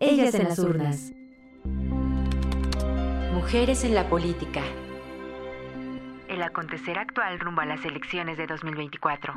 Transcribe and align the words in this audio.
Ellas 0.00 0.32
en 0.34 0.44
las 0.44 0.58
urnas. 0.60 1.12
Mujeres 3.34 3.82
en 3.82 3.96
la 3.96 4.08
política. 4.08 4.62
El 6.28 6.40
acontecer 6.40 6.96
actual 6.96 7.40
rumbo 7.40 7.62
a 7.62 7.66
las 7.66 7.84
elecciones 7.84 8.38
de 8.38 8.46
2024. 8.46 9.34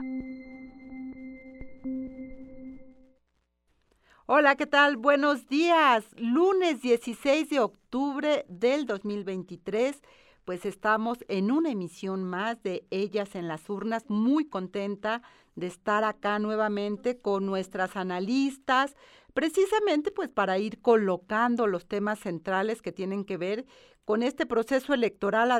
Hola, 4.27 4.55
¿qué 4.55 4.67
tal? 4.67 4.97
Buenos 4.97 5.47
días. 5.47 6.05
Lunes 6.15 6.83
16 6.83 7.49
de 7.49 7.59
octubre 7.59 8.45
del 8.47 8.85
2023 8.85 9.99
pues 10.45 10.65
estamos 10.65 11.19
en 11.27 11.51
una 11.51 11.69
emisión 11.69 12.23
más 12.23 12.61
de 12.63 12.85
Ellas 12.89 13.35
en 13.35 13.47
las 13.47 13.69
Urnas, 13.69 14.09
muy 14.09 14.45
contenta 14.45 15.21
de 15.55 15.67
estar 15.67 16.03
acá 16.03 16.39
nuevamente 16.39 17.19
con 17.19 17.45
nuestras 17.45 17.95
analistas, 17.95 18.95
precisamente 19.33 20.11
pues 20.11 20.29
para 20.29 20.57
ir 20.57 20.81
colocando 20.81 21.67
los 21.67 21.87
temas 21.87 22.19
centrales 22.19 22.81
que 22.81 22.91
tienen 22.91 23.25
que 23.25 23.37
ver 23.37 23.65
con 24.05 24.23
este 24.23 24.45
proceso 24.45 24.93
electoral 24.93 25.51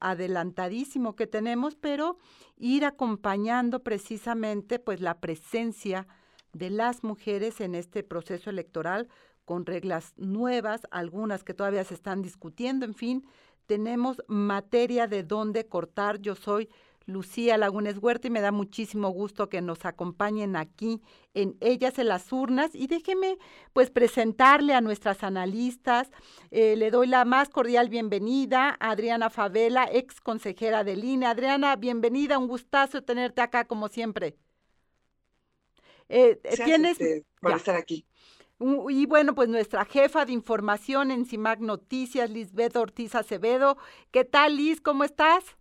adelantadísimo 0.00 1.16
que 1.16 1.26
tenemos, 1.26 1.74
pero 1.76 2.18
ir 2.56 2.84
acompañando 2.84 3.82
precisamente 3.82 4.78
pues 4.78 5.00
la 5.00 5.20
presencia 5.20 6.06
de 6.52 6.70
las 6.70 7.04
mujeres 7.04 7.60
en 7.60 7.74
este 7.74 8.02
proceso 8.02 8.50
electoral 8.50 9.08
con 9.44 9.66
reglas 9.66 10.14
nuevas, 10.16 10.82
algunas 10.90 11.44
que 11.44 11.54
todavía 11.54 11.84
se 11.84 11.94
están 11.94 12.22
discutiendo, 12.22 12.86
en 12.86 12.94
fin, 12.94 13.26
tenemos 13.66 14.22
materia 14.26 15.06
de 15.06 15.22
dónde 15.22 15.66
cortar. 15.66 16.20
Yo 16.20 16.34
soy 16.34 16.68
Lucía 17.06 17.58
Lagunes 17.58 17.98
Huerta 17.98 18.28
y 18.28 18.30
me 18.30 18.40
da 18.40 18.52
muchísimo 18.52 19.10
gusto 19.10 19.48
que 19.48 19.60
nos 19.60 19.84
acompañen 19.84 20.56
aquí 20.56 21.02
en 21.34 21.56
Ellas 21.60 21.98
en 21.98 22.08
las 22.08 22.32
Urnas. 22.32 22.74
Y 22.74 22.86
déjeme 22.86 23.38
pues 23.72 23.90
presentarle 23.90 24.74
a 24.74 24.80
nuestras 24.80 25.22
analistas. 25.22 26.10
Eh, 26.50 26.76
le 26.76 26.90
doy 26.90 27.06
la 27.06 27.24
más 27.24 27.48
cordial 27.48 27.88
bienvenida 27.88 28.76
a 28.80 28.90
Adriana 28.90 29.30
Favela, 29.30 29.88
ex 29.92 30.20
consejera 30.20 30.84
de 30.84 30.96
línea. 30.96 31.30
Adriana, 31.30 31.76
bienvenida, 31.76 32.38
un 32.38 32.48
gustazo 32.48 33.02
tenerte 33.02 33.42
acá 33.42 33.64
como 33.66 33.88
siempre. 33.88 34.36
Eh, 36.08 36.40
¿Tienes... 36.64 36.98
Por 37.40 37.52
estar 37.52 37.76
aquí. 37.76 38.06
Y 38.88 39.06
bueno, 39.06 39.34
pues 39.34 39.48
nuestra 39.48 39.84
jefa 39.84 40.24
de 40.24 40.32
información 40.32 41.10
en 41.10 41.26
CIMAC 41.26 41.58
Noticias, 41.60 42.30
Lisbeth 42.30 42.76
Ortiz 42.76 43.14
Acevedo. 43.14 43.76
¿Qué 44.10 44.24
tal, 44.24 44.56
Liz? 44.56 44.80
¿Cómo 44.80 45.04
estás? 45.04 45.56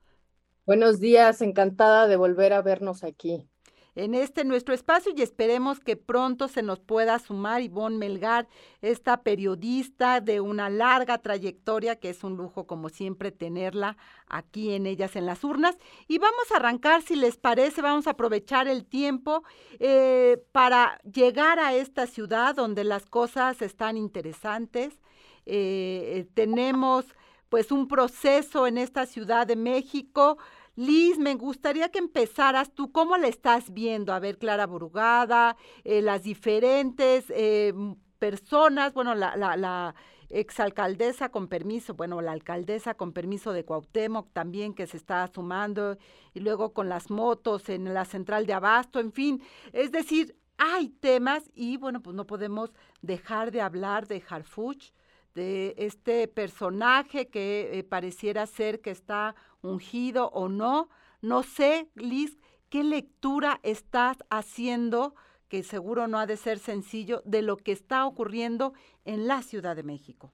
Buenos 0.66 1.00
días, 1.00 1.42
encantada 1.42 2.08
de 2.08 2.16
volver 2.16 2.54
a 2.54 2.62
vernos 2.62 3.04
aquí 3.04 3.48
en 3.96 4.16
este 4.16 4.44
nuestro 4.44 4.74
espacio 4.74 5.12
y 5.16 5.22
esperemos 5.22 5.80
que 5.80 5.96
pronto 5.96 6.48
se 6.48 6.64
nos 6.64 6.80
pueda 6.80 7.20
sumar 7.20 7.62
Ivonne 7.62 7.98
Melgar, 7.98 8.48
esta 8.82 9.22
periodista 9.22 10.20
de 10.20 10.42
una 10.42 10.70
larga 10.70 11.20
trayectoria, 11.20 11.98
que 11.98 12.10
es 12.10 12.24
un 12.24 12.36
lujo 12.36 12.66
como 12.66 12.90
siempre 12.90 13.32
tenerla 13.32 13.98
aquí 14.28 14.74
en 14.74 14.88
ellas 14.88 15.16
en 15.16 15.26
las 15.26 15.44
urnas. 15.44 15.78
Y 16.08 16.18
vamos 16.18 16.52
a 16.52 16.58
arrancar, 16.58 17.04
si 17.04 17.16
les 17.16 17.38
parece, 17.38 17.82
vamos 17.82 18.08
a 18.08 18.12
aprovechar 18.12 18.68
el 18.68 18.86
tiempo 18.86 19.44
eh, 19.80 20.44
para 20.52 21.00
llegar 21.04 21.60
a 21.60 21.76
esta 21.76 22.08
ciudad 22.08 22.56
donde 22.56 22.84
las 22.84 23.06
cosas 23.06 23.62
están 23.62 23.98
interesantes. 23.98 25.00
Eh, 25.46 26.26
tenemos 26.34 27.06
pues 27.54 27.72
un 27.72 27.88
proceso 27.88 28.66
en 28.66 28.80
esta 28.80 29.06
Ciudad 29.06 29.46
de 29.46 29.56
México 29.56 30.40
Liz, 30.76 31.20
me 31.20 31.36
gustaría 31.36 31.90
que 31.90 32.00
empezaras 32.00 32.74
tú, 32.74 32.92
¿cómo 32.92 33.16
la 33.16 33.28
estás 33.28 33.72
viendo? 33.72 34.12
A 34.12 34.20
ver, 34.20 34.40
Clara 34.40 34.66
Burugada, 34.66 35.56
eh, 35.84 36.02
las 36.02 36.24
diferentes 36.24 37.26
eh, 37.30 37.72
personas, 38.18 38.96
bueno, 38.96 39.14
la, 39.14 39.38
la, 39.38 39.56
la 39.56 39.94
exalcaldesa 40.30 41.30
con 41.30 41.48
permiso, 41.48 41.94
bueno, 41.94 42.22
la 42.22 42.32
alcaldesa 42.32 42.96
con 42.96 43.14
permiso 43.14 43.54
de 43.54 43.66
Cuauhtémoc 43.66 44.34
también 44.34 44.74
que 44.74 44.88
se 44.88 44.98
está 44.98 45.30
sumando, 45.32 46.00
y 46.34 46.40
luego 46.40 46.74
con 46.74 46.90
las 46.90 47.12
motos 47.12 47.70
en 47.70 47.94
la 47.94 48.06
central 48.06 48.48
de 48.48 48.54
Abasto, 48.54 49.00
en 49.00 49.12
fin, 49.12 49.44
es 49.74 49.92
decir, 49.92 50.36
hay 50.58 50.90
temas 50.90 51.52
y 51.54 51.78
bueno, 51.78 52.02
pues 52.02 52.16
no 52.16 52.26
podemos 52.26 52.72
dejar 53.04 53.52
de 53.52 53.62
hablar 53.62 54.08
de 54.08 54.24
Harfuch, 54.28 54.92
de 55.34 55.74
este 55.78 56.28
personaje 56.28 57.28
que 57.28 57.80
eh, 57.80 57.84
pareciera 57.84 58.46
ser 58.46 58.82
que 58.82 58.92
está 58.92 59.36
ungido 59.62 60.30
o 60.30 60.50
no. 60.50 60.90
No 61.22 61.44
sé, 61.44 61.90
Liz, 61.96 62.38
qué 62.70 62.84
lectura 62.84 63.60
estás 63.64 64.18
haciendo, 64.30 65.16
que 65.48 65.64
seguro 65.64 66.08
no 66.08 66.20
ha 66.20 66.26
de 66.26 66.38
ser 66.38 66.60
sencillo, 66.60 67.22
de 67.26 67.42
lo 67.42 67.58
que 67.58 67.72
está 67.72 68.06
ocurriendo 68.06 68.74
en 69.06 69.28
la 69.28 69.42
Ciudad 69.42 69.76
de 69.76 69.84
México. 69.84 70.34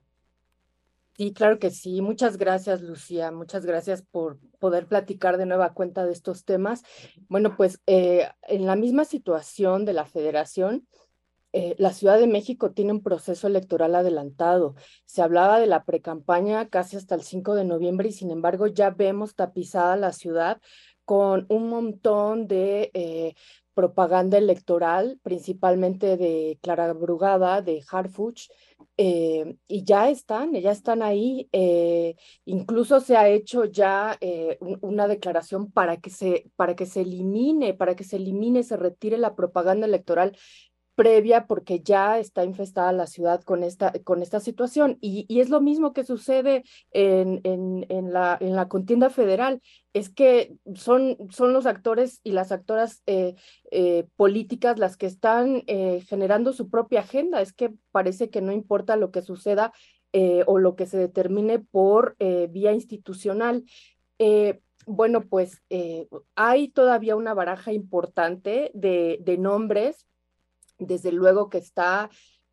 Sí, 1.19 1.33
claro 1.33 1.59
que 1.59 1.69
sí. 1.69 2.01
Muchas 2.01 2.37
gracias, 2.37 2.81
Lucía. 2.81 3.29
Muchas 3.29 3.65
gracias 3.65 4.03
por 4.03 4.39
poder 4.57 4.87
platicar 4.87 5.37
de 5.37 5.45
nueva 5.45 5.73
cuenta 5.73 6.05
de 6.05 6.13
estos 6.13 6.45
temas. 6.45 6.83
Bueno, 7.27 7.57
pues 7.57 7.81
eh, 7.87 8.29
en 8.43 8.65
la 8.65 8.77
misma 8.77 9.03
situación 9.03 9.83
de 9.83 9.91
la 9.91 10.05
federación, 10.05 10.87
eh, 11.51 11.75
la 11.79 11.93
Ciudad 11.93 12.19
de 12.19 12.27
México 12.27 12.71
tiene 12.71 12.91
un 12.91 13.01
proceso 13.01 13.47
electoral 13.47 13.95
adelantado. 13.95 14.75
Se 15.05 15.21
hablaba 15.21 15.59
de 15.59 15.65
la 15.67 15.83
precampaña 15.83 16.69
casi 16.69 16.95
hasta 16.95 17.15
el 17.15 17.23
5 17.23 17.55
de 17.55 17.65
noviembre 17.65 18.09
y 18.09 18.11
sin 18.11 18.29
embargo 18.31 18.67
ya 18.67 18.91
vemos 18.91 19.35
tapizada 19.35 19.95
la 19.95 20.11
ciudad 20.11 20.61
con 21.05 21.47
un 21.49 21.69
montón 21.69 22.47
de 22.47 22.91
eh, 22.93 23.33
propaganda 23.73 24.37
electoral, 24.37 25.19
principalmente 25.23 26.17
de 26.17 26.59
Clara 26.61 26.93
Brugada, 26.93 27.63
de 27.63 27.83
Harfuch, 27.89 28.49
eh, 28.97 29.55
y 29.67 29.83
ya 29.85 30.09
están, 30.09 30.53
ya 30.53 30.71
están 30.71 31.01
ahí. 31.01 31.49
incluso 32.45 32.99
se 32.99 33.17
ha 33.17 33.27
hecho 33.29 33.65
ya 33.65 34.19
una 34.81 35.07
declaración 35.07 35.71
para 35.71 35.97
que 35.97 36.09
se, 36.09 36.51
para 36.57 36.75
que 36.75 36.85
se 36.85 37.01
elimine, 37.01 37.73
para 37.73 37.95
que 37.95 38.03
se 38.03 38.17
elimine, 38.17 38.61
se 38.63 38.77
retire 38.77 39.17
la 39.17 39.35
propaganda 39.35 39.87
electoral 39.87 40.37
previa 40.99 41.47
porque 41.47 41.79
ya 41.79 42.19
está 42.19 42.43
infestada 42.43 42.91
la 42.91 43.07
ciudad 43.07 43.41
con 43.43 43.63
esta, 43.63 43.93
con 44.03 44.21
esta 44.21 44.41
situación. 44.41 44.97
Y, 44.99 45.39
es 45.39 45.49
lo 45.49 45.61
mismo 45.61 45.93
que 45.93 46.03
sucede 46.03 46.65
en, 46.91 47.39
en, 47.45 48.11
la, 48.11 48.37
en 48.41 48.53
la 48.53 48.67
contienda 48.67 49.09
federal, 49.09 49.61
es 49.93 50.09
que 50.09 50.57
son, 50.75 51.15
son 51.29 51.53
los 51.53 51.65
actores 51.67 52.19
y 52.25 52.33
las 52.33 52.51
actoras 52.51 53.01
eh, 53.05 53.35
eh, 53.71 54.07
políticas 54.17 54.77
las 54.77 54.97
que 54.97 55.05
están 55.05 55.63
eh, 55.67 56.03
generando 56.05 56.51
su 56.51 56.69
propia 56.69 56.99
agenda. 56.99 57.39
Es 57.39 57.53
que 57.53 57.71
parece 57.91 58.29
que 58.29 58.41
no 58.41 58.51
importa 58.51 58.97
lo 58.97 59.09
que 59.09 59.21
suceda 59.21 59.71
o 60.47 60.57
lo 60.57 60.75
que 60.75 60.85
se 60.85 60.97
determine 60.97 61.59
por 61.59 62.17
vía 62.49 62.73
institucional. 62.73 63.63
bueno, 64.85 65.21
pues 65.29 65.61
hay 66.35 66.69
todavía 66.69 67.15
una 67.15 67.35
baraja 67.35 67.71
importante 67.71 68.71
de 68.73 69.37
nombres 69.39 70.07
desde 70.79 71.11
luego 71.11 71.49
que 71.49 71.59
está 71.59 72.09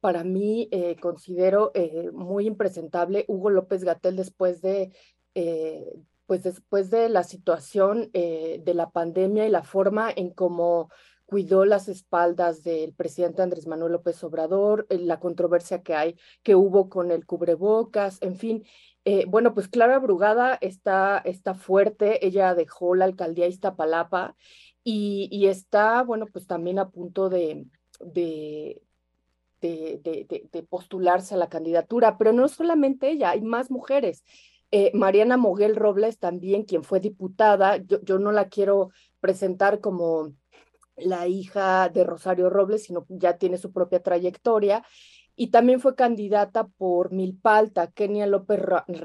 para 0.06 0.22
mí, 0.22 0.68
eh, 0.70 0.94
considero 1.00 1.72
eh, 1.74 2.10
muy 2.12 2.46
impresentable 2.46 3.24
Hugo 3.26 3.50
López 3.50 3.82
Gatel 3.82 4.14
después 4.14 4.60
de, 4.62 4.92
eh, 5.34 5.84
pues 6.26 6.42
después 6.44 6.90
de 6.90 7.08
la 7.08 7.24
situación 7.24 8.10
de 8.12 8.72
la 8.74 8.90
pandemia 8.90 9.46
y 9.46 9.50
la 9.50 9.62
forma 9.62 10.08
en 10.14 10.30
cómo 10.30 10.90
cuidó 11.24 11.64
las 11.64 11.88
espaldas 11.88 12.62
del 12.62 12.94
presidente 12.94 13.42
Andrés 13.42 13.66
Manuel 13.66 13.94
López 13.94 14.22
Obrador, 14.22 14.86
la 14.90 15.18
controversia 15.18 15.82
que 15.82 15.94
hay, 15.96 16.16
que 16.44 16.54
hubo 16.54 16.88
con 16.88 17.10
el 17.10 17.26
cubrebocas, 17.26 18.18
en 18.22 18.36
fin. 18.36 18.64
bueno, 19.28 19.54
pues 19.54 19.66
Clara 19.66 19.98
Brugada 19.98 20.56
está, 20.60 21.18
está 21.24 21.54
fuerte, 21.54 22.24
ella 22.26 22.54
dejó 22.54 22.94
la 22.94 23.06
alcaldía 23.06 23.48
Iztapalapa 23.48 24.36
y, 24.84 25.28
y 25.32 25.46
está, 25.46 26.02
bueno, 26.02 26.26
pues 26.32 26.46
también 26.46 26.78
a 26.78 26.90
punto 26.90 27.28
de, 27.28 27.66
de, 28.00 28.82
de, 29.60 30.66
postularse 30.68 31.34
a 31.34 31.38
la 31.38 31.48
candidatura, 31.48 32.18
pero 32.18 32.32
no 32.32 32.48
solamente 32.48 33.10
ella, 33.10 33.30
hay 33.30 33.42
más 33.42 33.70
mujeres. 33.70 34.24
Eh, 34.70 34.90
Mariana 34.94 35.36
Moguel 35.36 35.76
Robles 35.76 36.18
también, 36.18 36.64
quien 36.64 36.82
fue 36.82 37.00
diputada, 37.00 37.76
yo, 37.78 38.00
yo 38.02 38.18
no 38.18 38.32
la 38.32 38.48
quiero 38.48 38.90
presentar 39.20 39.80
como 39.80 40.32
la 40.96 41.28
hija 41.28 41.88
de 41.88 42.04
Rosario 42.04 42.50
Robles, 42.50 42.84
sino 42.84 43.06
ya 43.08 43.38
tiene 43.38 43.58
su 43.58 43.72
propia 43.72 44.02
trayectoria. 44.02 44.84
Y 45.38 45.48
también 45.48 45.80
fue 45.80 45.94
candidata 45.94 46.66
por 46.66 47.12
Milpalta, 47.12 47.88
Kenia 47.88 48.26
López 48.26 48.60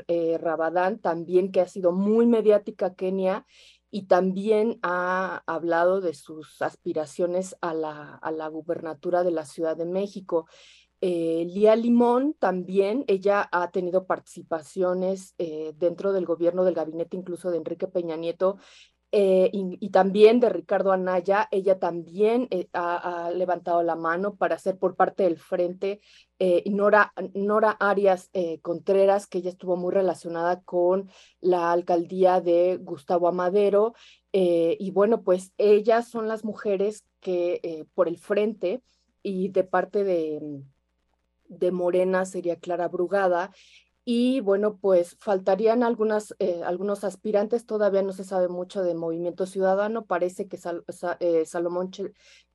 eh, 0.08 0.38
Rabadán, 0.40 1.00
también 1.00 1.52
que 1.52 1.60
ha 1.60 1.68
sido 1.68 1.92
muy 1.92 2.26
mediática 2.26 2.96
Kenia 2.96 3.46
y 3.92 4.04
también 4.04 4.80
ha 4.82 5.44
hablado 5.46 6.00
de 6.02 6.14
sus 6.14 6.62
aspiraciones 6.62 7.56
a 7.62 7.74
la, 7.74 8.16
a 8.16 8.32
la 8.32 8.48
gubernatura 8.48 9.24
de 9.24 9.32
la 9.32 9.46
Ciudad 9.46 9.76
de 9.76 9.86
México. 9.86 10.48
Eh, 11.02 11.46
Lía 11.50 11.76
Limón 11.76 12.36
también, 12.36 13.04
ella 13.08 13.50
ha 13.52 13.72
tenido 13.72 14.06
participaciones 14.06 15.34
eh, 15.40 15.74
dentro 15.76 16.14
del 16.14 16.26
gobierno 16.26 16.64
del 16.64 16.76
gabinete 16.76 17.18
incluso 17.18 17.50
de 17.50 17.58
Enrique 17.58 17.88
Peña 17.88 18.16
Nieto 18.16 18.58
eh, 19.14 19.50
y, 19.52 19.90
también 19.90 20.40
de 20.40 20.50
Ricardo 20.50 20.92
Anaya. 20.92 21.48
Ella 21.52 21.80
también 21.80 22.48
eh, 22.50 22.70
ha, 22.74 23.30
levantado 23.36 23.84
la 23.84 23.96
mano 23.96 24.36
para 24.36 24.58
ser 24.58 24.78
por 24.78 24.96
parte 24.96 25.24
del 25.24 25.38
frente. 25.38 26.00
Eh, 26.40 26.64
Nora, 26.70 27.14
Nora 27.34 27.72
Arias 27.72 28.30
Contreras, 28.62 29.28
que 29.28 29.40
ella 29.40 29.50
estuvo 29.50 29.76
muy 29.76 29.94
relacionada 29.94 30.62
con 30.62 31.10
la 31.42 31.72
alcaldía 31.72 32.42
de 32.42 32.78
Gustavo 32.82 33.28
Amadero. 33.28 33.94
y 34.32 34.92
bueno, 34.92 35.24
pues 35.24 35.54
ellas 35.58 36.10
son 36.10 36.28
las 36.28 36.44
mujeres 36.46 37.06
que 37.20 37.86
por 37.94 38.08
el 38.08 38.18
frente 38.18 38.82
y 39.22 39.50
de 39.50 39.64
parte 39.64 40.04
de, 40.04 40.64
de 41.50 41.72
Morena 41.72 42.26
sería 42.26 42.56
Clara 42.56 42.88
Brugada 42.88 43.52
y 44.14 44.42
bueno, 44.42 44.76
pues 44.76 45.16
faltarían 45.22 45.84
eh, 45.84 46.62
algunos 46.66 47.04
aspirantes, 47.06 47.66
todavía 47.66 48.02
no 48.02 48.12
se 48.12 48.26
sabe 48.26 48.50
mucho 48.50 48.84
de 48.84 48.94
Movimiento 48.94 49.46
Ciudadano, 49.46 50.04
parece 50.04 50.50
que 50.50 50.60
eh, 51.22 51.46
Salomón 51.46 51.92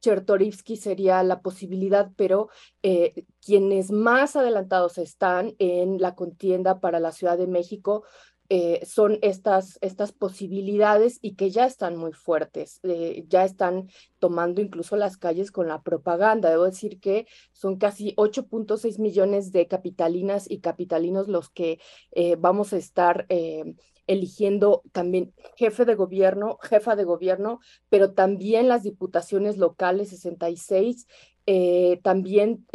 Chertorivsky 0.02 0.76
sería 0.76 1.22
la 1.22 1.40
posibilidad, 1.40 2.10
pero 2.14 2.50
eh, 2.82 3.24
quienes 3.42 3.90
más 3.90 4.36
adelantados 4.36 4.98
están 4.98 5.54
en 5.58 5.98
la 5.98 6.14
contienda 6.14 6.78
para 6.78 7.00
la 7.00 7.10
Ciudad 7.10 7.38
de 7.38 7.46
México 7.46 8.04
eh, 8.48 8.80
son 8.86 9.18
estas, 9.22 9.78
estas 9.80 10.12
posibilidades 10.12 11.18
y 11.20 11.34
que 11.34 11.50
ya 11.50 11.66
están 11.66 11.96
muy 11.96 12.12
fuertes, 12.12 12.78
eh, 12.84 13.24
ya 13.28 13.44
están 13.44 13.88
tomando 14.20 14.60
incluso 14.60 14.96
las 14.96 15.16
calles 15.16 15.50
con 15.50 15.66
la 15.66 15.82
propaganda. 15.82 16.50
Debo 16.50 16.64
decir 16.64 17.00
que 17.00 17.26
son 17.52 17.76
casi 17.76 18.14
8.6 18.16 19.00
millones 19.00 19.50
de 19.50 19.66
capitalinas 19.66 20.48
y 20.48 20.60
capitalinos 20.60 21.26
los 21.26 21.50
que 21.50 21.80
eh, 22.12 22.36
vamos 22.38 22.72
a 22.72 22.76
estar 22.76 23.26
eligiendo 24.06 24.82
también 24.92 25.34
jefe 25.56 25.84
de 25.84 25.96
gobierno, 25.96 26.58
jefa 26.62 26.94
de 26.94 27.04
gobierno, 27.04 27.58
pero 27.88 28.12
también 28.12 28.68
las 28.68 28.84
diputaciones 28.84 29.56
locales 29.56 30.10
66 30.10 31.06
también 32.02 32.66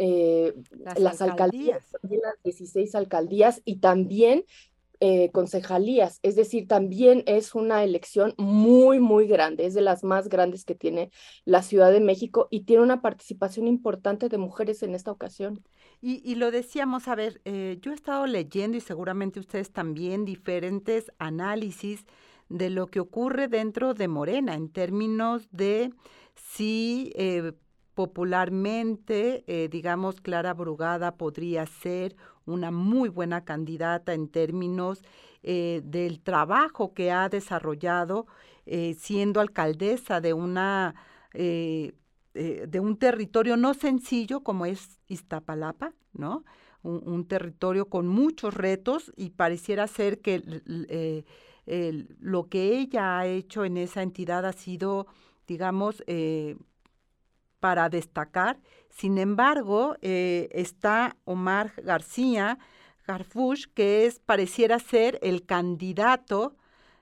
las, 0.96 1.20
alcaldías. 1.20 1.84
las 2.02 2.42
16 2.42 2.94
alcaldías 2.94 3.60
y 3.66 3.80
también 3.80 4.46
eh, 5.04 5.32
concejalías, 5.32 6.20
es 6.22 6.36
decir, 6.36 6.68
también 6.68 7.24
es 7.26 7.56
una 7.56 7.82
elección 7.82 8.34
muy, 8.38 9.00
muy 9.00 9.26
grande, 9.26 9.66
es 9.66 9.74
de 9.74 9.80
las 9.80 10.04
más 10.04 10.28
grandes 10.28 10.64
que 10.64 10.76
tiene 10.76 11.10
la 11.44 11.64
Ciudad 11.64 11.90
de 11.90 11.98
México 11.98 12.46
y 12.52 12.60
tiene 12.60 12.84
una 12.84 13.02
participación 13.02 13.66
importante 13.66 14.28
de 14.28 14.38
mujeres 14.38 14.80
en 14.84 14.94
esta 14.94 15.10
ocasión. 15.10 15.64
Y, 16.00 16.36
lo 16.36 16.52
decíamos, 16.52 17.08
a 17.08 17.16
ver, 17.16 17.40
eh, 17.44 17.78
yo 17.80 17.90
he 17.90 17.94
estado 17.94 18.28
leyendo 18.28 18.76
y 18.76 18.80
seguramente 18.80 19.40
ustedes 19.40 19.72
también 19.72 20.24
diferentes 20.24 21.10
análisis 21.18 22.06
de 22.48 22.70
lo 22.70 22.86
que 22.86 23.00
ocurre 23.00 23.48
dentro 23.48 23.94
de 23.94 24.06
Morena 24.06 24.54
en 24.54 24.68
términos 24.68 25.48
de 25.50 25.92
si 26.36 27.10
eh, 27.16 27.54
popularmente, 27.96 29.68
digamos, 29.68 30.20
Clara 30.20 30.54
Brugada 30.54 31.16
podría 31.16 31.66
ser 31.66 32.14
una 32.46 32.70
muy 32.70 33.08
buena 33.08 33.44
candidata 33.44 34.14
en 34.14 34.28
términos 34.28 35.02
eh, 35.42 35.80
del 35.84 36.20
trabajo 36.20 36.94
que 36.94 37.10
ha 37.10 37.28
desarrollado 37.28 38.26
eh, 38.64 38.94
siendo 38.94 39.40
alcaldesa 39.40 40.20
de 40.20 40.32
una 40.32 40.94
eh, 41.34 41.94
de 42.34 42.80
un 42.80 42.96
territorio 42.96 43.56
no 43.56 43.74
sencillo 43.74 44.42
como 44.42 44.64
es 44.64 45.00
Iztapalapa, 45.08 45.92
¿no? 46.14 46.44
Un, 46.82 47.26
territorio 47.26 47.90
con 47.90 48.08
muchos 48.08 48.54
retos 48.54 49.12
y 49.16 49.30
pareciera 49.30 49.86
ser 49.86 50.20
que 50.20 50.42
lo 52.18 52.48
que 52.48 52.78
ella 52.78 53.18
ha 53.18 53.26
hecho 53.26 53.64
en 53.64 53.76
esa 53.76 54.02
entidad 54.02 54.46
ha 54.46 54.52
sido, 54.52 55.06
digamos, 55.46 56.02
para 57.60 57.88
destacar. 57.88 58.58
Sin 58.92 59.18
embargo, 59.18 59.96
eh, 60.02 60.48
está 60.52 61.16
Omar 61.24 61.72
García 61.82 62.58
Garfush, 63.06 63.64
que 63.74 64.06
es, 64.06 64.20
pareciera 64.20 64.78
ser 64.78 65.18
el 65.22 65.44
candidato 65.46 66.56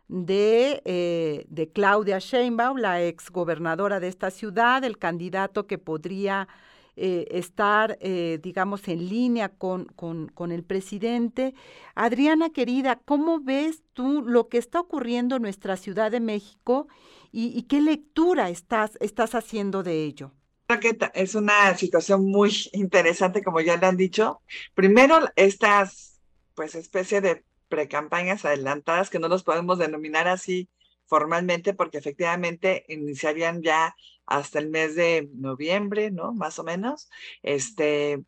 de, 0.08 0.82
eh, 0.84 1.44
de 1.48 1.68
Claudia 1.70 2.18
Sheinbaum, 2.20 2.78
la 2.78 3.02
exgobernadora 3.02 4.00
de 4.00 4.08
esta 4.08 4.30
ciudad, 4.30 4.84
el 4.84 4.98
candidato 4.98 5.66
que 5.66 5.78
podría 5.78 6.48
eh, 6.96 7.26
estar, 7.30 7.98
digamos, 7.98 8.86
en 8.88 9.08
línea 9.08 9.48
con, 9.48 9.86
con, 9.86 10.52
el 10.52 10.64
presidente. 10.64 11.54
Adriana, 11.94 12.50
querida, 12.50 13.00
¿cómo 13.04 13.40
ves 13.40 13.82
tú 13.94 14.22
lo 14.22 14.48
que 14.48 14.58
está 14.58 14.80
ocurriendo 14.80 15.36
en 15.36 15.42
nuestra 15.42 15.76
Ciudad 15.76 16.10
de 16.10 16.20
México 16.20 16.88
y, 17.32 17.56
y 17.58 17.62
qué 17.62 17.80
lectura 17.80 18.48
estás, 18.48 18.96
estás 19.00 19.34
haciendo 19.34 19.82
de 19.82 20.04
ello? 20.04 20.32
Que 20.78 20.96
es 21.14 21.34
una 21.34 21.76
situación 21.76 22.24
muy 22.24 22.54
interesante, 22.72 23.42
como 23.42 23.60
ya 23.60 23.76
le 23.76 23.86
han 23.86 23.96
dicho. 23.96 24.42
Primero, 24.74 25.28
estas, 25.36 26.20
pues, 26.54 26.74
especie 26.74 27.20
de 27.20 27.44
precampañas 27.68 28.44
adelantadas, 28.44 29.10
que 29.10 29.18
no 29.18 29.28
los 29.28 29.42
podemos 29.42 29.78
denominar 29.78 30.28
así 30.28 30.68
formalmente, 31.06 31.74
porque 31.74 31.98
efectivamente 31.98 32.84
iniciarían 32.88 33.62
ya 33.62 33.96
hasta 34.26 34.60
el 34.60 34.70
mes 34.70 34.94
de 34.94 35.28
noviembre, 35.34 36.10
¿no? 36.10 36.32
Más 36.32 36.58
o 36.58 36.64
menos. 36.64 37.10
Este, 37.42 38.22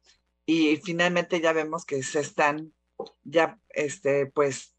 y 0.46 0.76
finalmente 0.78 1.40
ya 1.40 1.52
vemos 1.52 1.84
que 1.84 2.02
se 2.02 2.20
están 2.20 2.72
ya, 3.22 3.58
este, 3.70 4.26
pues, 4.26 4.74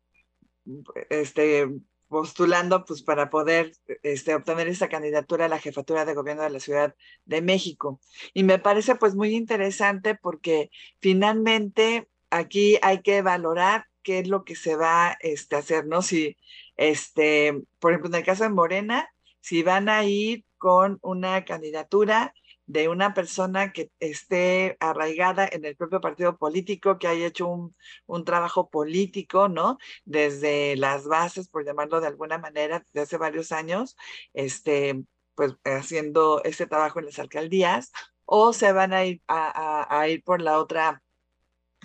este, 1.10 1.69
postulando 2.13 2.86
pues 2.86 3.01
para 3.01 3.31
poder 3.31 3.74
este, 4.04 4.36
obtener 4.36 4.68
esa 4.68 4.88
candidatura 4.88 5.45
a 5.45 5.50
la 5.50 5.57
jefatura 5.57 6.06
de 6.06 6.13
gobierno 6.13 6.44
de 6.44 6.51
la 6.51 6.60
Ciudad 6.60 6.95
de 7.25 7.42
México. 7.42 8.00
Y 8.36 8.44
me 8.44 8.60
parece 8.60 8.94
pues 8.95 9.15
muy 9.15 9.36
interesante 9.36 10.13
porque 10.13 10.69
finalmente 11.00 12.07
aquí 12.30 12.77
hay 12.83 13.01
que 13.01 13.24
valorar 13.24 13.88
qué 14.04 14.19
es 14.19 14.27
lo 14.27 14.44
que 14.44 14.56
se 14.56 14.75
va 14.75 15.18
este, 15.21 15.56
a 15.56 15.60
hacer, 15.60 15.88
¿no? 15.88 16.04
Si, 16.04 16.38
este, 16.77 17.60
por 17.80 17.92
ejemplo, 17.92 18.10
en 18.10 18.15
el 18.15 18.24
caso 18.24 18.44
de 18.44 18.50
Morena, 18.50 19.10
si 19.42 19.63
van 19.63 19.89
a 19.89 20.06
ir 20.06 20.45
con 20.60 21.00
una 21.01 21.45
candidatura 21.45 22.36
de 22.65 22.89
una 22.89 23.13
persona 23.13 23.71
que 23.74 23.92
esté 24.00 24.77
arraigada 24.80 25.48
en 25.51 25.65
el 25.65 25.75
propio 25.75 26.01
partido 26.01 26.38
político, 26.38 26.98
que 26.98 27.07
haya 27.07 27.27
hecho 27.27 27.48
un, 27.48 27.75
un, 28.06 28.25
trabajo 28.25 28.69
político, 28.69 29.50
¿no? 29.50 29.77
Desde 30.06 30.75
las 30.77 31.06
bases, 31.06 31.50
por 31.50 31.65
llamarlo 31.65 32.01
de 32.01 32.07
alguna 32.07 32.38
manera, 32.38 32.80
desde 32.80 33.01
hace 33.01 33.18
varios 33.18 33.51
años, 33.51 33.95
este, 34.33 35.04
pues 35.36 35.56
haciendo 35.65 36.44
ese 36.44 36.68
trabajo 36.68 37.00
en 37.00 37.06
las 37.07 37.19
alcaldías, 37.19 37.92
o 38.25 38.54
se 38.54 38.71
van 38.71 38.94
a 38.94 39.06
ir, 39.06 39.21
a, 39.27 40.00
a 40.00 40.07
ir 40.10 40.24
por 40.24 40.42
la 40.42 40.60
otra 40.60 41.04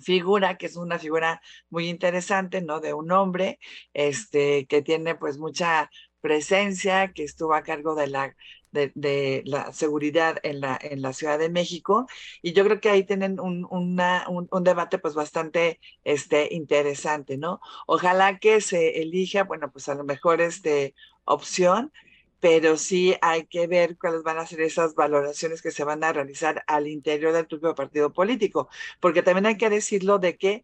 figura, 0.02 0.56
que 0.56 0.66
es 0.66 0.76
una 0.76 0.98
figura 0.98 1.40
muy 1.70 1.88
interesante, 1.88 2.62
¿no? 2.62 2.80
De 2.80 2.94
un 2.94 3.10
hombre, 3.12 3.58
este, 3.92 4.66
que 4.66 4.82
tiene 4.82 5.14
pues 5.14 5.38
mucha 5.38 5.90
presencia, 6.20 7.12
que 7.12 7.24
estuvo 7.24 7.54
a 7.54 7.62
cargo 7.62 7.94
de 7.94 8.08
la 8.08 8.36
de, 8.72 9.42
la 9.46 9.72
seguridad 9.72 10.38
en 10.42 10.60
la, 10.60 10.78
en 10.80 11.02
la 11.02 11.12
Ciudad 11.12 11.38
de 11.38 11.50
México. 11.50 12.06
Y 12.42 12.52
yo 12.52 12.64
creo 12.64 12.80
que 12.80 12.90
ahí 12.90 13.04
tienen 13.04 13.40
un, 13.40 13.66
una, 13.70 14.26
un, 14.28 14.64
debate 14.64 14.98
pues 14.98 15.14
bastante 15.14 15.80
este, 16.04 16.54
interesante, 16.54 17.38
¿no? 17.38 17.60
Ojalá 17.86 18.38
que 18.38 18.60
se 18.60 19.00
elija, 19.02 19.44
bueno, 19.44 19.70
pues 19.70 19.88
a 19.88 19.94
lo 19.94 20.04
mejor 20.04 20.40
este 20.40 20.94
opción, 21.24 21.92
pero 22.40 22.76
sí 22.76 23.16
hay 23.20 23.46
que 23.46 23.66
ver 23.66 23.98
cuáles 23.98 24.22
van 24.22 24.38
a 24.38 24.46
ser 24.46 24.60
esas 24.60 24.94
valoraciones 24.94 25.62
que 25.62 25.70
se 25.70 25.84
van 25.84 26.04
a 26.04 26.12
realizar 26.12 26.64
al 26.66 26.86
interior 26.86 27.32
del 27.32 27.46
propio 27.46 27.74
partido 27.74 28.12
político, 28.12 28.68
porque 29.00 29.22
también 29.22 29.46
hay 29.46 29.56
que 29.56 29.70
decirlo 29.70 30.18
de 30.18 30.36
que 30.36 30.62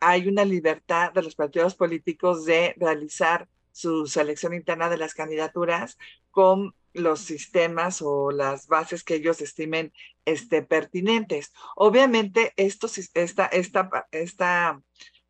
hay 0.00 0.28
una 0.28 0.44
libertad 0.44 1.12
de 1.12 1.22
los 1.22 1.34
partidos 1.34 1.74
políticos 1.74 2.44
de 2.44 2.74
realizar 2.78 3.48
su 3.72 4.06
selección 4.06 4.54
interna 4.54 4.88
de 4.88 4.98
las 4.98 5.14
candidaturas 5.14 5.98
con 6.30 6.74
los 6.94 7.20
sistemas 7.20 8.02
o 8.02 8.30
las 8.30 8.66
bases 8.66 9.04
que 9.04 9.16
ellos 9.16 9.40
estimen 9.40 9.92
este, 10.24 10.62
pertinentes. 10.62 11.52
Obviamente, 11.76 12.52
esto, 12.56 12.88
esta, 13.14 13.46
esta, 13.46 14.08
esta 14.10 14.82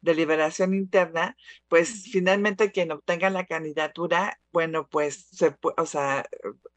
deliberación 0.02 0.74
interna, 0.74 1.36
pues 1.68 2.08
finalmente 2.12 2.72
quien 2.72 2.90
obtenga 2.90 3.30
la 3.30 3.46
candidatura, 3.46 4.38
bueno, 4.52 4.88
pues, 4.88 5.28
se, 5.30 5.56
o 5.76 5.86
sea, 5.86 6.26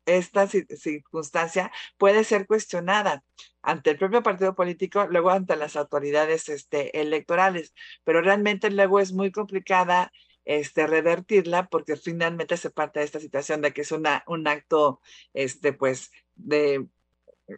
esta 0.06 0.48
circunstancia 0.48 1.72
puede 1.98 2.24
ser 2.24 2.46
cuestionada 2.46 3.24
ante 3.64 3.90
el 3.90 3.98
propio 3.98 4.22
partido 4.22 4.56
político, 4.56 5.08
luego 5.10 5.32
ante 5.32 5.56
las 5.56 5.76
autoridades 5.76 6.50
este, 6.50 7.02
electorales, 7.02 7.74
pero 8.04 8.22
realmente 8.22 8.70
luego 8.70 9.00
es 9.00 9.12
muy 9.12 9.32
complicada 9.32 10.12
este, 10.46 10.88
revertirla, 10.88 11.68
porque 11.68 11.96
finalmente 11.96 12.58
se 12.58 12.70
parte 12.70 13.00
de 13.00 13.06
esta 13.06 13.20
situación 13.20 13.62
de 13.62 13.74
que 13.74 13.82
es 13.82 13.92
una, 13.92 14.24
un 14.28 14.48
acto, 14.48 15.02
este, 15.34 15.74
pues, 15.74 16.12
de 16.36 16.88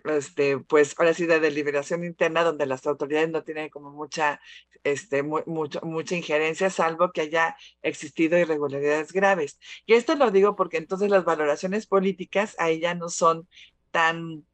este, 0.06 0.60
pues 0.60 0.96
ahora 0.98 1.14
sí 1.14 1.26
de 1.26 1.40
deliberación 1.40 2.04
interna 2.04 2.44
donde 2.44 2.66
las 2.66 2.86
autoridades 2.88 3.30
no 3.30 3.44
tienen 3.44 3.70
como 3.70 3.92
mucha, 3.92 4.42
este, 4.84 5.24
mucho, 5.24 5.80
mucha 5.82 6.16
injerencia, 6.16 6.70
salvo 6.70 7.12
que 7.12 7.22
haya 7.22 7.56
existido 7.82 8.38
irregularidades 8.38 9.14
graves. 9.14 9.60
Y 9.86 9.94
esto 9.94 10.16
lo 10.16 10.32
digo 10.32 10.56
porque 10.56 10.78
entonces 10.78 11.10
las 11.10 11.24
valoraciones 11.26 11.88
políticas 11.88 12.56
ahí 12.60 12.80
ya 12.80 12.96
no 12.96 13.10
son 13.10 13.48
tan 13.92 14.46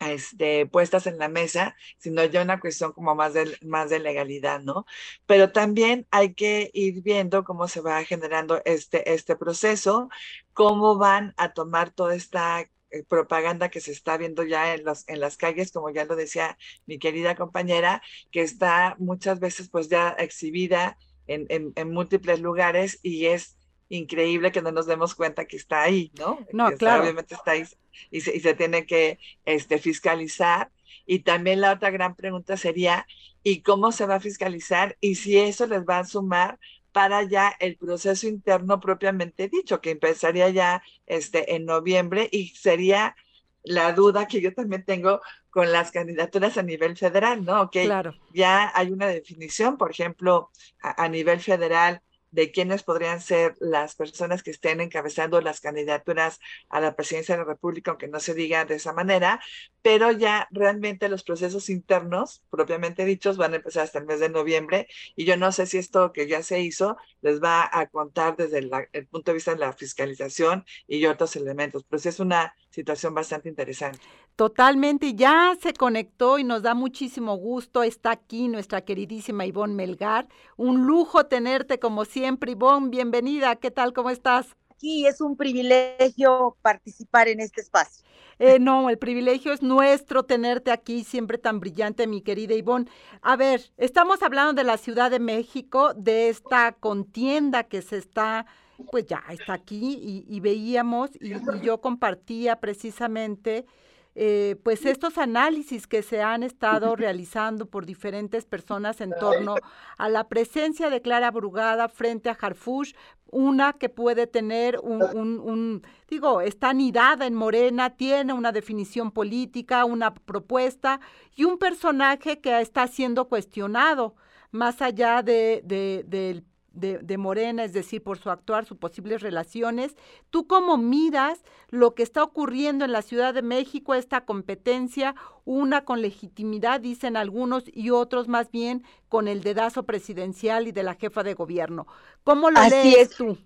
este, 0.00 0.66
puestas 0.66 1.06
en 1.06 1.18
la 1.18 1.28
mesa, 1.28 1.76
sino 1.98 2.24
ya 2.24 2.42
una 2.42 2.60
cuestión 2.60 2.92
como 2.92 3.14
más 3.14 3.34
de, 3.34 3.56
más 3.62 3.90
de 3.90 4.00
legalidad, 4.00 4.60
¿no? 4.60 4.86
Pero 5.26 5.52
también 5.52 6.06
hay 6.10 6.34
que 6.34 6.70
ir 6.74 7.02
viendo 7.02 7.44
cómo 7.44 7.68
se 7.68 7.80
va 7.80 8.02
generando 8.04 8.62
este, 8.64 9.12
este 9.12 9.36
proceso, 9.36 10.08
cómo 10.52 10.96
van 10.96 11.34
a 11.36 11.52
tomar 11.52 11.90
toda 11.90 12.14
esta 12.14 12.60
eh, 12.90 13.04
propaganda 13.08 13.68
que 13.68 13.80
se 13.80 13.92
está 13.92 14.16
viendo 14.16 14.42
ya 14.42 14.74
en, 14.74 14.84
los, 14.84 15.08
en 15.08 15.20
las 15.20 15.36
calles, 15.36 15.70
como 15.70 15.90
ya 15.90 16.04
lo 16.06 16.16
decía 16.16 16.58
mi 16.86 16.98
querida 16.98 17.36
compañera, 17.36 18.02
que 18.32 18.42
está 18.42 18.96
muchas 18.98 19.38
veces 19.38 19.68
pues 19.68 19.88
ya 19.88 20.10
exhibida 20.10 20.98
en, 21.26 21.72
en, 21.76 21.92
múltiples 21.92 22.40
lugares 22.40 22.98
y 23.02 23.26
es 23.26 23.56
increíble 23.90 24.52
que 24.52 24.62
no 24.62 24.72
nos 24.72 24.86
demos 24.86 25.14
cuenta 25.14 25.44
que 25.44 25.56
está 25.56 25.82
ahí, 25.82 26.10
¿no? 26.18 26.38
No, 26.52 26.70
claro. 26.72 27.02
obviamente 27.02 27.34
está 27.34 27.50
ahí 27.50 27.64
y 28.10 28.22
se, 28.22 28.34
y 28.34 28.40
se 28.40 28.54
tiene 28.54 28.86
que 28.86 29.18
este, 29.44 29.78
fiscalizar. 29.78 30.70
Y 31.06 31.20
también 31.20 31.60
la 31.60 31.72
otra 31.72 31.90
gran 31.90 32.14
pregunta 32.14 32.56
sería, 32.56 33.06
¿y 33.42 33.62
cómo 33.62 33.92
se 33.92 34.06
va 34.06 34.16
a 34.16 34.20
fiscalizar? 34.20 34.96
Y 35.00 35.16
si 35.16 35.36
eso 35.36 35.66
les 35.66 35.84
va 35.84 35.98
a 35.98 36.04
sumar 36.04 36.58
para 36.92 37.22
ya 37.24 37.54
el 37.58 37.76
proceso 37.76 38.28
interno 38.28 38.80
propiamente 38.80 39.48
dicho, 39.48 39.80
que 39.80 39.90
empezaría 39.90 40.48
ya 40.50 40.82
este, 41.06 41.54
en 41.56 41.64
noviembre 41.64 42.28
y 42.30 42.48
sería 42.48 43.16
la 43.62 43.92
duda 43.92 44.26
que 44.26 44.40
yo 44.40 44.54
también 44.54 44.84
tengo 44.84 45.20
con 45.50 45.72
las 45.72 45.90
candidaturas 45.90 46.56
a 46.58 46.62
nivel 46.62 46.96
federal, 46.96 47.44
¿no? 47.44 47.62
Ok, 47.62 47.72
claro. 47.82 48.14
ya 48.32 48.70
hay 48.74 48.92
una 48.92 49.08
definición, 49.08 49.76
por 49.76 49.90
ejemplo, 49.90 50.50
a, 50.80 51.04
a 51.04 51.08
nivel 51.08 51.40
federal 51.40 52.02
de 52.30 52.50
quiénes 52.50 52.82
podrían 52.82 53.20
ser 53.20 53.54
las 53.60 53.94
personas 53.94 54.42
que 54.42 54.50
estén 54.50 54.80
encabezando 54.80 55.40
las 55.40 55.60
candidaturas 55.60 56.40
a 56.68 56.80
la 56.80 56.94
presidencia 56.94 57.34
de 57.34 57.40
la 57.40 57.48
República, 57.48 57.90
aunque 57.90 58.08
no 58.08 58.20
se 58.20 58.34
diga 58.34 58.64
de 58.64 58.76
esa 58.76 58.92
manera, 58.92 59.40
pero 59.82 60.12
ya 60.12 60.48
realmente 60.50 61.08
los 61.08 61.22
procesos 61.24 61.70
internos, 61.70 62.42
propiamente 62.50 63.04
dichos, 63.04 63.36
van 63.36 63.52
a 63.54 63.56
empezar 63.56 63.84
hasta 63.84 63.98
el 63.98 64.06
mes 64.06 64.20
de 64.20 64.28
noviembre 64.28 64.88
y 65.16 65.24
yo 65.24 65.36
no 65.36 65.52
sé 65.52 65.66
si 65.66 65.78
esto 65.78 66.12
que 66.12 66.26
ya 66.26 66.42
se 66.42 66.60
hizo 66.60 66.96
les 67.22 67.42
va 67.42 67.68
a 67.72 67.86
contar 67.88 68.36
desde 68.36 68.58
el 68.58 69.06
punto 69.08 69.30
de 69.30 69.34
vista 69.34 69.52
de 69.52 69.60
la 69.60 69.72
fiscalización 69.72 70.64
y 70.86 71.06
otros 71.06 71.36
elementos, 71.36 71.84
pero 71.88 72.00
sí 72.00 72.08
es 72.08 72.20
una 72.20 72.54
situación 72.70 73.14
bastante 73.14 73.48
interesante. 73.48 74.00
Totalmente, 74.36 75.14
ya 75.14 75.56
se 75.60 75.74
conectó 75.74 76.38
y 76.38 76.44
nos 76.44 76.62
da 76.62 76.74
muchísimo 76.74 77.36
gusto. 77.36 77.82
Está 77.82 78.12
aquí 78.12 78.48
nuestra 78.48 78.80
queridísima 78.80 79.44
Ivonne 79.44 79.74
Melgar. 79.74 80.28
Un 80.56 80.86
lujo 80.86 81.26
tenerte 81.26 81.78
como 81.78 82.04
siempre, 82.04 82.52
Ivonne. 82.52 82.88
Bienvenida. 82.88 83.56
¿Qué 83.56 83.70
tal? 83.70 83.92
¿Cómo 83.92 84.10
estás? 84.10 84.56
Aquí 84.70 85.06
es 85.06 85.20
un 85.20 85.36
privilegio 85.36 86.56
participar 86.62 87.28
en 87.28 87.40
este 87.40 87.60
espacio. 87.60 88.02
Eh, 88.38 88.58
no, 88.58 88.88
el 88.88 88.96
privilegio 88.96 89.52
es 89.52 89.60
nuestro 89.60 90.22
tenerte 90.22 90.70
aquí, 90.70 91.04
siempre 91.04 91.36
tan 91.36 91.60
brillante, 91.60 92.06
mi 92.06 92.22
querida 92.22 92.54
Ivonne. 92.54 92.90
A 93.20 93.36
ver, 93.36 93.70
estamos 93.76 94.22
hablando 94.22 94.54
de 94.54 94.64
la 94.64 94.78
Ciudad 94.78 95.10
de 95.10 95.18
México, 95.18 95.92
de 95.92 96.30
esta 96.30 96.72
contienda 96.72 97.64
que 97.64 97.82
se 97.82 97.98
está 97.98 98.46
pues 98.90 99.06
ya 99.06 99.22
está 99.28 99.54
aquí 99.54 100.24
y, 100.26 100.40
veíamos 100.40 101.10
y, 101.20 101.34
yo 101.62 101.80
compartía 101.80 102.60
precisamente 102.60 103.66
eh, 104.14 104.56
pues 104.64 104.86
estos 104.86 105.18
análisis 105.18 105.86
que 105.86 106.02
se 106.02 106.22
han 106.22 106.42
estado 106.42 106.96
realizando 106.96 107.66
por 107.66 107.86
diferentes 107.86 108.44
personas 108.44 109.00
en 109.00 109.12
torno 109.18 109.54
a 109.98 110.08
la 110.08 110.28
presencia 110.28 110.90
de 110.90 111.00
Clara 111.00 111.30
Brugada 111.30 111.88
frente 111.88 112.28
a 112.28 112.38
Harfush, 112.40 112.92
una 113.32 113.74
que 113.74 113.88
puede 113.88 114.26
tener 114.26 114.80
un, 114.82 115.02
un, 115.02 115.38
un, 115.38 115.82
digo, 116.08 116.40
está 116.40 116.70
anidada 116.70 117.26
en 117.26 117.34
Morena, 117.34 117.90
tiene 117.90 118.32
una 118.32 118.50
definición 118.50 119.12
política, 119.12 119.84
una 119.84 120.14
propuesta 120.14 121.00
y 121.36 121.44
un 121.44 121.58
personaje 121.58 122.40
que 122.40 122.60
está 122.60 122.86
siendo 122.88 123.28
cuestionado 123.28 124.16
más 124.50 124.82
allá 124.82 125.22
de, 125.22 125.62
de, 125.64 126.04
del 126.06 126.44
de, 126.72 127.18
Morena, 127.18 127.64
es 127.64 127.72
decir, 127.72 128.02
por 128.02 128.18
su 128.18 128.30
actuar, 128.30 128.64
sus 128.64 128.78
posibles 128.78 129.22
relaciones. 129.22 129.96
¿Tú 130.30 130.46
cómo 130.46 130.76
miras 130.76 131.42
lo 131.68 131.94
que 131.94 132.02
está 132.02 132.22
ocurriendo 132.22 132.84
en 132.84 132.92
la 132.92 133.02
Ciudad 133.02 133.34
de 133.34 133.42
México, 133.42 133.94
esta 133.94 134.24
competencia, 134.24 135.14
una 135.44 135.84
con 135.84 136.00
legitimidad, 136.02 136.80
dicen 136.80 137.16
algunos, 137.16 137.64
y 137.66 137.90
otros 137.90 138.28
más 138.28 138.50
bien 138.50 138.84
con 139.08 139.28
el 139.28 139.42
dedazo 139.42 139.84
presidencial 139.84 140.68
y 140.68 140.72
de 140.72 140.82
la 140.82 140.94
jefa 140.94 141.22
de 141.22 141.34
gobierno? 141.34 141.86
¿Cómo 142.24 142.50
lo 142.50 142.60
lees 142.68 143.10
tú? 143.10 143.36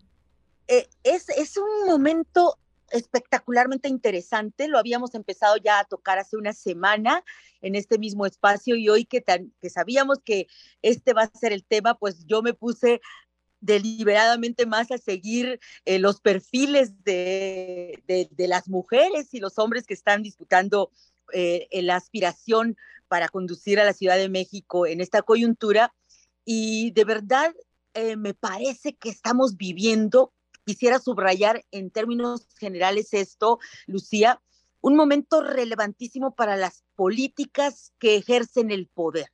Eh, 0.67 0.89
es, 1.03 1.29
es 1.29 1.57
un 1.57 1.87
momento 1.87 2.59
espectacularmente 2.91 3.89
interesante. 3.89 4.69
Lo 4.69 4.79
habíamos 4.79 5.15
empezado 5.15 5.57
ya 5.57 5.79
a 5.79 5.85
tocar 5.85 6.19
hace 6.19 6.37
una 6.37 6.53
semana 6.53 7.25
en 7.61 7.75
este 7.75 7.99
mismo 7.99 8.27
espacio 8.27 8.77
y 8.77 8.89
hoy 8.89 9.05
que, 9.05 9.21
tan, 9.21 9.53
que 9.61 9.71
sabíamos 9.71 10.19
que 10.25 10.47
este 10.83 11.13
va 11.13 11.23
a 11.23 11.39
ser 11.39 11.53
el 11.53 11.65
tema, 11.65 11.99
pues 11.99 12.25
yo 12.27 12.43
me 12.43 12.55
puse 12.55 13.01
deliberadamente 13.61 14.67
más 14.67 14.91
a 14.91 14.99
seguir 14.99 15.59
eh, 15.87 15.99
los 15.99 16.21
perfiles 16.21 17.03
de, 17.03 18.03
de, 18.07 18.49
las 18.49 18.69
mujeres 18.69 19.33
y 19.33 19.41
los 19.41 19.59
hombres 19.59 19.87
que 19.87 19.95
están 19.95 20.23
disputando 20.23 20.91
eh, 21.33 21.67
la 21.83 21.97
aspiración 21.97 22.77
para 23.09 23.29
conducir 23.29 23.81
a 23.81 23.85
la 23.85 23.95
Ciudad 23.95 24.17
de 24.17 24.29
México 24.29 24.87
en 24.87 25.01
esta 25.01 25.23
coyuntura. 25.23 25.95
Y 26.45 26.91
de 26.91 27.05
verdad 27.05 27.55
eh, 27.95 28.17
me 28.17 28.35
parece 28.35 28.95
que 28.97 29.09
estamos 29.09 29.57
viviendo 29.57 30.33
quisiera 30.65 30.99
subrayar 30.99 31.65
en 31.71 31.91
términos 31.91 32.49
generales 32.59 33.13
esto, 33.13 33.59
Lucía, 33.87 34.41
un 34.81 34.97
momento 34.97 35.41
relevantísimo 35.41 36.35
para 36.35 36.57
las 36.57 36.83
políticas 36.97 37.93
que 37.99 38.17
ejercen 38.17 38.71
el 38.71 38.87
poder. 38.87 39.31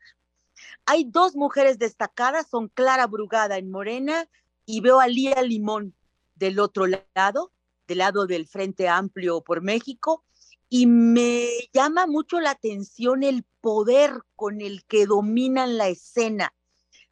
Hay 0.87 1.05
dos 1.05 1.35
mujeres 1.35 1.79
destacadas, 1.79 2.49
son 2.49 2.69
Clara 2.69 3.07
Brugada 3.07 3.59
en 3.59 3.71
Morena 3.71 4.29
y 4.67 4.81
veo 4.81 5.01
a 5.01 5.09
Lía 5.09 5.43
Limón 5.43 5.95
del 6.35 6.59
otro 6.59 6.87
lado, 6.87 7.53
del 7.87 7.99
lado 7.99 8.27
del 8.27 8.47
Frente 8.47 8.89
Amplio 8.89 9.41
por 9.41 9.63
México, 9.63 10.25
y 10.69 10.87
me 10.87 11.49
llama 11.73 12.07
mucho 12.07 12.39
la 12.39 12.51
atención 12.51 13.25
el 13.25 13.45
poder 13.61 14.13
con 14.37 14.61
el 14.61 14.85
que 14.85 15.07
dominan 15.07 15.77
la 15.77 15.89
escena 15.89 16.55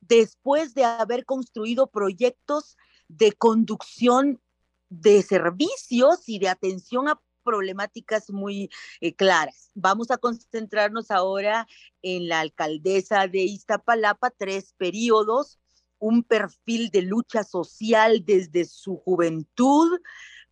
después 0.01 0.75
de 0.75 0.85
haber 0.85 1.25
construido 1.25 1.89
proyectos 1.89 2.77
de 3.09 3.33
conducción 3.33 4.41
de 4.89 5.23
servicios 5.23 6.29
y 6.29 6.39
de 6.39 6.49
atención 6.49 7.09
a 7.09 7.21
problemáticas 7.43 8.31
muy 8.31 8.71
eh, 9.01 9.15
claras. 9.15 9.71
Vamos 9.75 10.11
a 10.11 10.19
concentrarnos 10.19 11.11
ahora 11.11 11.67
en 12.03 12.29
la 12.29 12.41
alcaldesa 12.41 13.27
de 13.27 13.41
Iztapalapa, 13.41 14.31
tres 14.31 14.75
periodos, 14.77 15.59
un 15.99 16.23
perfil 16.23 16.91
de 16.91 17.03
lucha 17.03 17.45
social 17.45 18.25
desde 18.25 18.65
su 18.67 18.97
juventud, 18.97 19.99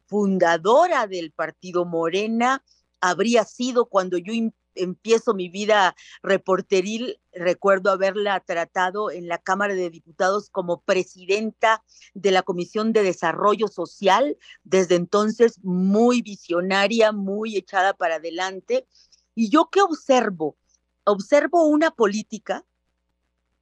fundadora 0.07 1.07
del 1.07 1.33
partido 1.33 1.85
Morena, 1.85 2.65
habría 3.01 3.45
sido 3.45 3.87
cuando 3.87 4.19
yo 4.19 4.33
empiezo 4.77 5.35
mi 5.35 5.49
vida 5.49 5.97
reporteril, 6.23 7.19
recuerdo 7.33 7.91
haberla 7.91 8.41
tratado 8.41 9.11
en 9.11 9.29
la 9.29 9.39
Cámara 9.39 9.75
de 9.75 9.91
Diputados 9.91 10.51
como 10.51 10.81
presidenta 10.83 11.83
de 12.15 12.31
la 12.31 12.43
Comisión 12.43 12.93
de 12.93 13.03
Desarrollo 13.03 13.69
Social, 13.69 14.39
desde 14.65 14.95
entonces 14.95 15.59
muy 15.63 16.23
visionaria, 16.23 17.13
muy 17.13 17.57
echada 17.57 17.95
para 17.95 18.17
adelante. 18.17 18.87
¿Y 19.35 19.51
yo 19.51 19.69
qué 19.71 19.83
observo? 19.83 20.57
Observo 21.05 21.67
una 21.67 21.91
política 21.91 22.65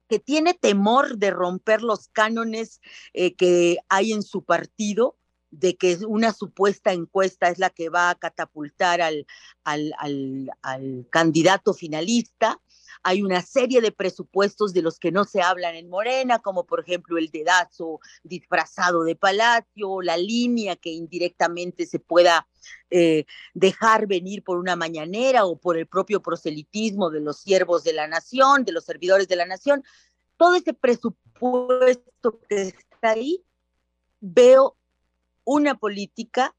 que 0.07 0.19
tiene 0.19 0.53
temor 0.53 1.17
de 1.17 1.31
romper 1.31 1.81
los 1.81 2.09
cánones 2.09 2.81
eh, 3.13 3.35
que 3.35 3.77
hay 3.89 4.13
en 4.13 4.23
su 4.23 4.43
partido, 4.43 5.17
de 5.59 5.75
que 5.75 5.97
una 6.07 6.33
supuesta 6.33 6.91
encuesta 6.91 7.49
es 7.49 7.59
la 7.59 7.69
que 7.69 7.89
va 7.89 8.09
a 8.09 8.15
catapultar 8.15 9.01
al, 9.01 9.25
al, 9.63 9.93
al, 10.61 11.07
candidato 11.09 11.73
finalista. 11.73 12.59
Hay 13.03 13.21
una 13.21 13.41
serie 13.41 13.81
de 13.81 13.91
presupuestos 13.91 14.73
de 14.73 14.81
los 14.81 14.99
que 14.99 15.11
no 15.11 15.25
se 15.25 15.41
hablan 15.41 15.75
en 15.75 15.89
Morena, 15.89 16.39
como 16.39 16.65
por 16.65 16.79
ejemplo 16.79 17.17
el 17.17 17.29
dedazo 17.29 17.99
disfrazado 18.23 19.03
de 19.03 19.15
palacio, 19.15 20.01
la 20.01 20.17
línea 20.17 20.75
que 20.75 20.91
indirectamente 20.91 21.85
se 21.85 21.99
pueda 21.99 22.47
eh, 22.89 23.25
dejar 23.53 24.07
venir 24.07 24.43
por 24.43 24.57
una 24.57 24.75
mañanera 24.75 25.45
o 25.45 25.57
por 25.57 25.77
el 25.77 25.87
propio 25.87 26.21
proselitismo 26.21 27.11
de 27.11 27.21
los 27.21 27.39
siervos 27.39 27.83
de 27.83 27.93
la 27.93 28.07
nación, 28.07 28.65
de 28.65 28.71
los 28.71 28.85
servidores 28.85 29.27
de 29.27 29.35
la 29.35 29.45
nación. 29.45 29.83
Todo 30.37 30.55
ese 30.55 30.73
presupuesto 30.73 32.39
que 32.49 32.61
está 32.69 33.11
ahí, 33.11 33.43
veo 34.19 34.75
una 35.45 35.75
política 35.75 36.55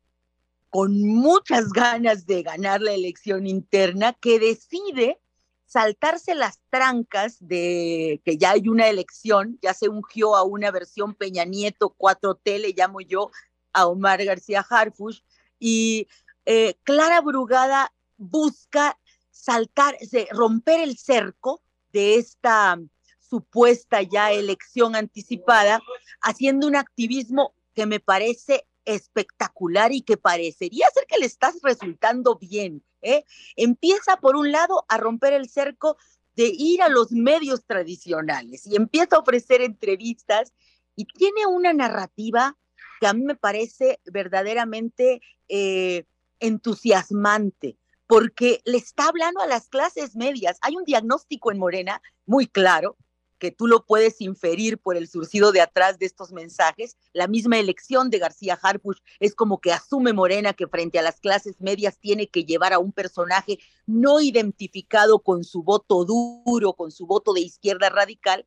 con 0.71 1.01
muchas 1.03 1.71
ganas 1.71 2.27
de 2.27 2.43
ganar 2.43 2.81
la 2.81 2.93
elección 2.93 3.47
interna, 3.47 4.13
que 4.15 4.39
decide 4.39 5.21
saltarse 5.67 6.35
las 6.35 6.61
trancas 6.71 7.37
de 7.41 8.21
que 8.25 8.39
ya 8.39 8.53
hay 8.53 8.69
una 8.69 8.89
elección, 8.89 9.59
ya 9.63 9.75
se 9.75 9.89
ungió 9.89 10.37
a 10.37 10.45
una 10.45 10.71
versión 10.71 11.15
Peña 11.15 11.45
Nieto 11.45 11.95
4T, 11.99 12.61
le 12.61 12.73
llamo 12.73 13.01
yo 13.01 13.31
a 13.73 13.87
Omar 13.87 14.25
García 14.25 14.65
Harfush, 14.69 15.21
y 15.59 16.09
eh, 16.45 16.77
Clara 16.85 17.21
Brugada 17.21 17.93
busca 18.17 18.99
saltar, 19.31 19.97
romper 20.31 20.81
el 20.81 20.97
cerco 20.97 21.63
de 21.93 22.17
esta 22.17 22.79
supuesta 23.19 24.03
ya 24.03 24.31
elección 24.31 24.95
anticipada, 24.95 25.81
haciendo 26.21 26.67
un 26.67 26.77
activismo 26.77 27.55
que 27.75 27.87
me 27.87 28.01
parece 28.01 28.67
espectacular 28.87 29.93
y 29.93 30.01
que 30.01 30.17
parecería 30.17 30.87
ser 30.95 31.07
que 31.07 31.19
le 31.19 31.27
estás 31.27 31.59
resultando 31.63 32.37
bien. 32.37 32.83
¿eh? 33.03 33.25
Empieza 33.57 34.17
por 34.17 34.37
un 34.37 34.51
lado 34.53 34.87
a 34.89 34.97
romper 34.97 35.35
el 35.35 35.51
cerco 35.51 35.99
de 36.35 36.51
ir 36.57 36.83
a 36.83 36.89
los 36.89 37.13
medios 37.13 37.65
tradicionales 37.67 38.67
y 38.67 38.77
empieza 38.77 39.17
a 39.17 39.21
ofrecer 39.21 39.61
entrevistas 39.61 40.53
y 40.95 41.05
tiene 41.05 41.47
una 41.47 41.73
narrativa 41.73 42.57
que 43.01 43.07
a 43.07 43.13
mí 43.13 43.23
me 43.23 43.37
parece 43.37 44.01
verdaderamente 44.07 45.21
eh, 45.49 46.05
entusiasmante 46.41 47.79
porque 48.07 48.61
le 48.65 48.79
está 48.79 49.09
hablando 49.09 49.41
a 49.41 49.47
las 49.47 49.69
clases 49.69 50.15
medias. 50.15 50.59
Hay 50.63 50.77
un 50.77 50.85
diagnóstico 50.85 51.51
en 51.51 51.59
Morena 51.59 52.01
muy 52.25 52.47
claro, 52.47 52.97
que 53.39 53.51
tú 53.51 53.67
lo 53.67 53.85
puedes 53.85 54.21
inferir 54.21 54.79
por 54.79 54.97
el 54.97 55.09
surcido 55.09 55.53
de 55.53 55.61
atrás 55.61 55.99
de 55.99 56.07
estos 56.07 56.33
mensajes. 56.33 56.97
La 57.13 57.27
misma 57.27 57.59
elección 57.59 58.11
de 58.11 58.19
García 58.19 58.59
Harfuch 58.61 58.99
es 59.21 59.35
como 59.35 59.61
que 59.61 59.73
asume 59.73 60.13
Morena 60.13 60.53
que 60.53 60.67
frente 60.67 60.99
a 60.99 61.03
las 61.03 61.21
clases 61.21 61.61
medias 61.61 61.99
tiene 61.99 62.29
que 62.29 62.45
llevar 62.45 62.73
a 62.73 62.79
un 62.79 62.93
personaje 62.93 63.59
no 63.87 64.21
identificado 64.21 65.21
con 65.21 65.45
su 65.45 65.63
voto 65.63 66.05
duro, 66.05 66.73
con 66.75 66.91
su 66.91 67.07
voto 67.07 67.33
de 67.33 67.41
izquierda 67.41 67.89
radical, 67.89 68.47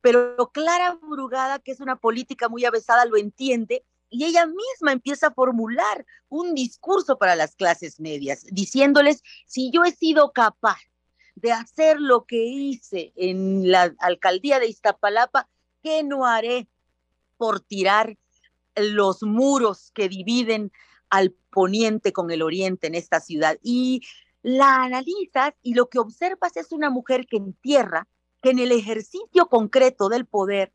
pero 0.00 0.50
Clara 0.52 0.98
Brugada, 1.02 1.58
que 1.58 1.72
es 1.72 1.80
una 1.80 1.96
política 1.96 2.48
muy 2.48 2.64
avesada, 2.64 3.04
lo 3.04 3.16
entiende 3.16 3.84
y 4.08 4.24
ella 4.24 4.46
misma 4.46 4.92
empieza 4.92 5.28
a 5.28 5.34
formular 5.34 6.04
un 6.28 6.54
discurso 6.54 7.16
para 7.16 7.36
las 7.36 7.54
clases 7.54 8.00
medias, 8.00 8.44
diciéndoles, 8.50 9.22
si 9.46 9.70
yo 9.70 9.84
he 9.84 9.92
sido 9.92 10.32
capaz 10.32 10.78
de 11.40 11.52
hacer 11.52 12.00
lo 12.00 12.24
que 12.24 12.44
hice 12.44 13.12
en 13.16 13.70
la 13.70 13.94
alcaldía 13.98 14.58
de 14.58 14.68
Iztapalapa, 14.68 15.48
¿qué 15.82 16.02
no 16.02 16.26
haré 16.26 16.68
por 17.36 17.60
tirar 17.60 18.18
los 18.76 19.22
muros 19.22 19.90
que 19.94 20.08
dividen 20.08 20.72
al 21.08 21.32
poniente 21.50 22.12
con 22.12 22.30
el 22.30 22.42
oriente 22.42 22.86
en 22.86 22.94
esta 22.94 23.20
ciudad? 23.20 23.58
Y 23.62 24.02
la 24.42 24.82
analizas 24.82 25.54
y 25.62 25.74
lo 25.74 25.88
que 25.88 25.98
observas 25.98 26.56
es 26.56 26.72
una 26.72 26.90
mujer 26.90 27.26
que 27.26 27.36
entierra 27.36 28.06
que 28.42 28.50
en 28.50 28.58
el 28.58 28.72
ejercicio 28.72 29.48
concreto 29.48 30.08
del 30.08 30.26
poder 30.26 30.72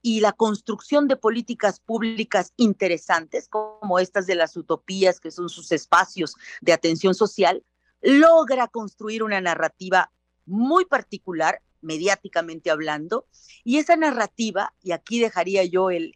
y 0.00 0.20
la 0.20 0.32
construcción 0.32 1.08
de 1.08 1.16
políticas 1.16 1.80
públicas 1.80 2.52
interesantes, 2.58 3.48
como 3.48 3.98
estas 3.98 4.26
de 4.26 4.34
las 4.34 4.54
utopías, 4.54 5.18
que 5.18 5.30
son 5.30 5.48
sus 5.48 5.72
espacios 5.72 6.36
de 6.60 6.74
atención 6.74 7.14
social, 7.14 7.64
logra 8.04 8.68
construir 8.68 9.22
una 9.22 9.40
narrativa 9.40 10.12
muy 10.46 10.84
particular, 10.84 11.62
mediáticamente 11.80 12.70
hablando, 12.70 13.26
y 13.64 13.78
esa 13.78 13.96
narrativa, 13.96 14.74
y 14.82 14.92
aquí 14.92 15.18
dejaría 15.18 15.64
yo 15.64 15.90
el, 15.90 16.12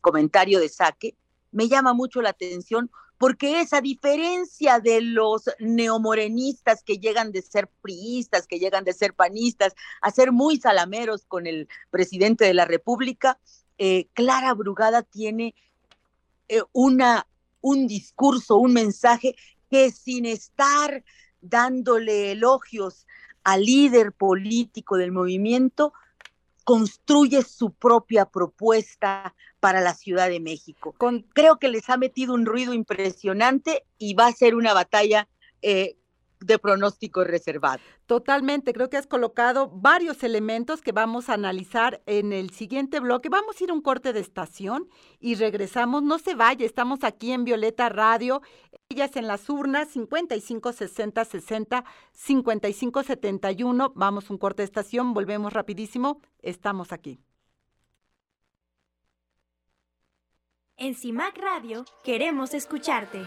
comentario 0.00 0.58
de 0.58 0.68
Saque, 0.68 1.14
me 1.52 1.68
llama 1.68 1.92
mucho 1.92 2.22
la 2.22 2.30
atención 2.30 2.90
porque 3.18 3.60
es 3.60 3.72
a 3.72 3.80
diferencia 3.80 4.78
de 4.78 5.00
los 5.00 5.50
neomorenistas 5.58 6.84
que 6.84 6.98
llegan 6.98 7.32
de 7.32 7.42
ser 7.42 7.68
priistas, 7.82 8.46
que 8.46 8.60
llegan 8.60 8.84
de 8.84 8.92
ser 8.92 9.12
panistas, 9.12 9.74
a 10.00 10.10
ser 10.12 10.30
muy 10.30 10.58
salameros 10.58 11.24
con 11.26 11.46
el 11.46 11.68
presidente 11.90 12.44
de 12.44 12.54
la 12.54 12.64
República, 12.64 13.38
eh, 13.76 14.08
Clara 14.12 14.54
Brugada 14.54 15.02
tiene 15.02 15.54
eh, 16.48 16.62
una, 16.72 17.26
un 17.60 17.88
discurso, 17.88 18.56
un 18.56 18.72
mensaje 18.72 19.34
que 19.70 19.90
sin 19.90 20.26
estar 20.26 21.04
dándole 21.40 22.32
elogios 22.32 23.06
al 23.44 23.64
líder 23.64 24.12
político 24.12 24.96
del 24.96 25.12
movimiento, 25.12 25.92
construye 26.64 27.42
su 27.42 27.72
propia 27.72 28.26
propuesta 28.26 29.34
para 29.60 29.80
la 29.80 29.94
Ciudad 29.94 30.28
de 30.28 30.40
México. 30.40 30.94
Creo 31.32 31.58
que 31.58 31.68
les 31.68 31.88
ha 31.88 31.96
metido 31.96 32.34
un 32.34 32.44
ruido 32.44 32.74
impresionante 32.74 33.84
y 33.96 34.14
va 34.14 34.26
a 34.26 34.32
ser 34.32 34.54
una 34.54 34.74
batalla 34.74 35.28
eh, 35.62 35.97
de 36.40 36.58
pronóstico 36.58 37.24
reservado. 37.24 37.80
Totalmente, 38.06 38.72
creo 38.72 38.88
que 38.90 38.96
has 38.96 39.06
colocado 39.06 39.68
varios 39.68 40.22
elementos 40.22 40.82
que 40.82 40.92
vamos 40.92 41.28
a 41.28 41.34
analizar 41.34 42.02
en 42.06 42.32
el 42.32 42.50
siguiente 42.50 43.00
bloque. 43.00 43.28
Vamos 43.28 43.60
a 43.60 43.64
ir 43.64 43.70
a 43.70 43.74
un 43.74 43.82
corte 43.82 44.12
de 44.12 44.20
estación 44.20 44.88
y 45.20 45.34
regresamos. 45.34 46.02
No 46.02 46.18
se 46.18 46.34
vaya, 46.34 46.64
estamos 46.64 47.04
aquí 47.04 47.32
en 47.32 47.44
Violeta 47.44 47.88
Radio. 47.88 48.42
Ellas 48.88 49.16
en 49.16 49.26
las 49.26 49.48
urnas 49.50 49.88
55 49.88 50.72
60 50.72 51.24
60 51.24 51.84
55 52.12 53.02
71. 53.02 53.92
Vamos 53.94 54.30
a 54.30 54.32
un 54.32 54.38
corte 54.38 54.62
de 54.62 54.66
estación, 54.66 55.14
volvemos 55.14 55.52
rapidísimo. 55.52 56.20
Estamos 56.40 56.92
aquí. 56.92 57.20
En 60.76 60.94
CIMAC 60.94 61.36
Radio 61.38 61.84
queremos 62.04 62.54
escucharte. 62.54 63.26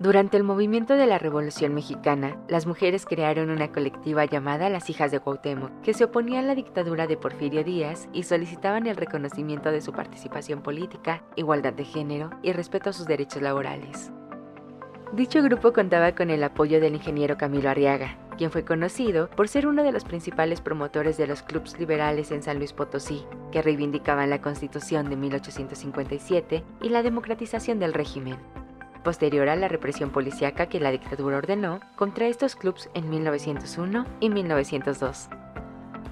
durante 0.00 0.36
el 0.36 0.44
movimiento 0.44 0.94
de 0.94 1.08
la 1.08 1.18
Revolución 1.18 1.74
Mexicana, 1.74 2.36
las 2.46 2.66
mujeres 2.66 3.04
crearon 3.04 3.50
una 3.50 3.72
colectiva 3.72 4.24
llamada 4.26 4.70
Las 4.70 4.88
Hijas 4.90 5.10
de 5.10 5.18
Cuauhtémoc, 5.18 5.72
que 5.82 5.92
se 5.92 6.04
oponía 6.04 6.38
a 6.38 6.42
la 6.42 6.54
dictadura 6.54 7.08
de 7.08 7.16
Porfirio 7.16 7.64
Díaz 7.64 8.08
y 8.12 8.22
solicitaban 8.22 8.86
el 8.86 8.94
reconocimiento 8.94 9.72
de 9.72 9.80
su 9.80 9.92
participación 9.92 10.62
política, 10.62 11.24
igualdad 11.34 11.72
de 11.72 11.84
género 11.84 12.30
y 12.44 12.52
respeto 12.52 12.90
a 12.90 12.92
sus 12.92 13.06
derechos 13.06 13.42
laborales. 13.42 14.12
Dicho 15.14 15.42
grupo 15.42 15.72
contaba 15.72 16.14
con 16.14 16.30
el 16.30 16.44
apoyo 16.44 16.80
del 16.80 16.94
ingeniero 16.94 17.36
Camilo 17.36 17.68
Arriaga, 17.68 18.18
quien 18.36 18.52
fue 18.52 18.64
conocido 18.64 19.28
por 19.30 19.48
ser 19.48 19.66
uno 19.66 19.82
de 19.82 19.90
los 19.90 20.04
principales 20.04 20.60
promotores 20.60 21.16
de 21.16 21.26
los 21.26 21.42
clubes 21.42 21.76
liberales 21.76 22.30
en 22.30 22.44
San 22.44 22.58
Luis 22.58 22.72
Potosí, 22.72 23.24
que 23.50 23.62
reivindicaban 23.62 24.30
la 24.30 24.40
Constitución 24.42 25.10
de 25.10 25.16
1857 25.16 26.62
y 26.82 26.88
la 26.90 27.02
democratización 27.02 27.80
del 27.80 27.94
régimen 27.94 28.36
posterior 29.08 29.48
a 29.48 29.56
la 29.56 29.68
represión 29.68 30.10
policíaca 30.10 30.66
que 30.66 30.80
la 30.80 30.90
dictadura 30.90 31.38
ordenó 31.38 31.80
contra 31.96 32.26
estos 32.26 32.54
clubes 32.56 32.90
en 32.92 33.08
1901 33.08 34.04
y 34.20 34.28
1902. 34.28 35.30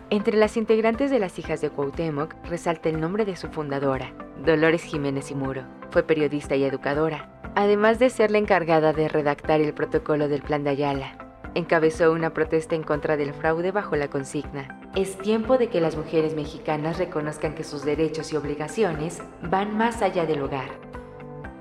Entre 0.08 0.38
las 0.38 0.56
integrantes 0.56 1.10
de 1.10 1.18
las 1.18 1.38
hijas 1.38 1.60
de 1.60 1.68
Cuauhtémoc 1.68 2.34
resalta 2.48 2.88
el 2.88 2.98
nombre 2.98 3.26
de 3.26 3.36
su 3.36 3.48
fundadora, 3.48 4.14
Dolores 4.46 4.82
Jiménez 4.82 5.30
y 5.30 5.34
Muro. 5.34 5.64
Fue 5.90 6.04
periodista 6.04 6.56
y 6.56 6.64
educadora, 6.64 7.28
además 7.54 7.98
de 7.98 8.08
ser 8.08 8.30
la 8.30 8.38
encargada 8.38 8.94
de 8.94 9.08
redactar 9.08 9.60
el 9.60 9.74
protocolo 9.74 10.26
del 10.28 10.40
Plan 10.40 10.64
de 10.64 10.70
Ayala. 10.70 11.18
Encabezó 11.54 12.12
una 12.12 12.32
protesta 12.32 12.76
en 12.76 12.82
contra 12.82 13.18
del 13.18 13.34
fraude 13.34 13.72
bajo 13.72 13.94
la 13.96 14.08
consigna. 14.08 14.88
Es 14.94 15.18
tiempo 15.18 15.58
de 15.58 15.68
que 15.68 15.82
las 15.82 15.98
mujeres 15.98 16.34
mexicanas 16.34 16.96
reconozcan 16.96 17.54
que 17.54 17.62
sus 17.62 17.84
derechos 17.84 18.32
y 18.32 18.36
obligaciones 18.36 19.20
van 19.42 19.76
más 19.76 20.00
allá 20.00 20.24
del 20.24 20.40
hogar 20.40 20.85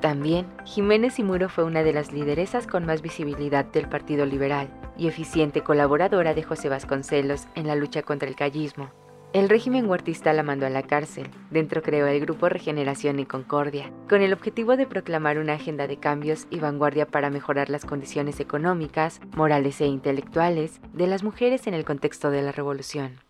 también, 0.05 0.45
Jiménez 0.65 1.17
y 1.17 1.23
Muro 1.23 1.49
fue 1.49 1.63
una 1.63 1.81
de 1.81 1.91
las 1.91 2.13
lideresas 2.13 2.67
con 2.67 2.85
más 2.85 3.01
visibilidad 3.01 3.65
del 3.65 3.89
Partido 3.89 4.23
Liberal 4.23 4.69
y 4.95 5.07
eficiente 5.07 5.61
colaboradora 5.61 6.35
de 6.35 6.43
José 6.43 6.69
Vasconcelos 6.69 7.47
en 7.55 7.65
la 7.65 7.73
lucha 7.73 8.03
contra 8.03 8.29
el 8.29 8.35
callismo. 8.35 8.91
El 9.33 9.49
régimen 9.49 9.89
huertista 9.89 10.31
la 10.31 10.43
mandó 10.43 10.67
a 10.67 10.69
la 10.69 10.83
cárcel. 10.83 11.27
Dentro 11.49 11.81
creó 11.81 12.05
el 12.05 12.19
grupo 12.19 12.49
Regeneración 12.49 13.17
y 13.17 13.25
Concordia, 13.25 13.91
con 14.07 14.21
el 14.21 14.31
objetivo 14.31 14.77
de 14.77 14.85
proclamar 14.85 15.39
una 15.39 15.53
agenda 15.53 15.87
de 15.87 15.97
cambios 15.97 16.45
y 16.51 16.59
vanguardia 16.59 17.07
para 17.07 17.31
mejorar 17.31 17.71
las 17.71 17.83
condiciones 17.83 18.39
económicas, 18.39 19.21
morales 19.35 19.81
e 19.81 19.87
intelectuales 19.87 20.81
de 20.93 21.07
las 21.07 21.23
mujeres 21.23 21.65
en 21.65 21.73
el 21.73 21.83
contexto 21.83 22.29
de 22.29 22.43
la 22.43 22.51
revolución. 22.51 23.21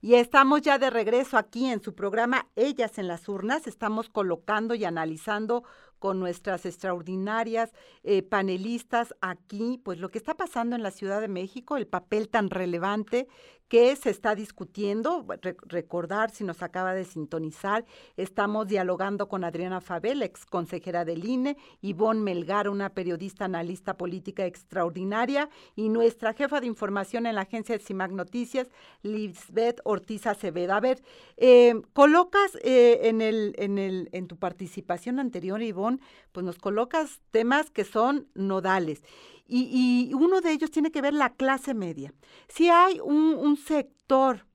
Y 0.00 0.14
estamos 0.14 0.60
ya 0.60 0.78
de 0.78 0.90
regreso 0.90 1.38
aquí 1.38 1.66
en 1.66 1.82
su 1.82 1.94
programa 1.94 2.48
Ellas 2.54 2.98
en 2.98 3.08
las 3.08 3.28
urnas. 3.28 3.66
Estamos 3.66 4.10
colocando 4.10 4.74
y 4.74 4.84
analizando 4.84 5.64
con 5.98 6.20
nuestras 6.20 6.66
extraordinarias 6.66 7.72
eh, 8.02 8.22
panelistas 8.22 9.14
aquí, 9.22 9.80
pues 9.82 9.98
lo 9.98 10.10
que 10.10 10.18
está 10.18 10.34
pasando 10.34 10.76
en 10.76 10.82
la 10.82 10.90
Ciudad 10.90 11.20
de 11.20 11.28
México, 11.28 11.76
el 11.78 11.86
papel 11.86 12.28
tan 12.28 12.50
relevante 12.50 13.26
que 13.68 13.96
se 13.96 14.10
está 14.10 14.34
discutiendo. 14.34 15.26
recordar, 15.66 16.30
si 16.30 16.44
nos 16.44 16.62
acaba 16.62 16.94
de 16.94 17.04
sintonizar, 17.04 17.84
estamos 18.16 18.68
dialogando 18.68 19.28
con 19.28 19.44
Adriana 19.44 19.80
Fabel, 19.80 20.22
ex 20.22 20.46
consejera 20.46 21.04
del 21.04 21.24
INE, 21.24 21.56
Ivonne 21.80 22.20
Melgar, 22.20 22.68
una 22.68 22.90
periodista 22.90 23.46
analista 23.46 23.96
política 23.96 24.46
extraordinaria, 24.46 25.48
y 25.74 25.88
nuestra 25.88 26.32
jefa 26.32 26.60
de 26.60 26.66
información 26.66 27.26
en 27.26 27.34
la 27.34 27.42
agencia 27.42 27.76
de 27.76 27.84
CIMAC 27.84 28.12
Noticias, 28.12 28.68
Lisbeth 29.02 29.80
Ortiz 29.84 30.26
Acevedo. 30.26 30.74
A 30.74 30.80
ver, 30.80 31.02
eh, 31.36 31.74
colocas 31.92 32.56
eh, 32.62 33.00
en, 33.04 33.20
el, 33.20 33.54
en, 33.58 33.78
el, 33.78 34.08
en 34.12 34.28
tu 34.28 34.36
participación 34.36 35.18
anterior, 35.18 35.60
Ivonne, 35.62 35.98
pues 36.32 36.44
nos 36.44 36.58
colocas 36.58 37.20
temas 37.30 37.70
que 37.70 37.84
son 37.84 38.28
nodales. 38.34 39.02
Y, 39.48 40.12
uno 40.14 40.40
de 40.40 40.52
ellos 40.52 40.70
tiene 40.70 40.90
que 40.90 41.02
ver 41.02 41.14
la 41.14 41.34
clase 41.34 41.74
media. 41.74 42.12
Si 42.48 42.68
hay 42.68 43.00
un, 43.00 43.56
sector 43.56 44.46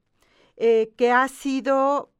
eh, 0.57 0.91
que 0.97 1.11
ha 1.11 1.27
sido 1.27 2.11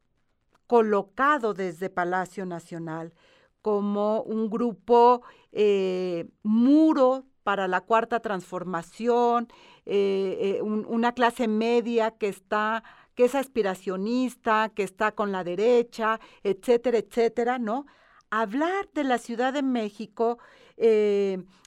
colocado 0.66 1.54
desde 1.54 1.90
Palacio 1.90 2.46
Nacional 2.46 3.12
como 3.60 4.22
un 4.22 4.50
grupo 4.50 5.22
eh, 5.52 6.28
muro 6.42 7.24
para 7.42 7.68
la 7.68 7.82
cuarta 7.82 8.20
transformación, 8.20 9.48
eh, 9.84 10.60
una 10.62 11.12
clase 11.12 11.48
media 11.48 12.12
que 12.12 12.28
está 12.28 12.82
que 13.14 13.24
es 13.24 13.34
aspiracionista, 13.34 14.70
que 14.74 14.82
está 14.82 15.12
con 15.12 15.32
la 15.32 15.44
derecha, 15.44 16.18
etcétera, 16.42 16.98
etcétera, 16.98 17.58
¿no? 17.58 17.86
Hablar 18.30 18.88
de 18.94 19.04
la 19.04 19.18
Ciudad 19.18 19.52
de 19.52 19.62
México 19.62 20.38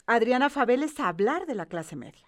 Adriana 0.05 0.49
Fabel 0.49 0.83
es 0.83 0.99
hablar 0.99 1.45
de 1.45 1.55
la 1.55 1.65
clase 1.65 1.95
media. 1.95 2.27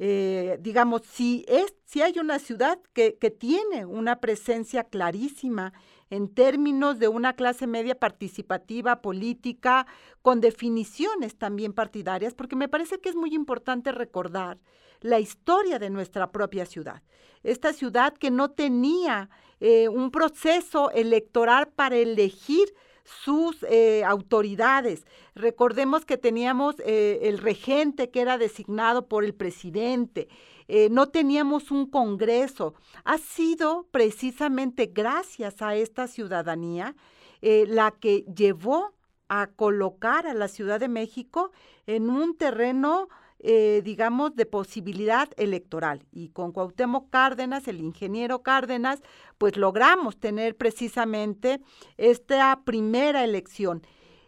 Eh, 0.00 0.58
digamos, 0.60 1.02
si, 1.02 1.44
es, 1.48 1.74
si 1.84 2.02
hay 2.02 2.20
una 2.20 2.38
ciudad 2.38 2.78
que, 2.92 3.16
que, 3.18 3.30
tiene 3.32 3.84
una 3.84 4.20
presencia 4.20 4.84
clarísima 4.84 5.72
en 6.08 6.32
términos 6.32 7.00
de 7.00 7.08
una 7.08 7.32
clase 7.32 7.66
media 7.66 7.96
participativa, 7.98 9.02
política, 9.02 9.88
con 10.22 10.40
definiciones 10.40 11.36
también 11.36 11.72
partidarias, 11.72 12.34
porque 12.34 12.54
me 12.54 12.68
parece 12.68 13.00
que 13.00 13.08
es 13.08 13.16
muy 13.16 13.34
importante 13.34 13.90
recordar 13.90 14.58
la 15.00 15.18
historia 15.18 15.80
de 15.80 15.90
nuestra 15.90 16.30
propia 16.30 16.64
ciudad. 16.64 17.02
Esta 17.42 17.72
ciudad 17.72 18.14
que 18.14 18.30
no 18.30 18.50
tenía 18.50 19.30
eh, 19.60 19.88
un 19.88 20.10
proceso 20.10 20.90
electoral 20.92 21.68
para 21.68 21.96
elegir 21.96 22.72
sus 23.08 23.62
eh, 23.68 24.04
autoridades. 24.04 25.06
Recordemos 25.34 26.04
que 26.04 26.18
teníamos 26.18 26.76
eh, 26.80 27.20
el 27.22 27.38
regente 27.38 28.10
que 28.10 28.20
era 28.20 28.38
designado 28.38 29.08
por 29.08 29.24
el 29.24 29.34
presidente. 29.34 30.28
Eh, 30.68 30.88
no 30.90 31.08
teníamos 31.08 31.70
un 31.70 31.90
Congreso. 31.90 32.74
Ha 33.04 33.18
sido 33.18 33.86
precisamente 33.90 34.86
gracias 34.86 35.62
a 35.62 35.74
esta 35.74 36.06
ciudadanía 36.06 36.94
la 37.40 37.92
que 37.92 38.24
llevó 38.34 38.94
a 39.28 39.46
colocar 39.46 40.26
a 40.26 40.34
la 40.34 40.48
Ciudad 40.48 40.80
de 40.80 40.88
México 40.88 41.52
en 41.86 42.10
un 42.10 42.36
terreno 42.36 43.08
eh, 43.40 43.82
digamos, 43.84 44.34
de 44.34 44.46
posibilidad 44.46 45.28
electoral. 45.36 46.04
Y 46.10 46.30
con 46.30 46.52
Cuauhtémoc 46.52 47.08
Cárdenas, 47.10 47.68
el 47.68 47.80
ingeniero 47.80 48.42
Cárdenas, 48.42 49.00
pues 49.38 49.56
logramos 49.56 50.18
tener 50.18 50.56
precisamente 50.56 51.60
esta 51.96 52.62
primera 52.64 53.22
elección. 53.22 53.82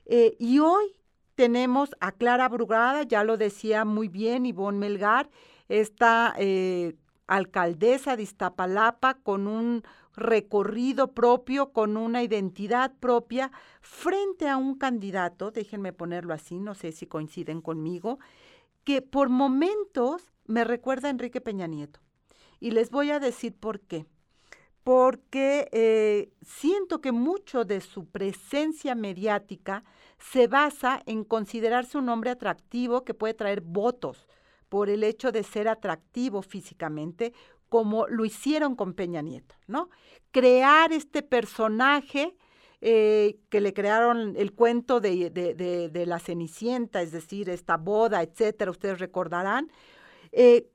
Eh, 0.07 0.37
y 0.39 0.61
hoy 0.61 1.01
tenemos 1.35 1.91
a 2.01 2.13
Clara 2.13 2.49
Brugada, 2.49 3.03
ya 3.03 3.25
lo 3.25 3.37
decía 3.37 3.85
muy 3.85 4.09
bien 4.09 4.47
Ivonne 4.47 4.79
Melgar, 4.79 5.29
esta 5.69 6.35
eh, 6.37 6.95
alcaldesa 7.27 8.17
de 8.17 8.25
Iztapalapa 8.25 9.15
con 9.15 9.47
un 9.47 9.83
recorrido 10.15 11.15
propio, 11.15 11.73
con 11.73 11.97
una 11.97 12.23
identidad 12.23 12.93
propia, 12.99 13.51
frente 13.81 14.49
a 14.49 14.57
un 14.57 14.77
candidato, 14.77 15.51
déjenme 15.51 15.93
ponerlo 15.93 16.35
así, 16.35 16.59
no 16.59 16.75
sé 16.75 16.93
si 16.93 17.07
coinciden 17.07 17.61
conmigo, 17.61 18.19
que 18.85 19.03
por 19.03 19.29
momentos 19.29 20.33
me 20.47 20.65
recuerda 20.65 21.09
a 21.09 21.11
Enrique 21.11 21.41
Peña 21.41 21.67
Nieto. 21.67 22.01
Y 22.59 22.73
les 22.73 22.91
voy 22.91 23.11
a 23.11 23.21
decir 23.21 23.55
por 23.55 23.81
qué. 23.81 24.07
Porque 24.83 25.69
eh, 25.73 26.33
siento 26.43 27.01
que 27.01 27.13
mucho 27.13 27.65
de 27.65 27.81
su 27.81 28.07
presencia 28.07 28.95
mediática 28.95 29.85
se 30.19 30.47
basa 30.47 31.03
en 31.07 31.25
considerarse 31.25 31.99
un 31.99 32.09
hombre 32.09 32.31
atractivo 32.31 33.05
que 33.05 33.15
puede 33.15 33.35
traer 33.35 33.61
votos 33.61 34.27
por 34.69 34.89
el 34.89 35.05
hecho 35.05 35.33
de 35.33 35.43
ser 35.43 35.69
atractivo 35.69 36.43
físicamente, 36.43 37.33
como 37.69 38.07
lo 38.07 38.25
hicieron 38.25 38.75
con 38.75 38.95
Peña 38.95 39.23
Nieto, 39.23 39.55
¿no? 39.67 39.91
Crear 40.31 40.93
este 40.93 41.23
personaje 41.23 42.37
eh, 42.83 43.39
que 43.51 43.61
le 43.61 43.75
crearon 43.75 44.35
el 44.39 44.53
cuento 44.53 45.01
de, 45.01 45.29
de, 45.29 46.07
la 46.07 46.19
Cenicienta, 46.19 47.03
es 47.03 47.13
decir, 47.13 47.51
esta 47.51 47.77
boda, 47.77 48.23
etcétera, 48.23 48.71
ustedes 48.71 48.99
recordarán. 48.99 49.71
Eh, 50.33 50.71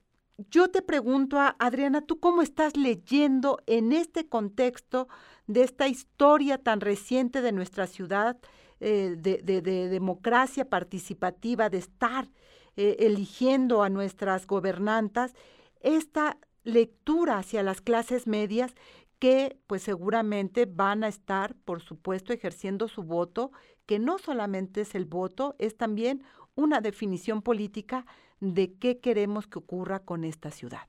yo 0.50 0.70
te 0.70 0.84
pregunto, 0.84 1.40
a 1.40 1.56
Adriana, 1.58 2.02
¿tú 2.02 2.20
cómo 2.20 2.44
estás 2.44 2.78
leyendo 2.78 3.60
en 3.66 3.92
este 3.92 4.28
contexto 4.28 5.08
de 5.48 5.64
esta 5.64 5.88
historia 5.88 6.60
tan 6.60 6.80
reciente 6.80 7.42
de 7.42 7.52
nuestra 7.52 7.88
ciudad, 7.88 8.38
eh, 8.80 9.16
de, 9.18 9.62
democracia 9.62 10.70
participativa, 10.70 11.70
de 11.70 11.78
estar 11.80 12.30
eligiendo 12.76 13.84
a 13.84 13.90
nuestras 13.90 14.46
gobernantas, 14.46 15.34
esta 15.80 16.38
lectura 16.66 17.38
hacia 17.38 17.64
las 17.64 17.80
clases 17.80 18.28
medias 18.28 18.76
que 19.20 19.60
pues 19.68 19.84
seguramente 19.84 20.66
van 20.66 21.04
a 21.04 21.08
estar, 21.08 21.56
por 21.66 21.82
supuesto, 21.82 22.34
ejerciendo 22.34 22.88
su 22.88 23.04
voto, 23.04 23.52
que 23.86 24.00
no 24.00 24.18
solamente 24.18 24.82
es 24.82 24.96
el 24.96 25.06
voto, 25.06 25.56
es 25.60 25.78
también 25.78 26.24
una 26.56 26.82
definición 26.82 27.42
política 27.42 28.06
de 28.40 28.74
qué 28.78 29.00
queremos 29.00 29.48
que 29.48 29.60
ocurra 29.60 30.00
con 30.00 30.24
esta 30.24 30.52
ciudad. 30.52 30.88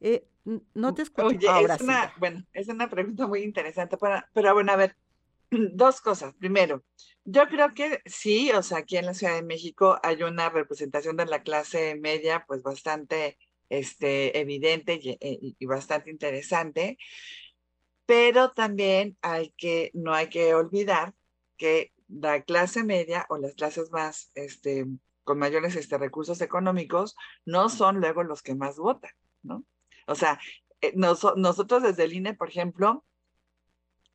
Eh, 0.00 0.26
no 0.74 0.94
te 0.94 1.02
escucho. 1.02 1.26
Oye, 1.26 1.46
es 1.72 1.80
una, 1.80 2.12
bueno, 2.18 2.44
es 2.52 2.68
una 2.68 2.88
pregunta 2.90 3.26
muy 3.26 3.42
interesante, 3.42 3.96
para, 3.96 4.28
pero 4.34 4.52
bueno, 4.54 4.72
a 4.72 4.76
ver, 4.76 4.96
dos 5.50 6.00
cosas. 6.00 6.34
Primero, 6.34 6.82
yo 7.24 7.46
creo 7.46 7.72
que 7.74 8.00
sí, 8.06 8.50
o 8.50 8.62
sea, 8.62 8.78
aquí 8.78 8.96
en 8.96 9.06
la 9.06 9.14
Ciudad 9.14 9.34
de 9.34 9.42
México 9.42 10.00
hay 10.02 10.22
una 10.24 10.48
representación 10.48 11.16
de 11.16 11.26
la 11.26 11.42
clase 11.42 11.94
media, 11.94 12.44
pues 12.46 12.62
bastante 12.62 13.38
este, 13.72 14.38
evidente 14.38 15.00
eh, 15.02 15.38
y, 15.40 15.66
bastante 15.66 16.10
interesante, 16.10 16.98
pero 18.04 18.52
también 18.52 19.16
hay 19.22 19.50
que, 19.56 19.90
no 19.94 20.12
hay 20.12 20.28
que 20.28 20.52
olvidar 20.54 21.14
que 21.56 21.92
la 22.06 22.42
clase 22.42 22.84
media 22.84 23.24
o 23.30 23.38
las 23.38 23.54
clases 23.54 23.90
más, 23.90 24.30
este, 24.34 24.86
con 25.24 25.38
mayores 25.38 25.74
este, 25.76 25.96
recursos 25.96 26.42
económicos, 26.42 27.16
no 27.46 27.70
son 27.70 28.00
luego 28.00 28.22
los 28.24 28.42
que 28.42 28.54
más 28.54 28.76
votan, 28.76 29.12
¿no? 29.42 29.64
O 30.06 30.14
sea, 30.14 30.38
eh, 30.82 30.92
nosotros 30.94 31.82
desde 31.82 32.04
el 32.04 32.12
INE, 32.12 32.34
por 32.34 32.50
ejemplo, 32.50 33.06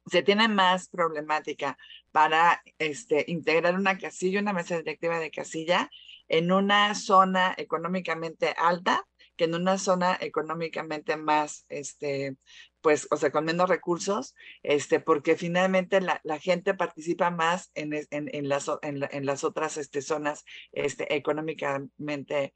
se 0.05 0.21
tiene 0.21 0.47
más 0.47 0.87
problemática 0.89 1.79
para 2.11 2.61
este, 2.77 3.25
integrar 3.27 3.73
una 3.73 3.97
casilla, 3.97 4.39
una 4.39 4.53
mesa 4.53 4.77
directiva 4.77 5.17
de 5.17 5.31
casilla 5.31 5.89
en 6.27 6.51
una 6.51 6.93
zona 6.93 7.55
económicamente 7.57 8.53
alta 8.55 9.03
que 9.37 9.45
en 9.45 9.55
una 9.55 9.77
zona 9.77 10.17
económicamente 10.19 11.15
más, 11.15 11.65
este, 11.69 12.35
pues, 12.81 13.07
o 13.11 13.17
sea, 13.17 13.31
con 13.31 13.45
menos 13.45 13.69
recursos, 13.69 14.35
este, 14.63 14.99
porque 14.99 15.35
finalmente 15.35 16.01
la, 16.01 16.19
la 16.23 16.39
gente 16.39 16.73
participa 16.73 17.31
más 17.31 17.71
en, 17.75 17.93
en, 17.93 18.07
en, 18.11 18.49
las, 18.49 18.69
en, 18.81 19.25
las 19.25 19.43
otras 19.43 19.77
este, 19.77 20.01
zonas 20.01 20.43
este, 20.71 21.15
económicamente 21.15 22.53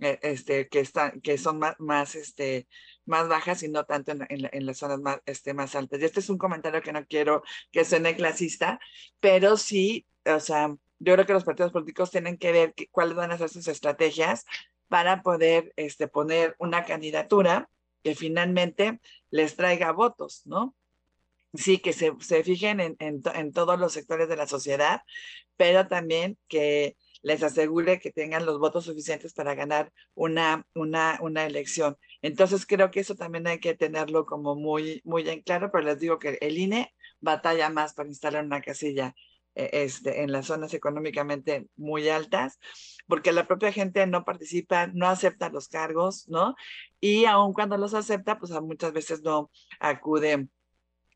eh, 0.00 0.18
este, 0.22 0.68
que, 0.68 0.80
están, 0.80 1.20
que 1.20 1.38
son 1.38 1.58
más, 1.58 1.76
más, 1.78 2.14
este, 2.14 2.66
más 3.06 3.28
bajas 3.28 3.62
y 3.62 3.68
no 3.68 3.84
tanto 3.84 4.12
en, 4.12 4.26
en, 4.28 4.66
las 4.66 4.78
zonas 4.78 5.00
más, 5.00 5.20
este, 5.26 5.54
más 5.54 5.74
altas. 5.74 6.00
Y 6.00 6.04
este 6.04 6.20
es 6.20 6.30
un 6.30 6.38
comentario 6.38 6.82
que 6.82 6.92
no 6.92 7.06
quiero 7.06 7.42
que 7.70 7.84
suene 7.84 8.16
clasista, 8.16 8.80
pero 9.20 9.56
sí, 9.56 10.06
o 10.24 10.40
sea, 10.40 10.74
yo 10.98 11.14
creo 11.14 11.26
que 11.26 11.32
los 11.32 11.44
partidos 11.44 11.72
políticos 11.72 12.10
tienen 12.10 12.38
que 12.38 12.52
ver 12.52 12.74
cuáles 12.90 13.16
van 13.16 13.30
a 13.30 13.38
ser 13.38 13.48
sus 13.48 13.68
estrategias 13.68 14.46
para 14.88 15.22
poder 15.22 15.72
este, 15.76 16.08
poner 16.08 16.56
una 16.58 16.84
candidatura 16.84 17.68
que 18.02 18.14
finalmente 18.14 19.00
les 19.30 19.56
traiga 19.56 19.92
votos, 19.92 20.42
¿no? 20.44 20.74
Sí, 21.54 21.78
que 21.78 21.92
se, 21.92 22.12
se 22.20 22.42
fijen 22.42 22.80
en, 22.80 22.96
en, 22.98 23.52
todos 23.52 23.78
los 23.78 23.92
sectores 23.92 24.28
de 24.28 24.36
la 24.36 24.46
sociedad, 24.46 25.02
pero 25.56 25.86
también 25.86 26.36
que 26.48 26.96
les 27.22 27.42
asegure 27.42 28.00
que 28.00 28.10
tengan 28.10 28.44
los 28.44 28.58
votos 28.58 28.84
suficientes 28.84 29.32
para 29.32 29.54
ganar 29.54 29.92
una, 30.14 30.66
una, 30.74 31.18
una 31.22 31.46
elección. 31.46 31.96
Entonces 32.22 32.66
creo 32.66 32.90
que 32.90 33.00
eso 33.00 33.14
también 33.14 33.46
hay 33.46 33.60
que 33.60 33.74
tenerlo 33.74 34.26
como 34.26 34.56
muy, 34.56 35.00
muy 35.04 35.28
en 35.28 35.42
claro, 35.42 35.70
pero 35.72 35.84
les 35.84 36.00
digo 36.00 36.18
que 36.18 36.38
el 36.40 36.58
INE 36.58 36.92
batalla 37.20 37.70
más 37.70 37.94
para 37.94 38.08
instalar 38.08 38.44
una 38.44 38.60
casilla 38.60 39.14
este, 39.54 40.22
en 40.22 40.32
las 40.32 40.46
zonas 40.46 40.74
económicamente 40.74 41.68
muy 41.76 42.08
altas, 42.08 42.58
porque 43.06 43.32
la 43.32 43.46
propia 43.46 43.72
gente 43.72 44.06
no 44.06 44.24
participa, 44.24 44.88
no 44.88 45.08
acepta 45.08 45.50
los 45.50 45.68
cargos, 45.68 46.28
¿no? 46.28 46.54
Y 47.00 47.24
aun 47.26 47.52
cuando 47.52 47.76
los 47.76 47.94
acepta, 47.94 48.38
pues 48.38 48.50
muchas 48.62 48.92
veces 48.92 49.22
no 49.22 49.50
acude 49.80 50.48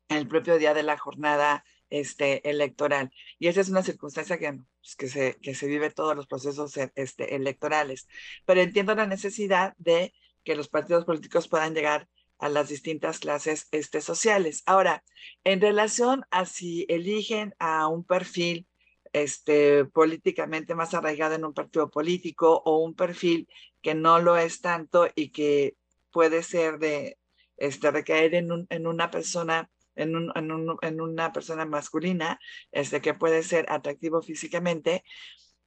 el 0.09 0.27
propio 0.27 0.57
día 0.57 0.73
de 0.73 0.83
la 0.83 0.97
jornada 0.97 1.63
este, 1.89 2.47
electoral. 2.49 3.11
Y 3.39 3.47
esa 3.47 3.61
es 3.61 3.69
una 3.69 3.83
circunstancia 3.83 4.37
que, 4.37 4.53
pues, 4.53 4.95
que, 4.95 5.07
se, 5.07 5.37
que 5.41 5.55
se 5.55 5.67
vive 5.67 5.91
todos 5.91 6.15
los 6.15 6.27
procesos 6.27 6.77
este, 6.95 7.35
electorales. 7.35 8.07
Pero 8.45 8.61
entiendo 8.61 8.95
la 8.95 9.07
necesidad 9.07 9.73
de 9.77 10.13
que 10.43 10.55
los 10.55 10.69
partidos 10.69 11.05
políticos 11.05 11.47
puedan 11.47 11.73
llegar 11.73 12.07
a 12.39 12.49
las 12.49 12.69
distintas 12.69 13.19
clases 13.19 13.67
este, 13.71 14.01
sociales. 14.01 14.63
Ahora, 14.65 15.03
en 15.43 15.61
relación 15.61 16.25
a 16.31 16.45
si 16.45 16.85
eligen 16.89 17.53
a 17.59 17.87
un 17.87 18.03
perfil 18.03 18.67
este, 19.13 19.85
políticamente 19.85 20.75
más 20.75 20.93
arraigado 20.93 21.35
en 21.35 21.45
un 21.45 21.53
partido 21.53 21.89
político 21.89 22.61
o 22.65 22.77
un 22.77 22.95
perfil 22.95 23.47
que 23.81 23.95
no 23.95 24.19
lo 24.19 24.37
es 24.37 24.61
tanto 24.61 25.07
y 25.15 25.29
que 25.29 25.75
puede 26.11 26.43
ser 26.43 26.79
de 26.79 27.17
este, 27.57 27.91
recaer 27.91 28.35
en, 28.35 28.51
un, 28.51 28.67
en 28.69 28.87
una 28.87 29.11
persona 29.11 29.69
en, 29.95 31.01
una 31.01 31.33
persona 31.33 31.65
masculina, 31.65 32.39
este, 32.71 33.01
que 33.01 33.13
puede 33.13 33.43
ser 33.43 33.65
atractivo 33.69 34.21
físicamente, 34.21 35.03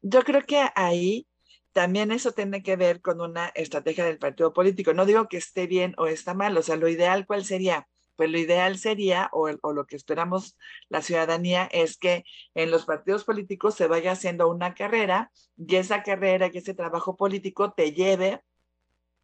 yo 0.01 0.23
creo 0.23 0.43
que 0.43 0.65
ahí 0.75 1.27
también 1.73 2.13
eso 2.13 2.33
tiene 2.33 2.63
que 2.63 2.77
ver 2.77 3.01
con 3.01 3.21
una 3.21 3.49
estrategia 3.49 4.05
del 4.05 4.19
partido 4.19 4.53
político. 4.53 4.95
No 4.95 5.07
digo 5.07 5.29
que 5.29 5.39
esté 5.39 5.67
bien 5.67 5.95
o 5.99 6.07
está 6.07 6.35
mal, 6.35 6.57
o 6.57 6.63
sea, 6.63 6.77
lo 6.77 6.89
ideal, 6.89 7.27
¿cuál 7.27 7.45
sería? 7.45 7.89
Pues 8.17 8.31
lo 8.31 8.39
ideal 8.39 8.79
sería, 8.79 9.31
o, 9.33 9.49
o, 9.63 9.73
lo 9.73 9.87
que 9.87 9.97
esperamos 9.97 10.59
la 10.91 11.01
ciudadanía, 11.01 11.69
es 11.73 11.97
que 11.97 12.25
en 12.55 12.71
los 12.71 12.85
partidos 12.85 13.25
políticos 13.25 13.75
se 13.75 13.87
vaya 13.87 14.13
haciendo 14.13 14.49
una 14.51 14.75
carrera 14.75 15.33
y 15.57 15.77
esa 15.77 16.03
carrera 16.03 16.51
y 16.53 16.59
ese 16.59 16.75
trabajo 16.75 17.17
político 17.17 17.73
te 17.73 17.93
lleve 17.93 18.43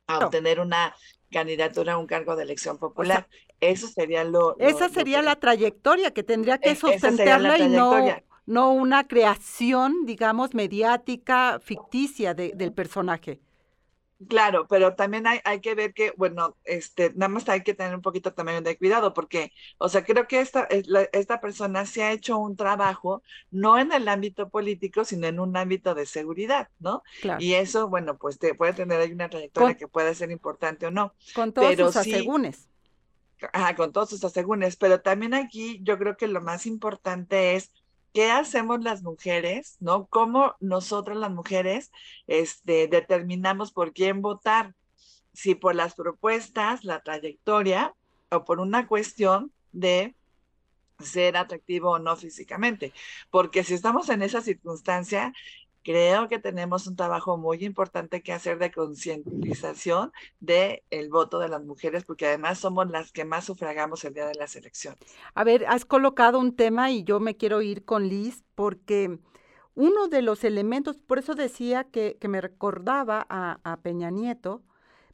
a 0.07 0.25
obtener 0.25 0.59
una 0.59 0.97
candidatura 1.31 1.93
a 1.93 1.99
un 1.99 2.07
cargo 2.07 2.35
de 2.35 2.45
elección 2.45 2.79
popular. 2.79 3.29
eso 3.61 3.87
sería 3.89 4.25
lo... 4.25 4.59
esa 4.59 4.89
sería 4.89 5.21
la 5.21 5.37
trayectoria 5.37 6.13
que 6.13 6.23
tendría 6.23 6.59
que 6.59 6.75
sustentarla 6.75 7.59
y 7.59 7.69
no 7.69 7.93
no 8.49 8.73
una 8.73 9.07
creación, 9.07 10.07
digamos, 10.07 10.55
mediática, 10.55 11.61
ficticia 11.63 12.33
del 12.33 12.73
personaje. 12.73 13.41
Claro, 14.27 14.67
pero 14.67 14.95
también 14.95 15.27
hay, 15.27 15.39
hay, 15.45 15.61
que 15.61 15.75
ver 15.75 15.93
que, 15.93 16.13
bueno, 16.17 16.57
este, 16.65 17.13
nada 17.15 17.29
más 17.29 17.47
hay 17.51 17.63
que 17.63 17.75
tener 17.75 17.95
un 17.95 18.01
poquito 18.01 18.33
también 18.33 18.65
de 18.65 18.79
cuidado, 18.79 19.13
porque, 19.13 19.53
o 19.77 19.91
sea, 19.91 20.03
creo 20.03 20.27
que 20.27 20.41
esta, 20.41 20.67
esta 21.13 21.41
persona 21.41 21.85
se 21.85 22.03
ha 22.03 22.11
hecho 22.11 22.39
un 22.39 22.57
trabajo, 22.57 23.23
no 23.51 23.79
en 23.79 23.93
el 23.93 24.09
ámbito 24.09 24.49
político, 24.49 25.05
sino 25.05 25.27
en 25.27 25.39
un 25.39 25.55
ámbito 25.55 25.95
de 25.95 26.07
seguridad, 26.07 26.69
¿no? 26.81 27.03
Y 27.39 27.53
eso, 27.53 27.89
bueno, 27.89 28.17
pues 28.17 28.39
te 28.39 28.55
puede 28.55 28.73
tener 28.73 28.99
ahí 28.99 29.13
una 29.13 29.29
trayectoria 29.29 29.77
que 29.77 29.89
puede 29.89 30.15
ser 30.15 30.31
importante 30.31 30.87
o 30.87 30.91
no. 30.91 31.13
Con 31.35 31.53
todos 31.53 31.77
sus 31.77 31.97
asegúnes. 31.97 32.67
ajá, 33.53 33.77
con 33.77 33.93
todos 33.93 34.09
sus 34.09 34.25
asegúnes, 34.25 34.77
pero 34.77 35.03
también 35.03 35.35
aquí 35.35 35.81
yo 35.83 35.99
creo 35.99 36.17
que 36.17 36.27
lo 36.27 36.41
más 36.41 36.65
importante 36.65 37.55
es 37.55 37.73
¿qué 38.12 38.31
hacemos 38.31 38.83
las 38.83 39.03
mujeres? 39.03 39.77
¿No? 39.81 40.07
¿Cómo 40.07 40.55
nosotros 40.61 41.16
las 41.16 41.31
mujeres 41.31 41.90
este, 42.27 42.88
determinamos 42.88 43.73
por 43.73 43.92
quién 43.92 44.23
votar? 44.23 44.75
Si 45.33 45.55
por 45.55 45.75
las 45.75 45.94
propuestas, 45.94 46.85
la 46.85 47.03
trayectoria 47.03 47.94
o 48.31 48.44
por 48.44 48.61
una 48.61 48.87
cuestión 48.87 49.53
de 49.73 50.14
ser 50.99 51.37
atractivo 51.37 51.90
o 51.90 51.99
no 51.99 52.16
físicamente. 52.16 52.92
Porque 53.31 53.64
si 53.64 53.75
estamos 53.75 54.09
en 54.09 54.23
esa 54.23 54.40
circunstancia, 54.40 55.33
creo 55.83 56.29
que 56.29 56.38
tenemos 56.38 56.87
un 56.87 56.97
trabajo 56.97 57.37
muy 57.37 57.64
importante 57.64 58.23
que 58.23 58.33
hacer 58.33 58.59
de 58.59 58.71
concientización 58.71 60.12
del 60.41 60.83
el 60.91 61.09
voto 61.09 61.38
de 61.38 61.49
las 61.49 61.64
mujeres, 61.64 62.05
porque 62.05 62.27
además 62.27 62.59
somos 62.59 62.88
las 62.91 63.12
que 63.12 63.25
más 63.25 63.45
sufragamos 63.45 64.05
el 64.05 64.14
día 64.14 64.27
de 64.27 64.35
las 64.35 64.57
elecciones. 64.57 65.01
A 65.35 65.45
ver, 65.45 65.67
has 65.67 65.85
colocado 65.85 66.38
un 66.38 66.55
tema 66.55 66.91
y 66.91 67.05
yo 67.05 67.21
me 67.21 67.37
quiero 67.37 67.62
ir 67.62 67.85
con 67.85 68.09
Liz, 68.09 68.45
porque 68.55 69.19
uno 69.75 70.09
de 70.09 70.23
los 70.23 70.43
elementos, 70.45 71.01
por 71.01 71.19
eso 71.19 71.35
decía 71.35 71.85
que, 71.85 72.19
me 72.29 72.41
recordaba 72.41 73.25
a, 73.31 73.79
Peña 73.83 74.11
Nieto, 74.11 74.62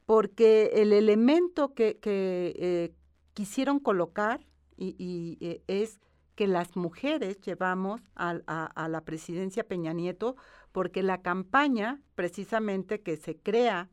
porque 0.07 0.71
el 0.75 0.93
elemento 0.93 1.75
que, 1.75 1.99
eh, 2.03 2.95
quisieron 3.35 3.81
colocar 3.81 4.41
y, 4.77 5.37
eh, 5.41 5.63
es 5.67 6.01
que 6.35 6.47
las 6.47 6.77
mujeres 6.77 7.41
llevamos 7.41 8.01
a, 8.17 8.31
a, 8.47 8.89
la 8.89 9.03
presidencia 9.03 9.67
Peña 9.67 9.93
Nieto 9.93 10.37
porque 10.73 11.03
la 11.03 11.23
campaña 11.23 12.01
precisamente 12.15 13.01
que 13.01 13.17
se 13.17 13.37
crea 13.37 13.89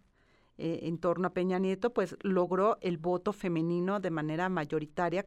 eh, 0.57 0.87
en 0.87 0.97
torno 0.99 1.27
a 1.27 1.33
Peña 1.33 1.59
Nieto, 1.59 1.93
pues 1.93 2.15
logró 2.21 2.77
el 2.81 2.97
voto 2.97 3.33
femenino 3.33 3.99
de 3.99 4.11
manera 4.11 4.47
mayoritaria, 4.49 5.25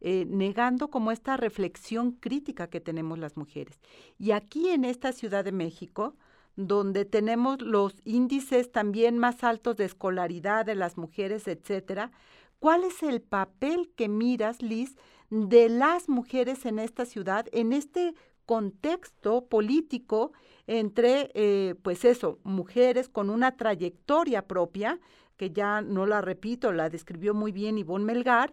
eh, 0.00 0.24
negando 0.26 0.88
como 0.88 1.12
esta 1.12 1.36
reflexión 1.36 2.12
crítica 2.12 2.68
que 2.68 2.80
tenemos 2.80 3.18
las 3.18 3.36
mujeres. 3.36 3.80
Y 4.18 4.30
aquí 4.30 4.68
en 4.68 4.84
esta 4.84 5.12
Ciudad 5.12 5.44
de 5.44 5.52
México, 5.52 6.16
donde 6.56 7.04
tenemos 7.04 7.60
los 7.60 7.94
índices 8.04 8.72
también 8.72 9.18
más 9.18 9.44
altos 9.44 9.76
de 9.76 9.84
escolaridad 9.84 10.64
de 10.64 10.74
las 10.74 10.96
mujeres, 10.96 11.48
etcétera, 11.48 12.10
¿cuál 12.58 12.84
es 12.84 13.02
el 13.02 13.20
papel 13.20 13.92
que 13.96 14.08
miras, 14.08 14.62
Liz, 14.62 14.96
de 15.32 15.70
las 15.70 16.10
mujeres 16.10 16.66
en 16.66 16.78
esta 16.78 17.06
ciudad, 17.06 17.46
en 17.52 17.72
este 17.72 18.14
contexto 18.44 19.46
político 19.46 20.32
entre, 20.66 21.30
eh, 21.32 21.74
pues 21.82 22.04
eso, 22.04 22.38
mujeres 22.42 23.08
con 23.08 23.30
una 23.30 23.56
trayectoria 23.56 24.46
propia, 24.46 25.00
que 25.38 25.50
ya 25.50 25.80
no 25.80 26.04
la 26.04 26.20
repito, 26.20 26.70
la 26.70 26.90
describió 26.90 27.32
muy 27.32 27.50
bien 27.50 27.78
Ivonne 27.78 28.04
Melgar, 28.04 28.52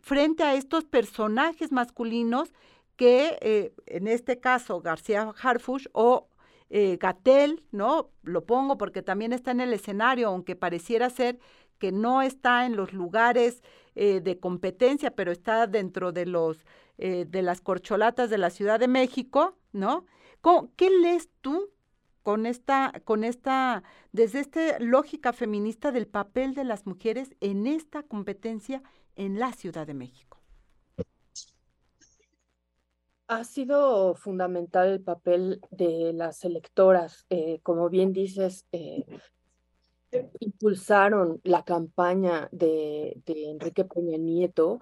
frente 0.00 0.42
a 0.42 0.54
estos 0.54 0.84
personajes 0.84 1.70
masculinos 1.70 2.54
que, 2.96 3.36
eh, 3.42 3.74
en 3.84 4.08
este 4.08 4.40
caso, 4.40 4.80
García 4.80 5.34
Harfush 5.42 5.86
o 5.92 6.28
eh, 6.70 6.96
Gatel, 6.98 7.62
¿no? 7.72 8.08
Lo 8.22 8.46
pongo 8.46 8.78
porque 8.78 9.02
también 9.02 9.34
está 9.34 9.50
en 9.50 9.60
el 9.60 9.74
escenario, 9.74 10.28
aunque 10.28 10.56
pareciera 10.56 11.10
ser 11.10 11.38
que 11.78 11.92
no 11.92 12.22
está 12.22 12.64
en 12.64 12.74
los 12.74 12.94
lugares 12.94 13.62
de 13.96 14.38
competencia, 14.38 15.10
pero 15.10 15.32
está 15.32 15.66
dentro 15.66 16.12
de 16.12 16.26
los 16.26 16.64
de 16.98 17.42
las 17.42 17.60
corcholatas 17.60 18.30
de 18.30 18.38
la 18.38 18.50
Ciudad 18.50 18.78
de 18.78 18.88
México, 18.88 19.58
¿no? 19.72 20.06
¿Qué 20.76 20.90
lees 20.90 21.28
tú 21.40 21.70
con 22.22 22.46
esta, 22.46 22.92
con 23.04 23.24
esta, 23.24 23.82
desde 24.12 24.40
esta 24.40 24.78
lógica 24.80 25.32
feminista 25.32 25.92
del 25.92 26.08
papel 26.08 26.54
de 26.54 26.64
las 26.64 26.86
mujeres 26.86 27.30
en 27.40 27.68
esta 27.68 28.02
competencia 28.02 28.82
en 29.14 29.38
la 29.38 29.52
Ciudad 29.52 29.86
de 29.86 29.94
México? 29.94 30.40
Ha 33.28 33.44
sido 33.44 34.14
fundamental 34.14 34.88
el 34.88 35.00
papel 35.00 35.60
de 35.70 36.12
las 36.12 36.44
electoras. 36.44 37.26
Eh, 37.30 37.60
como 37.62 37.88
bien 37.90 38.12
dices, 38.12 38.66
eh, 38.72 39.04
impulsaron 40.40 41.40
la 41.44 41.64
campaña 41.64 42.48
de, 42.52 43.20
Enrique 43.26 43.84
Peña 43.84 44.18
Nieto 44.18 44.80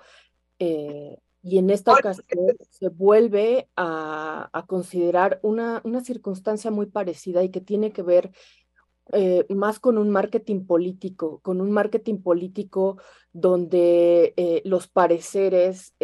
eh, 0.58 1.18
y 1.42 1.58
en 1.58 1.70
esta 1.70 1.92
ocasión 1.92 2.24
se 2.70 2.88
vuelve 2.88 3.68
a, 3.76 4.64
considerar 4.66 5.40
una, 5.42 5.82
una, 5.84 6.00
circunstancia 6.02 6.70
muy 6.70 6.86
parecida 6.86 7.42
y 7.42 7.50
que 7.50 7.60
tiene 7.60 7.92
que 7.92 8.02
ver 8.02 8.32
eh, 9.12 9.44
más 9.50 9.78
con 9.78 9.98
un 9.98 10.08
marketing 10.08 10.64
político, 10.64 11.40
con 11.40 11.60
un 11.60 11.70
marketing 11.70 12.22
político 12.22 12.96
donde 13.32 14.32
eh, 14.36 14.62
los 14.64 14.88
pareceres 14.88 15.94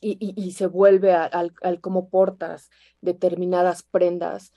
y, 0.00 0.52
se 0.52 0.66
vuelve 0.66 1.12
al, 1.12 1.52
al, 1.62 1.80
cómo 1.80 2.08
portas 2.08 2.70
determinadas 3.00 3.82
prendas, 3.82 4.52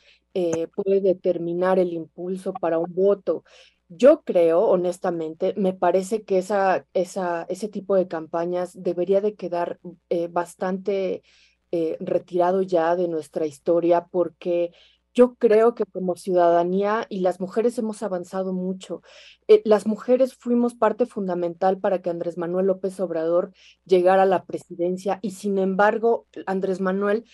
puede 0.75 1.01
determinar 1.01 1.79
el 1.79 1.91
impulso 1.91 2.53
para 2.53 2.79
un 2.79 2.93
voto. 2.93 3.43
Yo 3.91 4.21
creo, 4.21 4.61
honestamente, 4.67 5.55
me 5.57 5.73
parece 5.73 6.23
que 6.23 6.37
esa, 6.37 6.85
ese 6.93 7.67
tipo 7.69 7.95
de 7.95 8.07
campañas 8.07 8.71
debería 8.79 9.19
de 9.19 9.33
quedar 9.33 9.79
eh, 10.09 10.27
bastante 10.27 11.23
eh, 11.71 11.97
retirado 11.99 12.61
ya 12.61 12.95
de 12.95 13.07
nuestra 13.07 13.47
historia 13.47 14.05
porque 14.11 14.73
yo 15.15 15.33
creo 15.35 15.73
que 15.73 15.85
como 15.85 16.15
ciudadanía 16.15 17.07
y 17.09 17.21
las 17.21 17.39
mujeres 17.39 17.79
hemos 17.79 18.03
avanzado 18.03 18.53
mucho. 18.53 19.01
Eh, 19.47 19.63
las 19.65 19.87
mujeres 19.87 20.35
fuimos 20.35 20.75
parte 20.75 21.07
fundamental 21.07 21.79
para 21.79 21.99
que 22.03 22.11
Andrés 22.11 22.37
Manuel 22.37 22.67
López 22.67 22.99
Obrador 22.99 23.53
llegara 23.85 24.21
a 24.21 24.27
la 24.27 24.45
presidencia 24.45 25.17
y 25.23 25.31
sin 25.31 25.57
embargo 25.57 26.27
Andrés 26.45 26.79
Manuel 26.79 27.25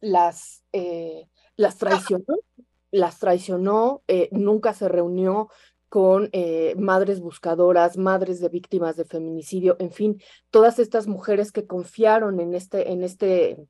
las, 0.00 0.64
las 1.56 1.76
traicionó 1.76 2.38
las 2.90 3.18
traicionó, 3.18 4.02
eh, 4.08 4.28
nunca 4.32 4.72
se 4.74 4.88
reunió 4.88 5.48
con 5.88 6.28
eh, 6.32 6.74
madres 6.78 7.20
buscadoras, 7.20 7.96
madres 7.96 8.40
de 8.40 8.48
víctimas 8.48 8.96
de 8.96 9.04
feminicidio, 9.04 9.76
en 9.80 9.90
fin, 9.90 10.22
todas 10.50 10.78
estas 10.78 11.08
mujeres 11.08 11.50
que 11.50 11.66
confiaron 11.66 12.38
en 12.38 12.54
este, 12.54 12.92
en 12.92 13.02
este, 13.02 13.66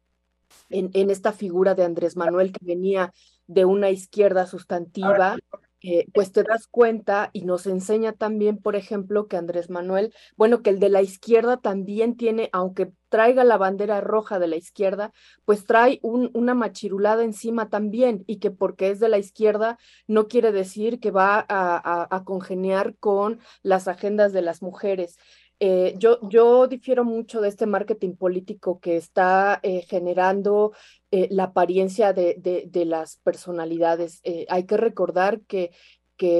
en, 0.68 0.90
en 0.92 1.10
esta 1.10 1.32
figura 1.32 1.74
de 1.74 1.84
Andrés 1.84 2.16
Manuel 2.16 2.52
que 2.52 2.64
venía 2.64 3.12
de 3.46 3.64
una 3.64 3.90
izquierda 3.90 4.46
sustantiva, 4.46 5.36
eh, 5.82 6.06
pues 6.12 6.32
te 6.32 6.42
das 6.42 6.66
cuenta 6.66 7.30
y 7.32 7.44
nos 7.44 7.66
enseña 7.66 8.12
también, 8.12 8.58
por 8.58 8.76
ejemplo, 8.76 9.28
que 9.28 9.36
Andrés 9.36 9.70
Manuel, 9.70 10.14
bueno, 10.36 10.62
que 10.62 10.70
el 10.70 10.78
de 10.78 10.90
la 10.90 11.02
izquierda 11.02 11.56
también 11.56 12.16
tiene, 12.16 12.50
aunque 12.52 12.92
traiga 13.08 13.44
la 13.44 13.56
bandera 13.56 14.00
roja 14.00 14.38
de 14.38 14.46
la 14.46 14.56
izquierda, 14.56 15.12
pues 15.44 15.64
trae 15.64 15.98
un, 16.02 16.30
una 16.34 16.54
machirulada 16.54 17.24
encima 17.24 17.68
también 17.68 18.24
y 18.26 18.38
que 18.38 18.50
porque 18.50 18.90
es 18.90 19.00
de 19.00 19.08
la 19.08 19.18
izquierda 19.18 19.78
no 20.06 20.28
quiere 20.28 20.52
decir 20.52 21.00
que 21.00 21.10
va 21.10 21.44
a, 21.48 22.14
a, 22.14 22.24
congeniar 22.24 22.96
con 22.98 23.40
las 23.62 23.88
agendas 23.88 24.32
de 24.32 24.42
las 24.42 24.62
mujeres. 24.62 25.18
Eh, 25.62 25.94
yo, 25.98 26.66
difiero 26.68 27.04
mucho 27.04 27.42
de 27.42 27.48
este 27.48 27.66
marketing 27.66 28.16
político 28.16 28.80
que 28.80 28.96
está 28.96 29.60
eh, 29.62 29.82
generando 29.82 30.72
eh, 31.10 31.28
la 31.30 31.44
apariencia 31.44 32.14
de, 32.14 32.70
las 32.86 33.18
personalidades. 33.18 34.22
Hay 34.48 34.64
que 34.64 34.78
recordar 34.78 35.42
que, 35.42 35.70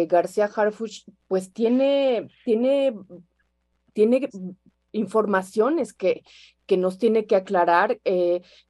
García 0.08 0.44
Harfuch 0.44 1.04
pues 1.26 1.54
tiene, 1.54 2.28
tiene, 2.44 2.94
tiene 3.94 4.28
informaciones 4.92 5.94
que, 5.94 6.22
que 6.66 6.76
nos 6.76 6.98
tiene 6.98 7.24
que 7.24 7.34
aclarar. 7.34 7.98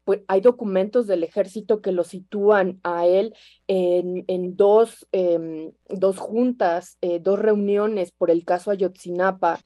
Pues 0.05 0.21
hay 0.29 0.41
documentos 0.41 1.09
del 1.09 1.25
ejército 1.25 1.81
que 1.81 1.91
lo 1.91 2.05
sitúan 2.05 2.79
a 2.85 3.09
él 3.09 3.35
en, 3.67 4.25
en 4.29 4.55
dos, 4.55 5.09
em, 5.11 5.73
dos 5.89 6.19
juntas, 6.19 6.97
dos 7.23 7.41
reuniones 7.41 8.13
por 8.13 8.31
el 8.31 8.45
caso 8.45 8.71
Ayotzinapa, 8.71 9.59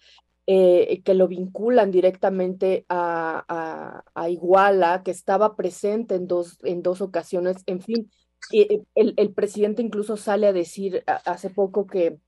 eh, 0.46 1.00
que 1.04 1.14
lo 1.14 1.26
vinculan 1.26 1.90
directamente 1.90 2.84
a, 2.90 4.04
a, 4.14 4.28
Iguala, 4.28 5.02
que 5.02 5.10
estaba 5.10 5.56
presente 5.56 6.16
en 6.16 6.26
dos, 6.26 6.58
en 6.64 6.82
dos 6.82 7.00
ocasiones. 7.00 7.56
En 7.64 7.80
fin, 7.80 8.10
eh, 8.52 8.82
el, 8.94 9.14
el, 9.16 9.32
presidente 9.32 9.80
incluso 9.80 10.18
sale 10.18 10.46
a 10.46 10.52
decir 10.52 11.02
hace 11.06 11.48
poco 11.48 11.86
que, 11.86 12.18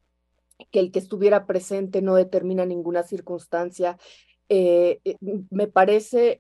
que 0.71 0.81
el 0.81 0.93
que 0.93 0.99
estuviera 0.99 1.45
presente 1.45 2.01
no 2.01 2.15
determina 2.15 2.65
ninguna 2.65 3.03
circunstancia. 3.03 3.99
Eh, 4.49 5.01
me 5.51 5.67
parece 5.67 6.39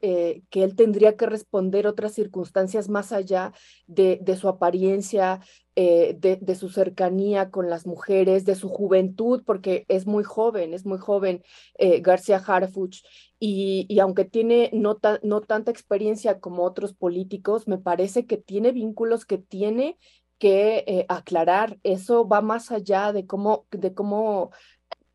que 0.48 0.62
él 0.62 0.76
tendría 0.76 1.16
que 1.16 1.26
responder 1.26 1.86
otras 1.86 2.14
circunstancias 2.14 2.88
más 2.88 3.12
allá 3.12 3.52
de, 3.86 4.18
de 4.22 4.36
su 4.36 4.48
apariencia, 4.48 5.40
eh, 5.76 6.16
de, 6.18 6.54
su 6.54 6.70
cercanía 6.70 7.50
con 7.50 7.68
las 7.68 7.86
mujeres, 7.86 8.46
de 8.46 8.54
su 8.54 8.70
juventud, 8.70 9.42
porque 9.44 9.84
es 9.88 10.06
muy 10.06 10.24
joven, 10.24 10.72
es 10.72 10.86
muy 10.86 10.98
joven 10.98 11.44
eh, 11.78 12.00
García 12.00 12.38
Harfuch, 12.38 13.04
y, 13.38 13.98
aunque 14.00 14.24
tiene 14.24 14.70
no, 14.72 14.98
no 15.22 15.40
tanta 15.42 15.70
experiencia 15.70 16.40
como 16.40 16.64
otros 16.64 16.94
políticos, 16.94 17.68
me 17.68 17.76
parece 17.76 18.26
que 18.26 18.38
tiene 18.38 18.72
vínculos 18.72 19.26
que 19.26 19.36
tiene 19.36 19.98
que 20.38 20.84
eh, 20.86 21.06
aclarar. 21.08 21.78
Eso 21.82 22.26
va 22.26 22.40
más 22.40 22.72
allá 22.72 23.12
de 23.12 23.26
cómo, 23.26 23.66
de 23.70 23.92
cómo 23.94 24.50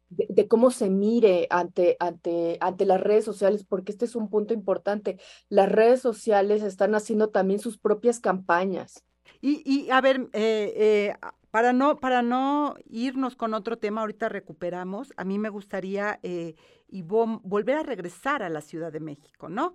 de, 0.09 0.47
cómo 0.47 0.71
se 0.71 0.89
mire 0.89 1.47
ante, 1.49 1.97
ante, 1.99 2.57
ante 2.61 2.85
las 2.85 3.01
redes 3.01 3.25
sociales, 3.25 3.63
porque 3.63 3.91
este 3.91 4.05
es 4.05 4.15
un 4.15 4.29
punto 4.29 4.53
importante. 4.53 5.17
Las 5.49 5.71
redes 5.71 6.01
sociales 6.01 6.63
están 6.63 6.95
haciendo 6.95 7.29
también 7.29 7.59
sus 7.59 7.77
propias 7.77 8.19
campañas. 8.19 9.03
Y, 9.39 9.61
y 9.65 9.89
a 9.89 10.01
ver, 10.01 10.29
eh, 10.33 10.73
eh, 10.75 11.15
para, 11.51 11.73
no, 11.73 11.97
para 11.97 12.21
no 12.21 12.75
irnos 12.89 13.35
con 13.35 13.53
otro 13.53 13.77
tema, 13.77 14.01
ahorita 14.01 14.29
recuperamos, 14.29 15.13
a 15.17 15.23
mí 15.23 15.39
me 15.39 15.49
gustaría, 15.49 16.19
eh, 16.23 16.55
y 16.87 17.03
volver 17.03 17.77
a 17.77 17.83
regresar 17.83 18.43
a 18.43 18.49
la 18.49 18.59
Ciudad 18.61 18.91
de 18.91 18.99
México, 18.99 19.47
¿no? 19.47 19.73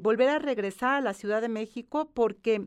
Volver 0.00 0.30
a 0.30 0.38
regresar 0.38 0.94
a 0.94 1.00
la 1.02 1.12
Ciudad 1.12 1.42
de 1.42 1.50
México 1.50 2.10
porque 2.14 2.66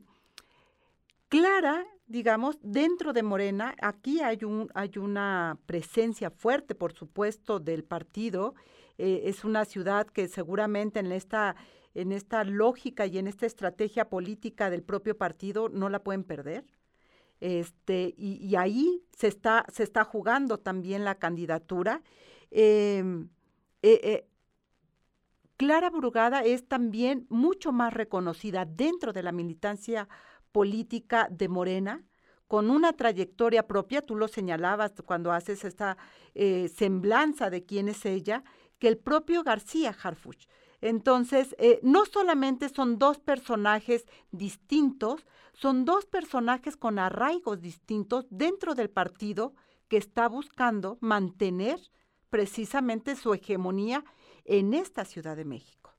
Clara, 1.30 1.88
digamos, 2.06 2.60
dentro 2.62 3.12
de 3.12 3.24
Morena, 3.24 3.74
aquí 3.82 4.22
hay, 4.22 4.44
un, 4.44 4.70
hay 4.76 4.92
una 4.98 5.58
presencia 5.66 6.30
fuerte, 6.30 6.76
por 6.76 6.94
supuesto, 6.94 7.60
del 7.60 7.84
partido. 7.84 8.54
es 9.00 9.44
una 9.44 9.66
ciudad 9.66 10.06
que 10.06 10.28
seguramente 10.28 11.00
en 11.00 11.12
esta 11.12 11.56
en 11.94 12.12
esta 12.12 12.44
lógica 12.44 13.06
y 13.06 13.18
en 13.18 13.28
esta 13.28 13.46
estrategia 13.46 14.10
política 14.10 14.70
del 14.70 14.84
propio 14.84 15.18
partido 15.18 15.70
no 15.70 15.90
la 15.90 16.04
pueden 16.04 16.24
perder. 16.24 16.66
Este, 17.40 18.14
y, 18.18 18.56
ahí 18.56 19.04
se 19.18 19.28
está, 19.28 19.66
se 19.74 19.84
está 19.84 20.04
jugando 20.04 20.60
también 20.60 21.04
la 21.04 21.16
candidatura. 21.16 22.04
Em, 22.52 23.30
eh, 23.82 24.00
eh, 24.04 24.28
Clara 25.58 25.90
Brugada 25.90 26.42
es 26.42 26.68
también 26.68 27.26
mucho 27.30 27.72
más 27.72 27.94
reconocida 27.94 28.66
dentro 28.66 29.12
de 29.12 29.24
la 29.24 29.32
militancia 29.32 30.08
política 30.52 31.28
de 31.32 31.50
Morena, 31.50 32.04
con 32.48 32.70
una 32.70 32.94
trayectoria 32.94 33.66
propia, 33.66 34.02
tú 34.02 34.16
lo 34.16 34.28
señalabas 34.28 34.92
cuando 35.06 35.32
haces 35.32 35.64
esta 35.64 35.98
eh, 36.36 36.68
semblanza 36.68 37.50
de 37.50 37.64
quién 37.64 37.88
es 37.88 38.06
ella, 38.06 38.44
que 38.78 38.88
el 38.88 38.98
propio 38.98 39.44
García 39.44 39.96
Harfuch. 40.04 40.48
Entonces, 40.82 41.56
eh, 41.60 41.80
no 41.84 42.06
solamente 42.06 42.70
son 42.70 42.98
dos 42.98 43.20
personajes 43.20 44.06
distintos, 44.32 45.26
son 45.54 45.86
dos 45.86 46.06
personajes 46.06 46.76
con 46.76 46.98
arraigos 46.98 47.62
distintos 47.62 48.26
dentro 48.30 48.74
del 48.74 48.90
partido 48.90 49.54
que 49.88 49.98
está 49.98 50.28
buscando 50.28 50.98
mantener 51.02 51.80
precisamente 52.30 53.16
su 53.16 53.34
hegemonía 53.34 54.04
en 54.46 54.74
esta 54.74 55.06
Ciudad 55.06 55.36
de 55.36 55.46
México. 55.46 55.94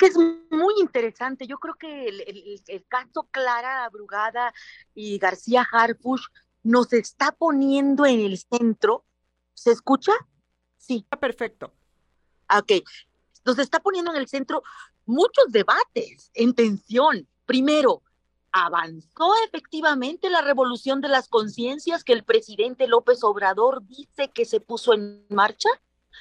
Es 0.00 0.16
muy 0.16 0.74
interesante. 0.80 1.46
Yo 1.46 1.58
creo 1.58 1.74
que 1.74 2.08
el, 2.08 2.84
caso 2.88 3.28
Clara 3.30 3.88
Brugada 3.90 4.54
y 4.94 5.18
García 5.18 5.66
Harfush 5.70 6.26
nos 6.62 6.92
está 6.92 7.32
poniendo 7.32 8.06
en 8.06 8.20
el 8.20 8.38
centro. 8.38 9.04
¿Se 9.52 9.72
escucha? 9.72 10.12
Sí. 10.78 11.06
Perfecto. 11.20 11.74
Ok, 12.48 12.72
nos 13.44 13.58
está 13.58 13.80
poniendo 13.80 14.10
en 14.12 14.18
el 14.18 14.28
centro 14.28 14.62
muchos 15.06 15.46
debates 15.48 16.30
en 16.34 16.54
tensión. 16.54 17.28
Primero, 17.46 18.02
¿avanzó 18.52 19.32
efectivamente 19.46 20.30
la 20.30 20.42
revolución 20.42 21.00
de 21.00 21.08
las 21.08 21.28
conciencias 21.28 22.04
que 22.04 22.12
el 22.12 22.24
presidente 22.24 22.86
López 22.86 23.22
Obrador 23.22 23.86
dice 23.86 24.30
que 24.32 24.44
se 24.44 24.60
puso 24.60 24.92
en 24.92 25.26
marcha? 25.28 25.68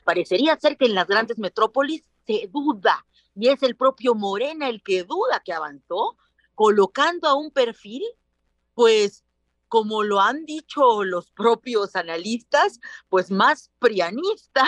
Parecería 0.05 0.58
ser 0.60 0.77
que 0.77 0.86
en 0.86 0.95
las 0.95 1.08
grandes 1.08 1.38
metrópolis 1.39 2.03
se 2.25 2.47
duda, 2.51 3.05
y 3.36 3.49
es 3.49 3.63
el 3.63 3.75
propio 3.75 4.15
Morena 4.15 4.69
el 4.69 4.84
que 4.84 5.03
duda 5.03 5.41
que 5.43 5.53
avanzó, 5.53 6.17
colocando 6.55 7.27
a 7.27 7.36
un 7.36 7.51
perfil, 7.51 8.03
pues 8.73 9.23
como 9.67 10.03
lo 10.03 10.19
han 10.19 10.45
dicho 10.45 11.03
los 11.03 11.32
propios 11.32 11.95
analistas, 11.95 12.79
pues 13.08 13.29
más 13.29 13.71
prianista 13.79 14.63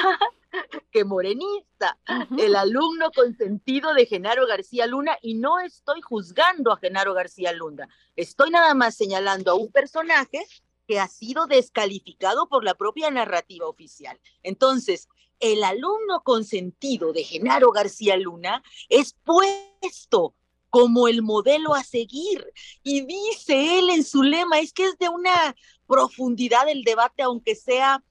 que 0.92 1.06
morenista, 1.06 1.98
el 2.38 2.56
alumno 2.56 3.12
consentido 3.12 3.94
de 3.94 4.06
Genaro 4.06 4.48
García 4.48 4.88
Luna, 4.88 5.18
y 5.22 5.36
no 5.36 5.60
estoy 5.60 6.02
juzgando 6.02 6.72
a 6.72 6.78
Genaro 6.78 7.14
García 7.14 7.54
Luna, 7.54 7.88
estoy 8.16 8.50
nada 8.52 8.74
más 8.74 8.96
señalando 8.96 9.52
a 9.52 9.56
un 9.56 9.72
personaje 9.72 10.46
que 10.88 11.00
ha 11.00 11.08
sido 11.08 11.48
descalificado 11.48 12.50
por 12.50 12.64
la 12.64 12.76
propia 12.76 13.10
narrativa 13.12 13.68
oficial. 13.68 14.20
Entonces, 14.44 15.08
el 15.40 15.64
alumno 15.64 16.22
consentido 16.24 17.14
de 17.14 17.24
Genaro 17.24 17.72
García 17.72 18.18
Luna 18.18 18.64
es 18.90 19.16
puesto 19.24 20.36
como 20.70 21.08
el 21.08 21.22
modelo 21.22 21.76
a 21.76 21.84
seguir. 21.84 22.46
Y 22.84 23.02
dice 23.02 23.80
él 23.80 23.90
en 23.90 24.04
su 24.04 24.24
lema, 24.24 24.60
es 24.60 24.74
que 24.74 24.86
es 24.86 24.98
de 24.98 25.10
una 25.10 25.56
profundidad 25.88 26.68
el 26.70 26.84
debate, 26.84 27.24
aunque 27.24 27.56
sea 27.56 28.04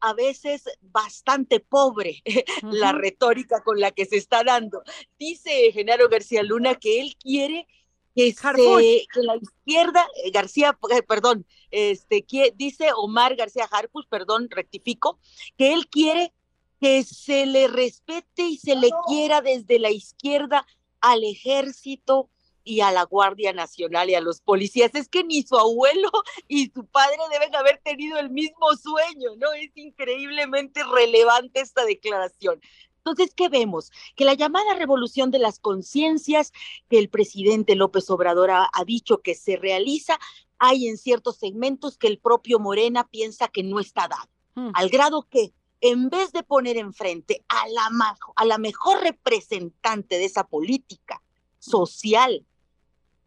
a 0.00 0.14
veces 0.14 0.64
bastante 0.80 1.60
pobre 1.60 2.22
la 2.62 2.92
retórica 2.92 3.62
con 3.62 3.80
la 3.80 3.90
que 3.90 4.06
se 4.06 4.16
está 4.16 4.42
dando. 4.44 4.82
Dice 5.18 5.72
Genaro 5.72 6.08
García 6.08 6.42
Luna 6.42 6.74
que 6.74 7.00
él 7.00 7.16
quiere 7.16 7.66
que, 8.14 8.34
que 8.34 9.22
la 9.22 9.36
izquierda, 9.36 10.06
eh, 10.24 10.30
García, 10.30 10.76
eh, 10.90 11.02
perdón, 11.02 11.46
este, 11.70 12.22
que, 12.22 12.52
dice 12.56 12.90
Omar 12.96 13.36
García 13.36 13.68
Harpus, 13.70 14.06
perdón, 14.06 14.48
rectifico, 14.50 15.18
que 15.56 15.72
él 15.72 15.88
quiere 15.88 16.32
que 16.80 17.04
se 17.04 17.46
le 17.46 17.68
respete 17.68 18.42
y 18.42 18.56
se 18.56 18.74
le 18.74 18.88
quiera 19.06 19.42
desde 19.42 19.78
la 19.78 19.90
izquierda 19.90 20.66
al 21.00 21.24
ejército, 21.24 22.30
y 22.70 22.80
a 22.80 22.92
la 22.92 23.04
Guardia 23.04 23.52
Nacional 23.52 24.10
y 24.10 24.14
a 24.14 24.20
los 24.20 24.40
policías. 24.40 24.94
Es 24.94 25.08
que 25.08 25.24
ni 25.24 25.42
su 25.42 25.56
abuelo 25.56 26.10
y 26.48 26.70
su 26.70 26.86
padre 26.86 27.16
deben 27.32 27.54
haber 27.54 27.80
tenido 27.82 28.18
el 28.18 28.30
mismo 28.30 28.74
sueño, 28.76 29.36
¿no? 29.36 29.52
Es 29.52 29.70
increíblemente 29.74 30.82
relevante 30.84 31.60
esta 31.60 31.84
declaración. 31.84 32.60
Entonces, 32.98 33.34
¿qué 33.34 33.48
vemos? 33.48 33.90
Que 34.14 34.24
la 34.24 34.34
llamada 34.34 34.74
revolución 34.74 35.30
de 35.30 35.38
las 35.38 35.58
conciencias 35.58 36.52
que 36.88 36.98
el 36.98 37.08
presidente 37.08 37.74
López 37.74 38.10
Obrador 38.10 38.50
ha, 38.50 38.68
ha 38.72 38.84
dicho 38.84 39.18
que 39.18 39.34
se 39.34 39.56
realiza, 39.56 40.18
hay 40.58 40.86
en 40.86 40.98
ciertos 40.98 41.38
segmentos 41.38 41.96
que 41.96 42.06
el 42.06 42.18
propio 42.18 42.58
Morena 42.58 43.08
piensa 43.08 43.48
que 43.48 43.62
no 43.62 43.80
está 43.80 44.06
dado, 44.06 44.28
Mm. 44.54 44.70
al 44.74 44.88
grado 44.90 45.26
que 45.30 45.52
en 45.80 46.10
vez 46.10 46.32
de 46.32 46.42
poner 46.42 46.76
enfrente 46.76 47.44
a 47.48 47.68
la, 47.68 48.16
a 48.36 48.44
la 48.44 48.58
mejor 48.58 49.00
representante 49.02 50.18
de 50.18 50.26
esa 50.26 50.44
política 50.44 51.22
social 51.58 52.44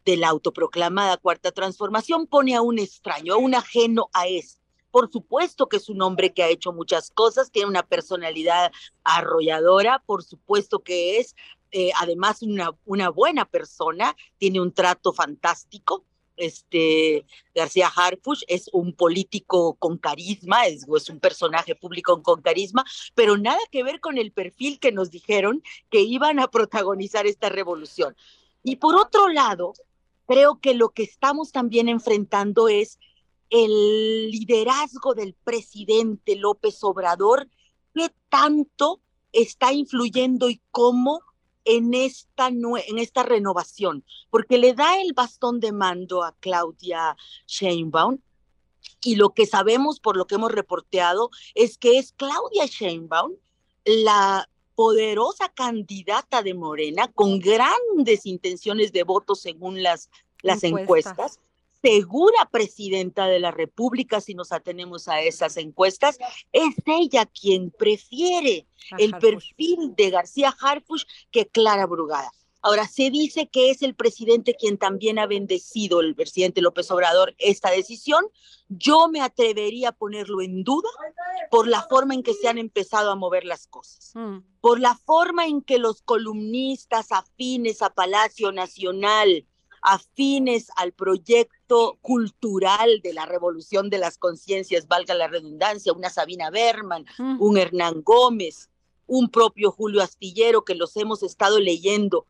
de 0.04 0.16
la 0.16 0.28
autoproclamada 0.28 1.16
cuarta 1.16 1.52
transformación, 1.52 2.26
pone 2.26 2.54
a 2.54 2.62
un 2.62 2.78
extraño, 2.78 3.34
a 3.34 3.38
un 3.38 3.54
ajeno 3.54 4.10
a 4.12 4.26
eso. 4.26 4.58
Por 4.90 5.10
supuesto 5.10 5.68
que 5.68 5.78
es 5.78 5.88
un 5.88 6.02
hombre 6.02 6.32
que 6.32 6.42
ha 6.44 6.48
hecho 6.48 6.72
muchas 6.72 7.10
cosas, 7.10 7.50
tiene 7.50 7.68
una 7.68 7.84
personalidad 7.84 8.70
arrolladora, 9.02 10.02
por 10.06 10.22
supuesto 10.22 10.84
que 10.84 11.18
es 11.18 11.34
eh, 11.72 11.90
además 11.98 12.42
una, 12.42 12.70
una 12.84 13.08
buena 13.08 13.44
persona, 13.46 14.14
tiene 14.38 14.60
un 14.60 14.72
trato 14.72 15.12
fantástico. 15.12 16.04
Este 16.36 17.26
García 17.52 17.88
Harfuch 17.88 18.44
es 18.46 18.70
un 18.72 18.92
político 18.92 19.74
con 19.74 19.98
carisma, 19.98 20.66
es, 20.66 20.86
es 20.88 21.10
un 21.10 21.18
personaje 21.18 21.74
público 21.74 22.22
con 22.22 22.42
carisma, 22.42 22.84
pero 23.16 23.36
nada 23.36 23.58
que 23.72 23.82
ver 23.82 23.98
con 23.98 24.18
el 24.18 24.30
perfil 24.30 24.78
que 24.78 24.92
nos 24.92 25.10
dijeron 25.10 25.64
que 25.90 26.02
iban 26.02 26.38
a 26.38 26.48
protagonizar 26.48 27.26
esta 27.26 27.48
revolución. 27.48 28.16
Y 28.62 28.76
por 28.76 28.94
otro 28.94 29.28
lado, 29.28 29.74
creo 30.26 30.60
que 30.60 30.74
lo 30.74 30.90
que 30.90 31.02
estamos 31.02 31.52
también 31.52 31.88
enfrentando 31.88 32.68
es 32.68 32.98
el 33.50 34.30
liderazgo 34.30 35.14
del 35.14 35.34
presidente 35.34 36.36
López 36.36 36.82
Obrador, 36.82 37.48
qué 37.94 38.10
tanto 38.28 39.00
está 39.32 39.72
influyendo 39.72 40.48
y 40.48 40.60
cómo 40.70 41.20
en 41.64 41.94
esta, 41.94 42.48
en 42.48 42.98
esta 42.98 43.22
renovación, 43.22 44.04
porque 44.30 44.58
le 44.58 44.74
da 44.74 45.00
el 45.00 45.12
bastón 45.12 45.60
de 45.60 45.72
mando 45.72 46.22
a 46.22 46.34
Claudia 46.40 47.16
Sheinbaum 47.46 48.18
y 49.00 49.16
lo 49.16 49.30
que 49.30 49.46
sabemos 49.46 50.00
por 50.00 50.16
lo 50.16 50.26
que 50.26 50.34
hemos 50.34 50.52
reporteado 50.52 51.30
es 51.54 51.78
que 51.78 51.98
es 51.98 52.12
Claudia 52.12 52.66
Sheinbaum 52.66 53.32
la 53.84 54.48
poderosa 54.74 55.48
candidata 55.48 56.42
de 56.42 56.54
Morena 56.54 57.08
con 57.08 57.38
grandes 57.38 58.26
intenciones 58.26 58.92
de 58.92 59.02
voto 59.02 59.34
según 59.34 59.82
las, 59.82 60.10
las 60.42 60.64
Encuestas. 60.64 61.12
encuestas, 61.12 61.40
segura 61.82 62.48
presidenta 62.50 63.26
de 63.26 63.40
la 63.40 63.50
República 63.50 64.20
si 64.20 64.34
nos 64.34 64.52
atenemos 64.52 65.06
a 65.06 65.20
esas 65.20 65.56
encuestas, 65.58 66.18
es 66.52 66.74
ella 66.86 67.26
quien 67.26 67.70
prefiere 67.70 68.66
el 68.98 69.12
perfil 69.18 69.94
de 69.94 70.10
García 70.10 70.54
Harfuch 70.58 71.04
que 71.30 71.46
Clara 71.46 71.86
Brugada. 71.86 72.30
Ahora, 72.66 72.88
se 72.88 73.10
dice 73.10 73.46
que 73.46 73.68
es 73.70 73.82
el 73.82 73.94
presidente 73.94 74.54
quien 74.58 74.78
también 74.78 75.18
ha 75.18 75.26
bendecido, 75.26 76.00
el 76.00 76.14
presidente 76.14 76.62
López 76.62 76.90
Obrador, 76.90 77.34
esta 77.36 77.70
decisión. 77.70 78.24
Yo 78.70 79.08
me 79.08 79.20
atrevería 79.20 79.90
a 79.90 79.92
ponerlo 79.92 80.40
en 80.40 80.64
duda 80.64 80.88
por 81.50 81.68
la 81.68 81.82
forma 81.82 82.14
en 82.14 82.22
que 82.22 82.32
se 82.32 82.48
han 82.48 82.56
empezado 82.56 83.10
a 83.10 83.16
mover 83.16 83.44
las 83.44 83.66
cosas 83.66 84.12
Mm. 84.14 84.38
por 84.62 84.80
la 84.80 84.94
forma 84.96 85.46
en 85.46 85.60
que 85.60 85.76
los 85.78 86.00
columnistas 86.00 87.12
afines 87.12 87.82
a 87.82 87.90
Palacio 87.90 88.50
Nacional, 88.50 89.44
afines 89.82 90.68
al 90.76 90.92
proyecto 90.92 91.98
cultural 92.00 93.00
de 93.02 93.12
la 93.12 93.26
revolución 93.26 93.90
de 93.90 93.98
las 93.98 94.16
conciencias, 94.16 94.88
valga 94.88 95.12
la 95.14 95.28
redundancia, 95.28 95.92
una 95.92 96.08
Sabina 96.08 96.48
Berman, 96.48 97.04
Mm. 97.18 97.42
un 97.42 97.58
Hernán 97.58 98.02
Gómez, 98.02 98.70
un 99.06 99.28
propio 99.28 99.70
Julio 99.70 100.00
Astillero 100.00 100.64
que 100.64 100.74
los 100.74 100.96
hemos 100.96 101.22
estado 101.22 101.60
leyendo, 101.60 102.26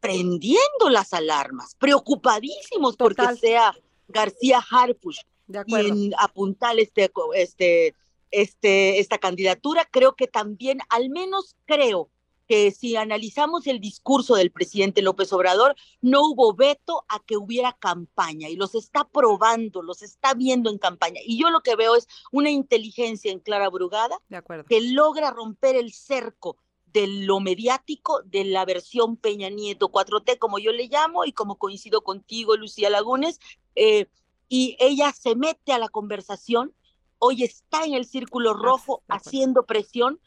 prendiendo 0.00 0.90
las 0.90 1.12
alarmas, 1.12 1.74
preocupadísimos 1.76 2.96
porque 2.96 3.22
Total. 3.22 3.38
sea 3.38 3.74
García 4.08 4.64
Harfuch 4.70 5.20
De 5.46 5.58
y 5.58 5.60
acuerdo. 5.60 5.88
en 5.88 6.14
apuntar 6.18 6.78
este, 6.78 7.10
este, 7.34 7.94
este, 8.30 8.98
esta 8.98 9.18
candidatura, 9.18 9.86
creo 9.90 10.14
que 10.14 10.26
también, 10.26 10.78
al 10.88 11.10
menos 11.10 11.56
creo 11.66 12.10
que 12.48 12.70
si 12.70 12.96
analizamos 12.96 13.66
el 13.66 13.78
discurso 13.78 14.34
del 14.34 14.50
presidente 14.50 15.02
López 15.02 15.32
Obrador, 15.34 15.76
no 16.00 16.22
hubo 16.22 16.54
veto 16.54 17.04
a 17.08 17.20
que 17.20 17.36
hubiera 17.36 17.74
campaña 17.74 18.48
y 18.48 18.56
los 18.56 18.74
está 18.74 19.04
probando, 19.04 19.82
los 19.82 20.00
está 20.02 20.32
viendo 20.32 20.70
en 20.70 20.78
campaña. 20.78 21.20
Y 21.24 21.38
yo 21.38 21.50
lo 21.50 21.60
que 21.60 21.76
veo 21.76 21.94
es 21.94 22.08
una 22.32 22.50
inteligencia 22.50 23.30
en 23.30 23.40
Clara 23.40 23.68
Brugada 23.68 24.18
De 24.30 24.42
que 24.66 24.80
logra 24.80 25.30
romper 25.30 25.76
el 25.76 25.92
cerco 25.92 26.56
de 26.92 27.06
lo 27.06 27.40
mediático 27.40 28.22
de 28.24 28.44
la 28.44 28.64
versión 28.64 29.16
Peña 29.16 29.48
Nieto 29.50 29.90
4T, 29.90 30.38
como 30.38 30.58
yo 30.58 30.72
le 30.72 30.88
llamo, 30.88 31.24
y 31.24 31.32
como 31.32 31.56
coincido 31.56 32.02
contigo, 32.02 32.56
Lucía 32.56 32.90
Lagunes, 32.90 33.40
eh, 33.74 34.06
y 34.48 34.76
ella 34.80 35.12
se 35.12 35.36
mete 35.36 35.72
a 35.72 35.78
la 35.78 35.88
conversación, 35.88 36.72
hoy 37.18 37.42
está 37.44 37.84
en 37.84 37.94
el 37.94 38.06
círculo 38.06 38.54
rojo 38.54 39.02
haciendo 39.08 39.64
presión, 39.66 40.20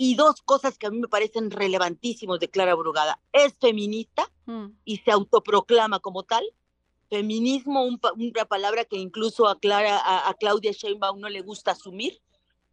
y 0.00 0.14
dos 0.14 0.42
cosas 0.42 0.78
que 0.78 0.86
a 0.86 0.90
mí 0.90 0.98
me 1.00 1.08
parecen 1.08 1.50
relevantísimos 1.50 2.38
de 2.38 2.48
Clara 2.48 2.74
Brugada. 2.76 3.20
Es 3.32 3.54
feminista 3.58 4.30
Mm. 4.46 4.68
y 4.84 4.98
se 4.98 5.10
autoproclama 5.10 5.98
como 6.00 6.22
tal. 6.22 6.44
Feminismo, 7.10 7.84
un 7.84 8.00
una 8.16 8.44
palabra 8.44 8.84
que 8.84 8.96
incluso 8.96 9.48
a, 9.48 9.58
Clara, 9.58 9.98
a, 9.98 10.28
a 10.28 10.34
Claudia 10.34 10.72
Sheinbaum 10.72 11.20
no 11.20 11.28
le 11.28 11.42
gusta 11.42 11.72
asumir. 11.72 12.20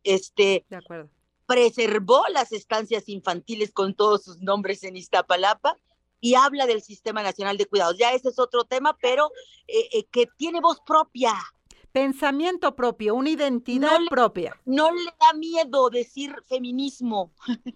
Este, 0.03 0.65
De 0.69 0.75
acuerdo. 0.77 1.09
Preservó 1.45 2.23
las 2.33 2.51
estancias 2.51 3.07
infantiles 3.09 3.71
con 3.71 3.93
todos 3.93 4.23
sus 4.23 4.41
nombres 4.41 4.83
en 4.83 4.95
Iztapalapa 4.97 5.77
y 6.21 6.35
habla 6.35 6.65
del 6.65 6.81
Sistema 6.81 7.21
Nacional 7.23 7.57
de 7.57 7.65
Cuidados. 7.67 7.97
Ya 7.97 8.11
ese 8.13 8.29
es 8.29 8.39
otro 8.39 8.63
tema, 8.63 8.97
pero 9.01 9.31
eh, 9.67 9.89
eh, 9.93 10.05
que 10.11 10.27
tiene 10.37 10.59
voz 10.61 10.79
propia. 10.85 11.33
Pensamiento 11.91 12.75
propio, 12.75 13.15
una 13.15 13.29
identidad 13.29 13.91
No 13.93 13.99
le- 13.99 14.09
propia. 14.09 14.59
No 14.65 14.91
le 14.91 15.05
da 15.19 15.33
miedo 15.33 15.89
decir 15.89 16.35
feminismo, 16.47 17.31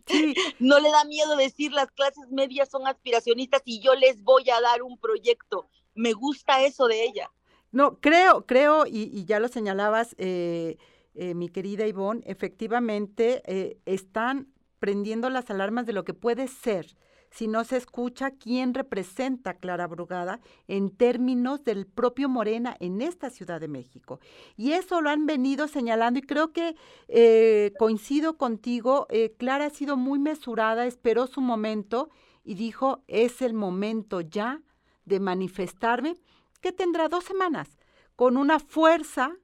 Sí, 0.07 0.34
no 0.59 0.80
le 0.80 0.89
da 0.91 1.05
miedo 1.05 1.38
decir 1.38 1.72
las 1.72 1.89
clases 1.91 2.28
medias 2.30 2.70
son 2.70 2.86
aspiracionistas 2.88 3.61
y 3.65 3.80
yo 3.80 3.95
les 3.95 4.22
voy 4.24 4.49
a 4.49 4.59
dar 4.59 4.82
un 4.84 4.97
proyecto. 4.97 5.70
Me 5.95 6.11
gusta 6.13 6.63
eso 6.65 6.88
de 6.88 7.03
ella. 7.05 7.32
No, 7.72 7.99
creo, 8.01 8.45
creo, 8.45 8.86
y, 8.88 9.03
y 9.13 9.26
ya 9.26 9.39
lo 9.39 9.47
señalabas, 9.47 10.15
eh, 10.17 10.78
eh, 11.22 11.36
mi 11.36 11.49
querida 11.49 11.86
Ivonne, 11.86 12.24
efectivamente 12.26 13.41
eh, 13.45 13.78
están 13.86 14.47
prendiendo 14.80 15.30
las 15.30 15.49
alarmas 15.49 15.86
de 15.86 15.91
lo 15.91 16.05
que 16.05 16.13
puede 16.13 16.47
ser 16.47 16.95
si 17.30 17.49
no 17.49 17.65
se 17.65 17.76
escucha 17.76 18.32
quién 18.32 18.74
representa 18.74 19.55
Clara 19.55 19.86
Brugada 19.86 20.39
en 20.70 20.89
términos 20.89 21.65
del 21.65 21.88
propio 21.88 22.30
Morena 22.30 22.78
en 22.80 23.01
esta 23.01 23.30
Ciudad 23.30 23.59
de 23.59 23.67
México. 23.67 24.22
Y 24.55 24.72
eso 24.72 25.01
lo 25.01 25.09
han 25.09 25.26
venido 25.26 25.67
señalando 25.67 26.20
y 26.20 26.22
creo 26.22 26.53
que 26.53 26.78
eh, 27.09 27.74
coincido 27.78 28.38
contigo, 28.38 29.05
Clara 29.38 29.65
ha 29.65 29.70
sido 29.72 29.97
muy 29.97 30.20
mesurada, 30.20 30.86
esperó 30.86 31.28
su 31.28 31.41
momento 31.41 32.09
y 32.45 32.55
dijo, 32.55 33.03
es 33.07 33.41
el 33.41 33.53
momento 33.53 34.22
ya 34.22 34.61
de 35.03 35.20
manifestarme 35.20 36.15
que 36.61 36.72
tendrá 36.72 37.09
dos 37.09 37.26
semanas, 37.26 37.78
con 38.15 38.38
una 38.38 38.59
fuerza 38.59 39.36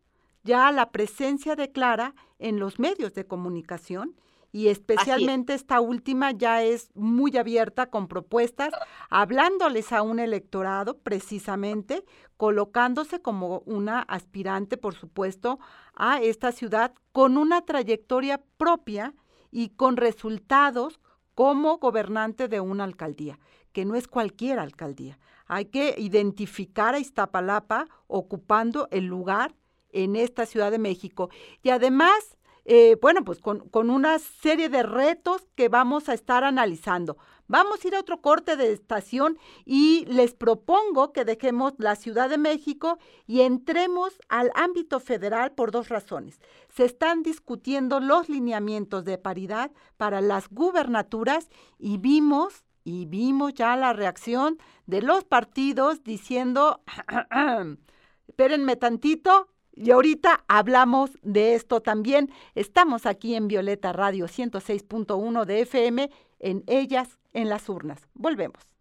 ya 0.46 0.72
la 0.72 0.92
presencia 0.92 1.56
de 1.56 1.72
Clara 1.72 2.14
en 2.40 2.60
los 2.60 2.80
medios 2.80 3.14
de 3.16 3.26
comunicación 3.26 4.16
y 4.52 4.70
especialmente 4.70 5.54
esta 5.54 5.82
última 5.82 6.32
ya 6.32 6.64
es 6.64 6.90
muy 6.96 7.36
abierta 7.36 7.88
con 7.88 8.08
propuestas, 8.08 8.74
hablándoles 9.10 9.92
a 9.92 10.02
un 10.02 10.18
electorado 10.18 10.98
precisamente, 11.00 12.06
colocándose 12.38 13.22
como 13.22 13.64
una 13.66 14.00
aspirante, 14.00 14.78
por 14.78 14.96
supuesto, 14.96 15.60
a 15.94 16.22
esta 16.22 16.54
ciudad 16.54 16.94
con 17.12 17.38
una 17.38 17.66
trayectoria 17.66 18.42
propia 18.56 19.14
y 19.52 19.72
con 19.72 19.98
resultados 19.98 21.02
como 21.34 21.80
gobernante 21.80 22.48
de 22.48 22.62
una 22.62 22.86
alcaldía, 22.86 23.40
que 23.74 23.84
no 23.84 23.96
es 23.96 24.08
cualquier 24.08 24.60
alcaldía. 24.60 25.20
Hay 25.48 25.66
que 25.66 25.96
identificar 25.98 26.96
a 26.96 27.00
Iztapalapa 27.00 27.88
ocupando 28.08 28.88
el 28.92 29.04
lugar 29.06 29.54
en 29.96 30.16
esta 30.16 30.46
Ciudad 30.46 30.72
de 30.72 30.80
México. 30.80 31.30
Y 31.64 31.70
además, 31.70 32.38
eh, 32.66 32.98
bueno, 33.02 33.24
pues 33.24 33.40
con, 33.40 33.70
con, 33.70 33.90
una 33.90 34.20
serie 34.20 34.70
de 34.70 34.84
retos 34.84 35.48
que 35.56 35.70
vamos 35.70 36.10
a 36.10 36.14
estar 36.14 36.44
analizando. 36.44 37.18
Vamos 37.48 37.84
a 37.84 37.88
ir 37.88 37.96
a 37.96 38.00
otro 38.00 38.22
corte 38.22 38.58
de 38.58 38.74
estación 38.74 39.38
y 39.66 40.06
les 40.08 40.34
propongo 40.34 41.14
que 41.14 41.26
dejemos 41.26 41.74
la 41.78 41.96
Ciudad 41.96 42.28
de 42.28 42.40
México 42.40 42.98
y 43.28 43.42
entremos 43.42 44.14
al 44.30 44.52
ámbito 44.56 45.00
federal 45.00 45.52
por 45.52 45.72
dos 45.72 45.90
razones. 45.90 46.40
Se 46.70 46.86
están 46.86 47.22
discutiendo 47.22 48.00
los 48.00 48.30
lineamientos 48.30 49.06
de 49.06 49.20
paridad 49.20 49.72
para 49.96 50.22
las 50.22 50.50
gubernaturas 50.50 51.50
y 51.78 52.00
vimos 52.00 52.64
y 52.84 53.06
vimos 53.06 53.54
ya 53.54 53.76
la 53.76 53.94
reacción 53.94 54.58
de 54.86 55.02
los 55.02 55.24
partidos 55.24 56.04
diciendo, 56.04 56.82
espérenme 58.28 58.76
tantito, 58.76 59.50
y 59.76 59.92
ahorita 59.92 60.44
hablamos 60.48 61.12
de 61.22 61.56
esto 61.56 61.82
también. 61.82 62.32
Estamos 62.56 63.06
aquí 63.06 63.36
en 63.36 63.48
Violeta 63.48 63.94
Radio 63.94 64.26
106.1 64.26 65.46
de 65.46 65.62
FM, 65.62 66.10
en 66.40 66.64
ellas, 66.68 67.20
en 67.34 67.50
las 67.50 67.70
urnas. 67.70 68.08
Volvemos. 68.14 68.76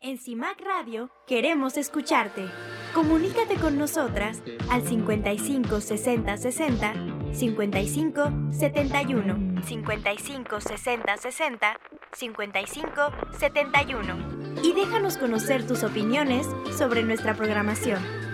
En 0.00 0.16
CIMAC 0.16 0.60
Radio 0.60 1.10
queremos 1.26 1.76
escucharte. 1.76 2.46
Comunícate 2.94 3.56
con 3.56 3.76
nosotras 3.76 4.40
al 4.70 4.86
55 4.86 5.80
60 5.80 6.36
60 6.36 6.94
55 7.32 8.32
71 8.52 9.62
55 9.64 10.60
60 10.60 11.16
60 11.16 11.80
55 12.12 12.92
71 13.40 14.38
y 14.62 14.72
déjanos 14.72 15.18
conocer 15.18 15.66
tus 15.66 15.82
opiniones 15.82 16.46
sobre 16.76 17.02
nuestra 17.02 17.34
programación. 17.34 18.27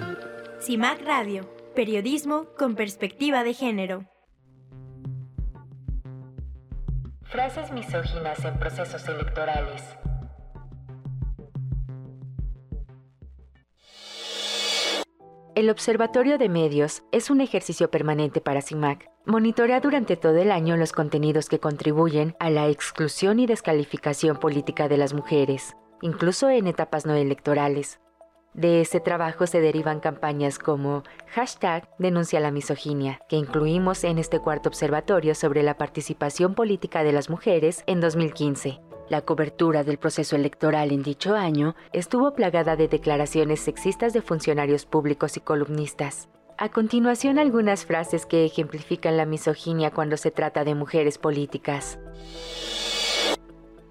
CIMAC 0.64 1.02
Radio, 1.04 1.42
periodismo 1.74 2.46
con 2.56 2.74
perspectiva 2.74 3.44
de 3.44 3.52
género. 3.52 4.06
Frases 7.24 7.70
misóginas 7.70 8.42
en 8.46 8.58
procesos 8.58 9.06
electorales. 9.06 9.82
El 15.54 15.68
Observatorio 15.68 16.38
de 16.38 16.48
Medios 16.48 17.02
es 17.12 17.28
un 17.28 17.42
ejercicio 17.42 17.90
permanente 17.90 18.40
para 18.40 18.62
CIMAC. 18.62 19.10
Monitorea 19.26 19.80
durante 19.80 20.16
todo 20.16 20.38
el 20.38 20.50
año 20.50 20.78
los 20.78 20.92
contenidos 20.92 21.50
que 21.50 21.60
contribuyen 21.60 22.36
a 22.40 22.48
la 22.48 22.68
exclusión 22.68 23.38
y 23.38 23.44
descalificación 23.44 24.38
política 24.38 24.88
de 24.88 24.96
las 24.96 25.12
mujeres, 25.12 25.76
incluso 26.00 26.48
en 26.48 26.68
etapas 26.68 27.04
no 27.04 27.12
electorales. 27.12 28.00
De 28.54 28.80
ese 28.80 29.00
trabajo 29.00 29.46
se 29.46 29.60
derivan 29.60 30.00
campañas 30.00 30.58
como 30.58 31.02
hashtag 31.28 31.88
denuncia 31.98 32.40
la 32.40 32.52
misoginia, 32.52 33.20
que 33.28 33.36
incluimos 33.36 34.04
en 34.04 34.18
este 34.18 34.38
cuarto 34.38 34.68
observatorio 34.68 35.34
sobre 35.34 35.62
la 35.62 35.76
participación 35.76 36.54
política 36.54 37.02
de 37.02 37.12
las 37.12 37.28
mujeres 37.28 37.82
en 37.86 38.00
2015 38.00 38.80
la 39.08 39.20
cobertura 39.20 39.84
del 39.84 39.98
proceso 39.98 40.36
electoral 40.36 40.90
en 40.90 41.02
dicho 41.02 41.34
año 41.34 41.74
estuvo 41.92 42.34
plagada 42.34 42.76
de 42.76 42.88
declaraciones 42.88 43.60
sexistas 43.60 44.12
de 44.12 44.22
funcionarios 44.22 44.86
públicos 44.86 45.36
y 45.36 45.40
columnistas. 45.40 46.28
A 46.56 46.68
continuación 46.70 47.38
algunas 47.38 47.84
frases 47.84 48.26
que 48.26 48.44
ejemplifican 48.44 49.16
la 49.16 49.26
misoginia 49.26 49.90
cuando 49.90 50.16
se 50.16 50.30
trata 50.30 50.64
de 50.64 50.74
mujeres 50.74 51.18
políticas. 51.18 51.98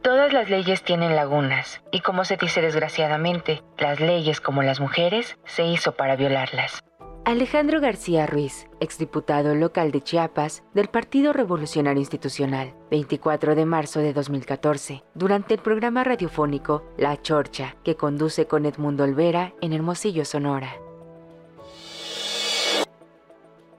Todas 0.03 0.33
las 0.33 0.49
leyes 0.49 0.83
tienen 0.83 1.15
lagunas, 1.15 1.81
y 1.89 2.01
como 2.01 2.25
se 2.25 2.35
dice 2.35 2.59
desgraciadamente, 2.59 3.63
las 3.77 4.01
leyes 4.01 4.41
como 4.41 4.61
las 4.61 4.81
mujeres 4.81 5.37
se 5.45 5.63
hizo 5.63 5.93
para 5.93 6.17
violarlas. 6.17 6.83
Alejandro 7.23 7.79
García 7.79 8.25
Ruiz, 8.25 8.67
exdiputado 8.81 9.55
local 9.55 9.91
de 9.91 10.01
Chiapas 10.01 10.61
del 10.73 10.89
Partido 10.89 11.31
Revolucionario 11.31 12.01
Institucional, 12.01 12.73
24 12.91 13.55
de 13.55 13.65
marzo 13.65 14.01
de 14.01 14.11
2014, 14.11 15.05
durante 15.13 15.53
el 15.53 15.61
programa 15.61 16.03
radiofónico 16.03 16.83
La 16.97 17.21
Chorcha, 17.21 17.77
que 17.85 17.95
conduce 17.95 18.45
con 18.45 18.65
Edmundo 18.65 19.05
Olvera 19.05 19.53
en 19.61 19.71
Hermosillo, 19.71 20.25
Sonora. 20.25 20.75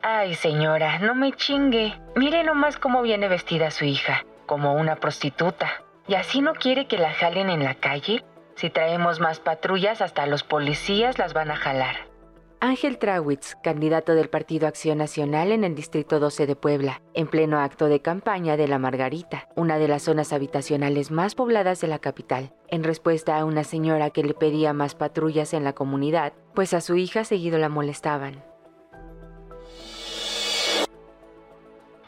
Ay, 0.00 0.34
señora, 0.36 1.00
no 1.00 1.14
me 1.14 1.32
chingue. 1.32 1.92
Mire 2.16 2.44
nomás 2.44 2.78
cómo 2.78 3.02
viene 3.02 3.28
vestida 3.28 3.70
su 3.70 3.84
hija, 3.84 4.24
como 4.46 4.72
una 4.72 4.96
prostituta. 4.96 5.83
¿Y 6.06 6.14
así 6.14 6.42
no 6.42 6.52
quiere 6.52 6.86
que 6.86 6.98
la 6.98 7.12
jalen 7.12 7.48
en 7.48 7.64
la 7.64 7.74
calle? 7.74 8.22
Si 8.56 8.70
traemos 8.70 9.20
más 9.20 9.40
patrullas, 9.40 10.02
hasta 10.02 10.26
los 10.26 10.42
policías 10.42 11.18
las 11.18 11.32
van 11.32 11.50
a 11.50 11.56
jalar. 11.56 11.96
Ángel 12.60 12.98
Trawitz, 12.98 13.56
candidato 13.62 14.14
del 14.14 14.30
Partido 14.30 14.66
Acción 14.66 14.98
Nacional 14.98 15.52
en 15.52 15.64
el 15.64 15.74
Distrito 15.74 16.18
12 16.18 16.46
de 16.46 16.56
Puebla, 16.56 17.02
en 17.12 17.26
pleno 17.26 17.60
acto 17.60 17.86
de 17.86 18.00
campaña 18.00 18.56
de 18.56 18.68
La 18.68 18.78
Margarita, 18.78 19.48
una 19.54 19.76
de 19.78 19.86
las 19.88 20.02
zonas 20.02 20.32
habitacionales 20.32 21.10
más 21.10 21.34
pobladas 21.34 21.82
de 21.82 21.88
la 21.88 21.98
capital, 21.98 22.54
en 22.68 22.82
respuesta 22.82 23.38
a 23.38 23.44
una 23.44 23.64
señora 23.64 24.10
que 24.10 24.22
le 24.22 24.32
pedía 24.32 24.72
más 24.72 24.94
patrullas 24.94 25.52
en 25.52 25.62
la 25.62 25.74
comunidad, 25.74 26.32
pues 26.54 26.72
a 26.72 26.80
su 26.80 26.96
hija 26.96 27.24
seguido 27.24 27.58
la 27.58 27.68
molestaban. 27.68 28.42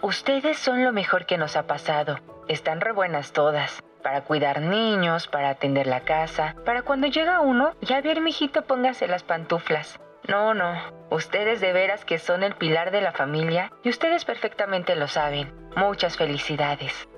Ustedes 0.06 0.56
son 0.56 0.84
lo 0.84 0.92
mejor 0.92 1.26
que 1.26 1.36
nos 1.36 1.56
ha 1.56 1.66
pasado. 1.66 2.20
Están 2.46 2.80
re 2.80 2.92
buenas 2.92 3.32
todas. 3.32 3.82
Para 4.04 4.20
cuidar 4.20 4.60
niños, 4.60 5.26
para 5.26 5.48
atender 5.48 5.88
la 5.88 6.02
casa. 6.02 6.54
Para 6.64 6.82
cuando 6.82 7.08
llega 7.08 7.40
uno, 7.40 7.72
ya 7.80 8.00
ver, 8.02 8.20
mijito, 8.20 8.62
póngase 8.62 9.08
las 9.08 9.24
pantuflas. 9.24 9.98
No, 10.28 10.54
no. 10.54 10.74
Ustedes 11.10 11.60
de 11.60 11.72
veras 11.72 12.04
que 12.04 12.20
son 12.20 12.44
el 12.44 12.54
pilar 12.54 12.92
de 12.92 13.00
la 13.00 13.10
familia 13.10 13.72
y 13.82 13.88
ustedes 13.88 14.24
perfectamente 14.24 14.94
lo 14.94 15.08
saben. 15.08 15.52
Muchas 15.74 16.16
felicidades. 16.16 17.08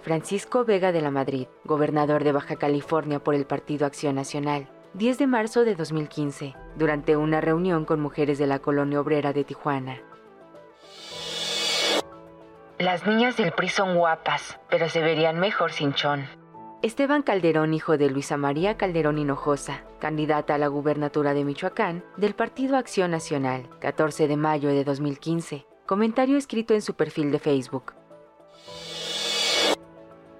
Francisco 0.00 0.64
Vega 0.64 0.90
de 0.90 1.02
la 1.02 1.10
Madrid, 1.10 1.48
gobernador 1.64 2.24
de 2.24 2.32
Baja 2.32 2.56
California 2.56 3.18
por 3.18 3.34
el 3.34 3.44
Partido 3.44 3.84
Acción 3.84 4.14
Nacional. 4.14 4.68
10 4.94 5.18
de 5.18 5.26
marzo 5.26 5.66
de 5.66 5.74
2015, 5.74 6.54
durante 6.76 7.14
una 7.14 7.42
reunión 7.42 7.84
con 7.84 8.00
mujeres 8.00 8.38
de 8.38 8.46
la 8.46 8.60
colonia 8.60 9.02
obrera 9.02 9.34
de 9.34 9.44
Tijuana. 9.44 10.00
Las 12.82 13.06
niñas 13.06 13.36
del 13.36 13.52
PRI 13.52 13.68
son 13.68 13.94
guapas, 13.94 14.58
pero 14.68 14.88
se 14.88 15.00
verían 15.00 15.38
mejor 15.38 15.70
sin 15.70 15.94
chón. 15.94 16.26
Esteban 16.82 17.22
Calderón, 17.22 17.74
hijo 17.74 17.96
de 17.96 18.10
Luisa 18.10 18.36
María 18.36 18.76
Calderón 18.76 19.18
Hinojosa, 19.18 19.84
candidata 20.00 20.56
a 20.56 20.58
la 20.58 20.66
gubernatura 20.66 21.32
de 21.32 21.44
Michoacán 21.44 22.04
del 22.16 22.34
Partido 22.34 22.76
Acción 22.76 23.12
Nacional, 23.12 23.68
14 23.78 24.26
de 24.26 24.36
mayo 24.36 24.68
de 24.70 24.82
2015. 24.82 25.64
Comentario 25.86 26.36
escrito 26.36 26.74
en 26.74 26.82
su 26.82 26.94
perfil 26.94 27.30
de 27.30 27.38
Facebook. 27.38 27.94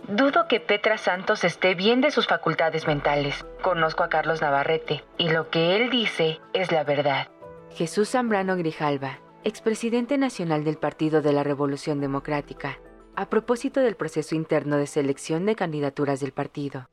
Dudo 0.09 0.49
que 0.49 0.59
Petra 0.59 0.99
Santos 0.99 1.45
esté 1.45 1.77
bien 1.77 2.01
de 2.01 2.11
sus 2.11 2.27
facultades 2.27 2.89
mentales. 2.89 3.47
Conozco 3.63 4.03
a 4.03 4.09
Carlos 4.09 4.43
Navarrete 4.43 5.05
y 5.17 5.29
lo 5.29 5.49
que 5.49 5.77
él 5.77 5.91
dice 5.91 6.41
es 6.55 6.73
la 6.73 6.83
verdad. 6.83 7.29
Jesús 7.71 8.09
Zambrano 8.11 8.57
Grijalva, 8.57 9.21
expresidente 9.45 10.19
nacional 10.19 10.63
del 10.63 10.79
Partido 10.79 11.21
de 11.21 11.33
la 11.33 11.43
Revolución 11.43 12.01
Democrática, 12.01 12.79
a 13.17 13.29
propósito 13.29 13.81
del 13.81 13.97
proceso 13.97 14.37
interno 14.37 14.77
de 14.77 14.87
selección 14.87 15.47
de 15.47 15.57
candidaturas 15.57 16.21
del 16.21 16.33
partido. 16.33 16.89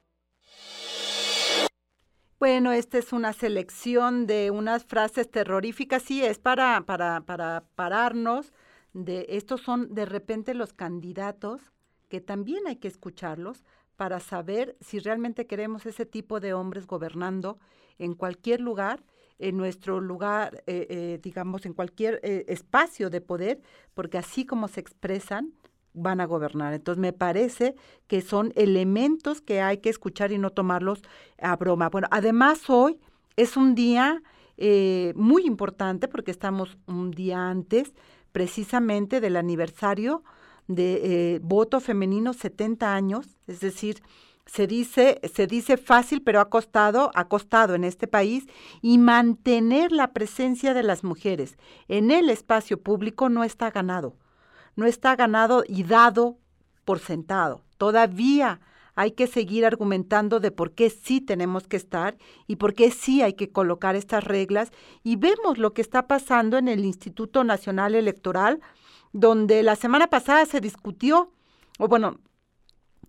Bueno, 2.40 2.72
esta 2.72 2.98
es 2.98 3.14
una 3.14 3.34
selección 3.34 4.26
de 4.26 4.50
unas 4.50 4.86
frases 4.86 5.30
terroríficas, 5.30 6.02
sí, 6.02 6.24
es 6.24 6.40
para, 6.40 6.82
para, 6.86 7.22
para 7.22 7.66
pararnos 7.76 8.54
de, 8.94 9.28
estos 9.30 9.62
son 9.62 9.94
de 9.94 10.06
repente 10.06 10.54
los 10.56 10.74
candidatos, 10.74 11.62
que 12.08 12.22
también 12.22 12.66
hay 12.66 12.78
que 12.78 12.88
escucharlos 12.88 13.64
para 13.96 14.20
saber 14.20 14.76
si 14.80 15.00
realmente 15.00 15.46
queremos 15.46 15.86
ese 15.86 16.06
tipo 16.06 16.40
de 16.40 16.54
hombres 16.54 16.88
gobernando 16.88 17.60
en 18.00 18.16
cualquier 18.16 18.62
lugar, 18.62 19.04
en 19.40 19.58
nuestro 19.58 20.00
lugar, 20.00 20.64
eh, 20.68 20.88
eh, 20.90 21.20
digamos, 21.24 21.66
en 21.66 21.74
cualquier 21.74 22.20
eh, 22.24 22.46
espacio 22.48 23.10
de 23.10 23.22
poder, 23.22 23.62
porque 23.94 24.18
así 24.18 24.46
como 24.46 24.68
se 24.68 24.80
expresan, 24.82 25.54
van 25.94 26.22
a 26.22 26.26
gobernar. 26.26 26.74
Entonces 26.74 27.02
me 27.02 27.14
parece 27.14 27.76
que 28.08 28.22
son 28.22 28.52
elementos 28.56 29.42
que 29.42 29.62
hay 29.62 29.78
que 29.78 29.90
escuchar 29.90 30.32
y 30.32 30.38
no 30.38 30.52
tomarlos 30.52 31.02
a 31.42 31.56
broma. 31.56 31.90
Bueno, 31.90 32.08
además 32.12 32.70
hoy 32.70 33.00
es 33.36 33.58
un 33.58 33.76
día 33.76 34.22
eh, 34.58 35.14
muy 35.16 35.46
importante 35.46 36.08
porque 36.08 36.32
estamos 36.32 36.78
un 36.86 37.12
día 37.12 37.50
antes 37.50 37.94
precisamente 38.32 39.22
del 39.22 39.38
aniversario 39.38 40.24
de 40.68 41.36
eh, 41.36 41.40
voto 41.42 41.80
femenino 41.80 42.34
70 42.34 42.94
años, 42.94 43.38
es 43.48 43.60
decir, 43.62 44.04
se 44.52 44.68
dice, 44.68 45.20
se 45.34 45.48
dice 45.48 45.78
fácil, 45.78 46.22
pero 46.22 46.40
ha 46.40 46.50
costado, 46.50 47.12
ha 47.16 47.28
costado 47.28 47.76
en 47.76 47.84
este 47.84 48.08
país 48.08 48.48
y 48.82 48.98
mantener 48.98 49.92
la 49.92 50.12
presencia 50.14 50.74
de 50.74 50.84
las 50.84 51.04
mujeres 51.04 51.58
en 51.88 52.12
el 52.12 52.30
espacio 52.30 52.82
público 52.82 53.30
no 53.30 53.44
está 53.44 53.70
ganado 53.72 54.16
no 54.80 54.86
está 54.86 55.16
ganado 55.16 55.64
y 55.68 55.84
dado 55.84 56.38
por 56.86 57.00
sentado. 57.00 57.62
Todavía 57.78 58.62
hay 58.96 59.12
que 59.12 59.28
seguir 59.28 59.66
argumentando 59.66 60.40
de 60.40 60.52
por 60.52 60.72
qué 60.72 60.90
sí 60.90 61.22
tenemos 61.22 61.68
que 61.68 61.78
estar 61.78 62.18
y 62.48 62.56
por 62.56 62.74
qué 62.74 62.90
sí 62.90 63.22
hay 63.22 63.34
que 63.34 63.52
colocar 63.52 63.96
estas 63.96 64.24
reglas. 64.24 64.72
Y 65.04 65.18
vemos 65.18 65.58
lo 65.58 65.74
que 65.74 65.82
está 65.82 66.08
pasando 66.08 66.58
en 66.58 66.68
el 66.68 66.84
Instituto 66.84 67.44
Nacional 67.44 67.94
Electoral, 67.94 68.60
donde 69.14 69.64
la 69.64 69.76
semana 69.76 70.08
pasada 70.08 70.46
se 70.46 70.60
discutió, 70.60 71.32
o 71.78 71.88
bueno, 71.88 72.20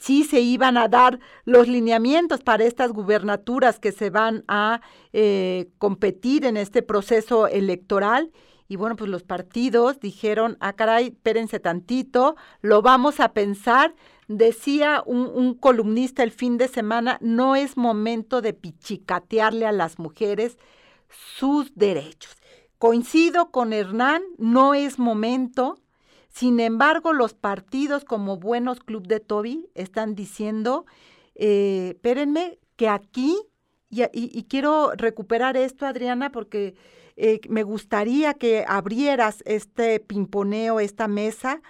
sí 0.01 0.25
se 0.25 0.41
iban 0.41 0.77
a 0.77 0.89
dar 0.89 1.21
los 1.45 1.69
lineamientos 1.69 2.43
para 2.43 2.65
estas 2.65 2.91
gubernaturas 2.91 3.79
que 3.79 3.93
se 3.93 4.11
van 4.11 4.43
a 4.49 4.81
eh, 5.13 5.69
competir 5.79 6.45
en 6.45 6.57
este 6.57 6.83
proceso 6.83 7.47
electoral 7.47 8.33
y 8.71 8.77
bueno, 8.77 8.95
pues 8.95 9.11
los 9.11 9.25
partidos 9.25 9.99
dijeron, 9.99 10.57
ah, 10.61 10.75
caray, 10.75 11.09
espérense 11.09 11.59
tantito, 11.59 12.37
lo 12.63 12.83
vamos 12.83 13.19
a 13.19 13.33
pensar. 13.33 13.97
Decía 14.29 15.03
un, 15.05 15.27
un, 15.27 15.55
columnista 15.55 16.23
el 16.23 16.31
fin 16.31 16.57
de 16.57 16.69
semana, 16.69 17.19
no 17.21 17.57
es 17.57 17.77
momento 17.77 18.41
de 18.41 18.53
pichicatearle 18.53 19.67
a 19.67 19.73
las 19.73 19.99
mujeres 19.99 20.57
sus 21.09 21.75
derechos. 21.75 22.37
Coincido 22.79 23.51
con 23.51 23.73
Hernán, 23.73 24.23
no 24.39 24.75
es 24.75 25.01
momento. 25.01 25.81
Sin 26.31 26.61
embargo, 26.61 27.13
los 27.13 27.35
partidos 27.35 28.05
como 28.05 28.39
Buenos 28.39 28.81
Club 28.81 29.07
de 29.07 29.21
Toby 29.21 29.69
están 29.75 30.15
diciendo, 30.15 30.87
eh, 31.35 31.93
espérenme, 31.95 32.59
que 32.77 32.89
aquí 32.89 33.37
y, 33.91 34.45
quiero 34.45 34.93
recuperar 34.97 35.57
esto, 35.57 35.85
Adriana, 35.87 36.31
porque 36.31 36.75
eh, 37.17 37.41
me 37.49 37.65
gustaría 37.65 38.35
que 38.35 38.65
abrieras 38.67 39.43
este 39.47 40.01
pimponeo, 40.01 40.81
esta 40.81 41.09
mesa. 41.09 41.61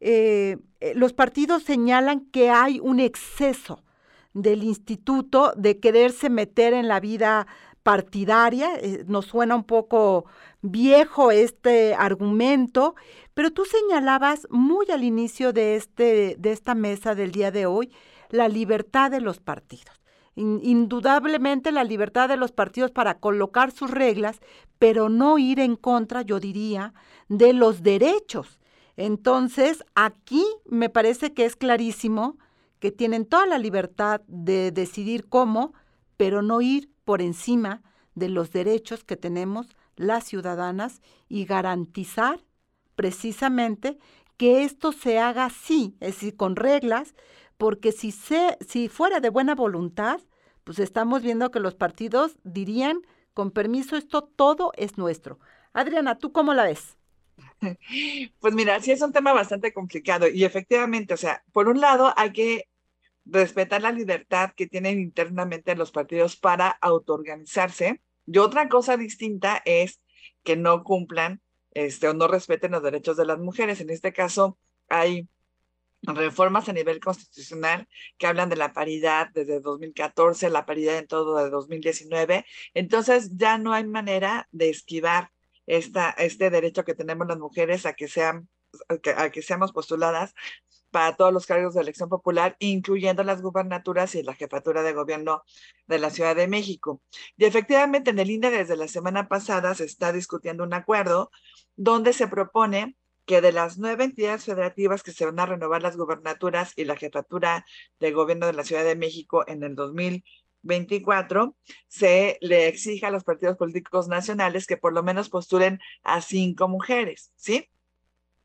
Eh, 0.00 0.56
eh, 0.80 0.92
los 0.94 1.12
partidos 1.12 1.62
señalan 1.62 2.20
que 2.30 2.50
hay 2.50 2.80
un 2.80 3.00
exceso 3.00 3.84
del 4.32 4.62
instituto 4.62 5.52
de 5.56 5.78
quererse 5.78 6.30
meter 6.30 6.72
en 6.72 6.88
la 6.88 7.00
vida 7.00 7.46
partidaria. 7.82 8.68
nos 9.06 9.26
suena 9.26 9.54
un 9.54 9.64
poco 9.64 10.26
viejo 10.60 11.30
este 11.30 11.94
argumento, 11.94 12.94
pero 13.38 13.52
tú 13.52 13.64
señalabas 13.64 14.48
muy 14.50 14.86
al 14.90 15.04
inicio 15.04 15.52
de, 15.52 15.76
este, 15.76 16.34
de 16.40 16.50
esta 16.50 16.74
mesa 16.74 17.14
del 17.14 17.30
día 17.30 17.52
de 17.52 17.66
hoy 17.66 17.92
la 18.30 18.48
libertad 18.48 19.12
de 19.12 19.20
los 19.20 19.38
partidos 19.38 19.94
indudablemente 20.34 21.70
la 21.70 21.84
libertad 21.84 22.28
de 22.28 22.36
los 22.36 22.50
partidos 22.50 22.90
para 22.90 23.20
colocar 23.20 23.70
sus 23.70 23.92
reglas, 23.92 24.40
pero 24.80 25.08
no 25.08 25.38
ir 25.38 25.60
en 25.60 25.76
contra, 25.76 26.22
yo 26.22 26.40
diría, 26.40 26.94
de 27.28 27.52
los 27.52 27.84
derechos. 27.84 28.58
Entonces, 28.96 29.84
aquí 29.94 30.44
me 30.64 30.90
parece 30.90 31.32
que 31.32 31.44
es 31.44 31.54
clarísimo 31.54 32.38
que 32.80 32.90
tienen 32.90 33.24
toda 33.24 33.46
la 33.46 33.58
libertad 33.58 34.20
de 34.26 34.72
decidir 34.72 35.28
cómo, 35.28 35.74
pero 36.16 36.42
no 36.42 36.60
ir 36.60 36.90
por 37.04 37.20
encima 37.22 37.82
de 38.16 38.28
los 38.30 38.50
derechos 38.50 39.04
que 39.04 39.16
tenemos 39.16 39.76
las 39.96 40.24
ciudadanas 40.24 41.02
y 41.28 41.44
garantizar 41.44 42.40
precisamente 42.98 43.96
que 44.36 44.64
esto 44.64 44.90
se 44.90 45.20
haga 45.20 45.44
así, 45.44 45.96
es 46.00 46.16
decir, 46.16 46.34
con 46.34 46.56
reglas, 46.56 47.14
porque 47.56 47.92
si, 47.92 48.10
se, 48.10 48.58
si 48.60 48.88
fuera 48.88 49.20
de 49.20 49.30
buena 49.30 49.54
voluntad, 49.54 50.20
pues 50.64 50.80
estamos 50.80 51.22
viendo 51.22 51.52
que 51.52 51.60
los 51.60 51.76
partidos 51.76 52.38
dirían, 52.42 53.02
con 53.34 53.52
permiso, 53.52 53.96
esto 53.96 54.22
todo 54.24 54.72
es 54.76 54.98
nuestro. 54.98 55.38
Adriana, 55.72 56.18
¿tú 56.18 56.32
cómo 56.32 56.54
la 56.54 56.64
ves? 56.64 56.98
Pues 58.40 58.52
mira, 58.52 58.80
sí 58.80 58.90
es 58.90 59.00
un 59.00 59.12
tema 59.12 59.32
bastante 59.32 59.72
complicado 59.72 60.26
y 60.26 60.44
efectivamente, 60.44 61.14
o 61.14 61.16
sea, 61.16 61.44
por 61.52 61.68
un 61.68 61.80
lado 61.80 62.12
hay 62.16 62.32
que 62.32 62.64
respetar 63.26 63.80
la 63.80 63.92
libertad 63.92 64.50
que 64.56 64.66
tienen 64.66 64.98
internamente 64.98 65.76
los 65.76 65.92
partidos 65.92 66.34
para 66.34 66.68
autoorganizarse 66.68 68.00
y 68.26 68.38
otra 68.38 68.68
cosa 68.68 68.96
distinta 68.96 69.62
es 69.64 70.00
que 70.42 70.56
no 70.56 70.82
cumplan 70.82 71.40
este, 71.78 72.08
o 72.08 72.14
no 72.14 72.26
respeten 72.26 72.72
los 72.72 72.82
derechos 72.82 73.16
de 73.16 73.24
las 73.24 73.38
mujeres. 73.38 73.80
En 73.80 73.90
este 73.90 74.12
caso, 74.12 74.58
hay 74.88 75.28
reformas 76.02 76.68
a 76.68 76.72
nivel 76.72 76.98
constitucional 77.00 77.88
que 78.18 78.26
hablan 78.26 78.48
de 78.48 78.56
la 78.56 78.72
paridad 78.72 79.28
desde 79.32 79.60
2014, 79.60 80.50
la 80.50 80.66
paridad 80.66 80.98
en 80.98 81.06
todo 81.06 81.36
de 81.36 81.50
2019. 81.50 82.44
Entonces 82.74 83.30
ya 83.36 83.58
no 83.58 83.72
hay 83.72 83.84
manera 83.84 84.48
de 84.50 84.70
esquivar 84.70 85.30
esta, 85.66 86.10
este 86.10 86.50
derecho 86.50 86.84
que 86.84 86.94
tenemos 86.94 87.28
las 87.28 87.38
mujeres 87.38 87.86
a 87.86 87.92
que 87.92 88.08
sean 88.08 88.48
a 89.16 89.30
que 89.30 89.40
seamos 89.40 89.72
postuladas 89.72 90.34
para 90.90 91.16
todos 91.16 91.32
los 91.32 91.46
cargos 91.46 91.74
de 91.74 91.82
elección 91.82 92.08
popular, 92.08 92.56
incluyendo 92.60 93.22
las 93.24 93.42
gubernaturas 93.42 94.14
y 94.14 94.22
la 94.22 94.34
jefatura 94.34 94.82
de 94.82 94.92
gobierno 94.92 95.42
de 95.86 95.98
la 95.98 96.10
Ciudad 96.10 96.36
de 96.36 96.48
México. 96.48 97.00
Y 97.36 97.44
efectivamente 97.44 98.10
en 98.10 98.18
el 98.18 98.28
desde 98.40 98.76
la 98.76 98.88
semana 98.88 99.28
pasada 99.28 99.74
se 99.74 99.84
está 99.84 100.12
discutiendo 100.12 100.64
un 100.64 100.74
acuerdo 100.74 101.30
donde 101.76 102.12
se 102.12 102.28
propone 102.28 102.96
que 103.24 103.40
de 103.40 103.52
las 103.52 103.78
nueve 103.78 104.04
entidades 104.04 104.44
federativas 104.44 105.02
que 105.02 105.12
se 105.12 105.26
van 105.26 105.38
a 105.38 105.46
renovar 105.46 105.82
las 105.82 105.96
gubernaturas 105.96 106.72
y 106.76 106.84
la 106.84 106.96
jefatura 106.96 107.66
de 108.00 108.12
gobierno 108.12 108.46
de 108.46 108.54
la 108.54 108.64
Ciudad 108.64 108.84
de 108.84 108.96
México 108.96 109.44
en 109.46 109.62
el 109.62 109.74
2024, 109.74 111.54
se 111.88 112.38
le 112.40 112.68
exija 112.68 113.08
a 113.08 113.10
los 113.10 113.24
partidos 113.24 113.56
políticos 113.56 114.08
nacionales 114.08 114.66
que 114.66 114.76
por 114.76 114.92
lo 114.92 115.02
menos 115.02 115.28
postulen 115.28 115.78
a 116.02 116.22
cinco 116.22 116.68
mujeres, 116.68 117.32
¿sí? 117.36 117.68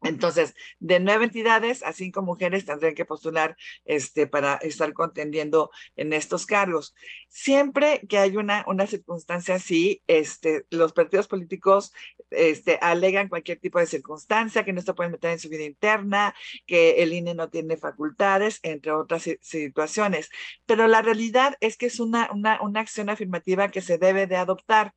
Entonces, 0.04 0.54
de 0.80 1.00
nueve 1.00 1.26
entidades 1.26 1.84
a 1.84 1.94
cinco 1.94 2.22
mujeres 2.22 2.66
tendrían 2.66 2.96
que 2.96 3.06
postular 3.06 3.56
este, 3.86 4.28
para 4.28 4.56
estar 4.56 4.94
contendiendo 4.94 5.72
en 5.96 6.14
estos 6.14 6.46
cargos. 6.46 6.94
Siempre 7.30 8.02
que 8.08 8.18
hay 8.18 8.38
una, 8.38 8.64
una 8.68 8.86
circunstancia 8.88 9.56
así, 9.56 10.02
este, 10.08 10.66
los 10.70 10.94
partidos 10.94 11.28
políticos 11.28 11.94
este, 12.30 12.78
alegan 12.82 13.30
cualquier 13.30 13.60
tipo 13.60 13.80
de 13.80 13.86
circunstancia, 13.86 14.66
que 14.66 14.74
no 14.74 14.82
se 14.82 14.94
pueden 14.94 15.12
meter 15.12 15.32
en 15.32 15.40
su 15.40 15.50
vida 15.50 15.64
interna, 15.64 16.36
que 16.66 17.04
el 17.04 17.14
INE 17.14 17.34
no 17.34 17.50
tiene 17.50 17.78
facultades, 17.78 18.60
entre 18.64 18.92
otras 18.92 19.30
situaciones. 19.42 20.30
Pero 20.66 20.88
la 20.88 21.02
realidad 21.02 21.56
es 21.62 21.78
que 21.78 21.86
es 21.86 22.00
una, 22.00 22.30
una, 22.32 22.62
una 22.62 22.80
acción 22.80 23.10
afirmativa 23.10 23.70
que 23.70 23.82
se 23.82 23.98
debe 23.98 24.28
de 24.28 24.36
adoptar. 24.36 24.94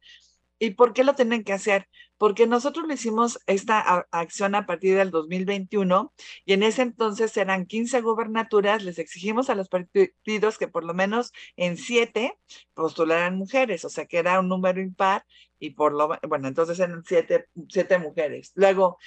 ¿Y 0.59 0.71
por 0.71 0.93
qué 0.93 1.05
lo 1.05 1.15
tienen 1.15 1.45
que 1.45 1.53
hacer? 1.53 1.89
Porque 2.17 2.47
nosotros 2.47 2.87
le 2.87 2.95
hicimos 2.95 3.39
esta 3.47 4.07
acción 4.11 4.55
a 4.55 4.65
partir 4.65 4.97
del 4.97 5.11
2021 5.11 6.13
y 6.45 6.55
en 6.55 6.63
ese 6.63 6.83
entonces 6.83 7.37
eran 7.37 7.67
15 7.67 8.01
gubernaturas, 8.01 8.83
les 8.83 8.99
exigimos 8.99 9.51
a 9.51 9.55
los 9.55 9.69
partidos 9.69 10.57
que 10.59 10.69
por 10.69 10.85
lo 10.85 10.95
menos 10.95 11.33
en 11.57 11.77
siete 11.77 12.39
postularan 12.75 13.37
mujeres, 13.37 13.85
o 13.85 13.91
sea 13.91 14.07
que 14.07 14.19
era 14.19 14.41
un 14.41 14.49
número 14.49 14.81
impar 14.81 15.27
y 15.59 15.71
por 15.71 15.93
lo, 15.93 16.19
bueno, 16.27 16.49
entonces 16.49 16.79
eran 16.79 17.05
siete, 17.05 17.47
siete 17.69 17.99
mujeres. 17.99 18.53
Luego, 18.55 18.99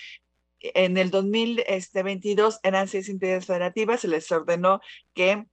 en 0.59 0.97
el 0.97 1.09
2022 1.09 2.59
eran 2.63 2.87
seis 2.87 3.09
entidades 3.09 3.45
federativas, 3.45 4.01
se 4.01 4.07
les 4.07 4.31
ordenó 4.31 4.81
que 5.13 5.45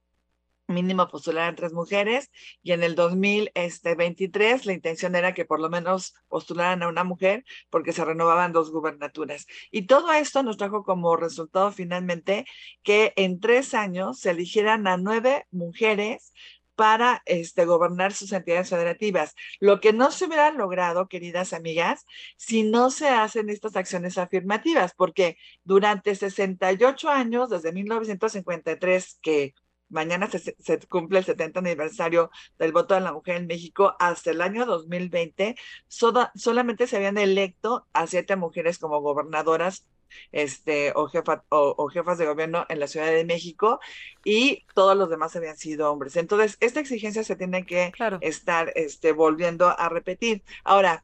mínimo 0.67 1.07
postularan 1.07 1.55
tres 1.55 1.73
mujeres 1.73 2.29
y 2.61 2.73
en 2.73 2.83
el 2.83 2.95
2023 2.95 4.53
este, 4.53 4.67
la 4.67 4.73
intención 4.73 5.15
era 5.15 5.33
que 5.33 5.45
por 5.45 5.59
lo 5.59 5.69
menos 5.69 6.13
postularan 6.27 6.83
a 6.83 6.87
una 6.87 7.03
mujer 7.03 7.45
porque 7.69 7.93
se 7.93 8.05
renovaban 8.05 8.53
dos 8.53 8.71
gubernaturas. 8.71 9.47
Y 9.71 9.87
todo 9.87 10.11
esto 10.13 10.43
nos 10.43 10.57
trajo 10.57 10.83
como 10.83 11.15
resultado 11.15 11.71
finalmente 11.71 12.45
que 12.83 13.13
en 13.15 13.39
tres 13.39 13.73
años 13.73 14.19
se 14.19 14.31
eligieran 14.31 14.87
a 14.87 14.97
nueve 14.97 15.45
mujeres 15.51 16.33
para 16.75 17.23
este, 17.25 17.65
gobernar 17.65 18.13
sus 18.13 18.31
entidades 18.31 18.69
federativas. 18.69 19.33
Lo 19.59 19.81
que 19.81 19.93
no 19.93 20.11
se 20.11 20.25
hubiera 20.25 20.51
logrado, 20.51 21.07
queridas 21.07 21.51
amigas, 21.51 22.05
si 22.37 22.61
no 22.61 22.91
se 22.91 23.09
hacen 23.09 23.49
estas 23.49 23.75
acciones 23.75 24.19
afirmativas, 24.19 24.93
porque 24.95 25.37
durante 25.63 26.13
68 26.13 27.09
años, 27.09 27.49
desde 27.49 27.71
1953, 27.73 29.17
que 29.23 29.55
mañana 29.89 30.29
se, 30.29 30.79
cumple 30.87 31.19
el 31.19 31.25
70 31.25 31.59
aniversario 31.59 32.31
del 32.57 32.71
voto 32.71 32.95
de 32.95 33.01
la 33.01 33.13
mujer 33.13 33.37
en 33.37 33.47
México, 33.47 33.95
hasta 33.99 34.31
el 34.31 34.41
año 34.41 34.65
2020 34.65 35.55
solamente 35.87 36.87
se 36.87 36.97
habían 36.97 37.17
electo 37.17 37.87
a 37.93 38.07
siete 38.07 38.35
mujeres 38.35 38.79
como 38.79 39.01
gobernadoras 39.01 39.85
este, 40.31 40.93
o, 40.95 41.07
jefa, 41.07 41.43
o, 41.49 41.87
jefas 41.89 42.17
de 42.17 42.25
gobierno 42.25 42.65
en 42.69 42.79
la 42.79 42.87
Ciudad 42.87 43.07
de 43.07 43.25
México 43.25 43.79
y 44.23 44.65
todos 44.73 44.97
los 44.97 45.09
demás 45.09 45.35
habían 45.35 45.57
sido 45.57 45.91
hombres. 45.91 46.15
Entonces, 46.15 46.57
esta 46.59 46.79
exigencia 46.79 47.23
se 47.23 47.35
tiene 47.35 47.65
que 47.65 47.91
estar 48.21 48.71
este, 48.75 49.11
volviendo 49.11 49.67
a 49.67 49.89
repetir. 49.89 50.43
Ahora, 50.63 51.03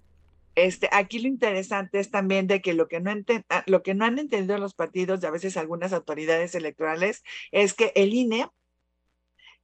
este, 0.56 0.88
aquí 0.92 1.20
lo 1.20 1.28
interesante 1.28 2.00
es 2.00 2.12
también 2.12 2.48
de 2.48 2.62
que 2.62 2.74
lo 2.74 2.88
que, 2.88 3.00
no 3.00 3.12
lo 3.66 3.84
que 3.84 3.96
no 3.96 4.06
han 4.06 4.20
entendido 4.20 4.58
los 4.60 4.76
partidos 4.76 5.22
y 5.22 5.26
a 5.26 5.32
veces 5.32 5.58
algunas 5.58 5.94
autoridades 5.94 6.54
electorales 6.54 7.24
es 7.52 7.74
que 7.74 7.92
el 7.96 8.14
INE 8.14 8.50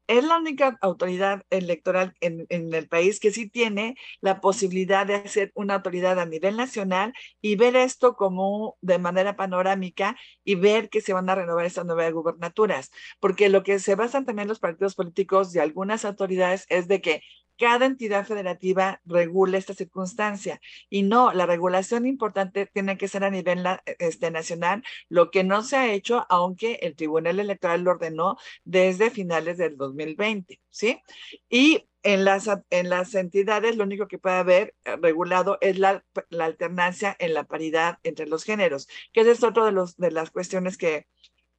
es 0.09 0.23
la 0.23 0.39
única 0.39 0.75
autoridad 0.81 1.43
electoral 1.51 2.15
en, 2.19 2.47
el 2.49 2.87
país 2.89 3.19
que 3.19 3.29
sí 3.31 3.47
tiene 3.47 3.95
la 4.21 4.41
posibilidad 4.41 5.05
de 5.05 5.15
hacer 5.15 5.51
una 5.53 5.75
autoridad 5.75 6.19
a 6.19 6.25
nivel 6.25 6.57
nacional 6.57 7.13
y 7.41 7.55
ver 7.57 7.75
esto 7.75 8.15
como 8.15 8.75
de 8.81 8.97
manera 8.97 9.35
panorámica 9.35 10.17
y 10.43 10.55
ver 10.55 10.89
que 10.89 11.01
se 11.01 11.13
van 11.13 11.29
a 11.29 11.35
renovar 11.35 11.65
estas 11.65 11.85
nuevas 11.85 12.11
gubernaturas. 12.11 12.89
Porque 13.19 13.49
lo 13.49 13.61
que 13.61 13.77
se 13.77 13.93
basan 13.93 14.25
también 14.25 14.47
los 14.47 14.59
partidos 14.59 14.95
políticos 14.95 15.55
y 15.55 15.59
algunas 15.59 16.05
autoridades 16.05 16.65
es 16.69 16.87
de 16.87 17.01
que 17.01 17.21
cada 17.59 17.85
entidad 17.85 18.25
federativa 18.25 19.01
regula 19.05 19.57
esta 19.57 19.73
circunstancia. 19.73 20.61
Y 20.89 21.03
no, 21.03 21.33
la 21.33 21.45
regulación 21.45 22.07
importante 22.07 22.65
tiene 22.67 22.97
que 22.97 23.07
ser 23.07 23.23
a 23.23 23.29
nivel 23.29 23.63
este, 23.99 24.31
nacional, 24.31 24.83
lo 25.09 25.29
que 25.29 25.43
no 25.43 25.61
se 25.61 25.75
ha 25.75 25.91
hecho, 25.93 26.25
aunque 26.29 26.79
el 26.81 26.95
Tribunal 26.95 27.39
Electoral 27.39 27.81
lo 27.81 27.91
ordenó 27.91 28.37
desde 28.63 29.11
finales 29.11 29.57
del 29.57 29.77
2020, 29.77 30.59
¿sí? 30.69 31.01
Y 31.49 31.85
en 32.01 32.23
las, 32.23 32.49
en 32.69 32.89
las 32.89 33.13
entidades 33.13 33.75
lo 33.75 33.83
único 33.83 34.07
que 34.07 34.19
puede 34.19 34.37
haber 34.37 34.75
eh, 34.85 34.95
regulado 34.95 35.57
es 35.59 35.77
la, 35.77 36.05
la 36.29 36.45
alternancia 36.45 37.15
en 37.19 37.33
la 37.33 37.43
paridad 37.43 37.99
entre 38.03 38.25
los 38.27 38.45
géneros, 38.45 38.87
que 39.11 39.21
ese 39.21 39.31
es 39.31 39.43
otro 39.43 39.65
de, 39.65 39.73
los, 39.73 39.97
de 39.97 40.11
las 40.11 40.31
cuestiones 40.31 40.77
que 40.77 41.07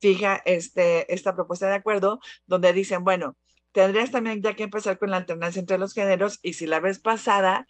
fija 0.01 0.41
este, 0.47 1.13
esta 1.13 1.35
propuesta 1.35 1.69
de 1.69 1.75
acuerdo, 1.75 2.21
donde 2.47 2.73
dicen, 2.73 3.05
bueno, 3.05 3.37
tendrías 3.73 4.11
también 4.11 4.43
ya 4.43 4.55
que 4.55 4.65
empezar 4.65 4.99
con 4.99 5.11
la 5.11 5.19
alternancia 5.19 5.61
entre 5.61 5.79
los 5.79 5.95
géneros 5.95 6.39
y 6.43 6.55
si 6.55 6.67
la 6.67 6.81
vez 6.81 6.99
pasada 6.99 7.67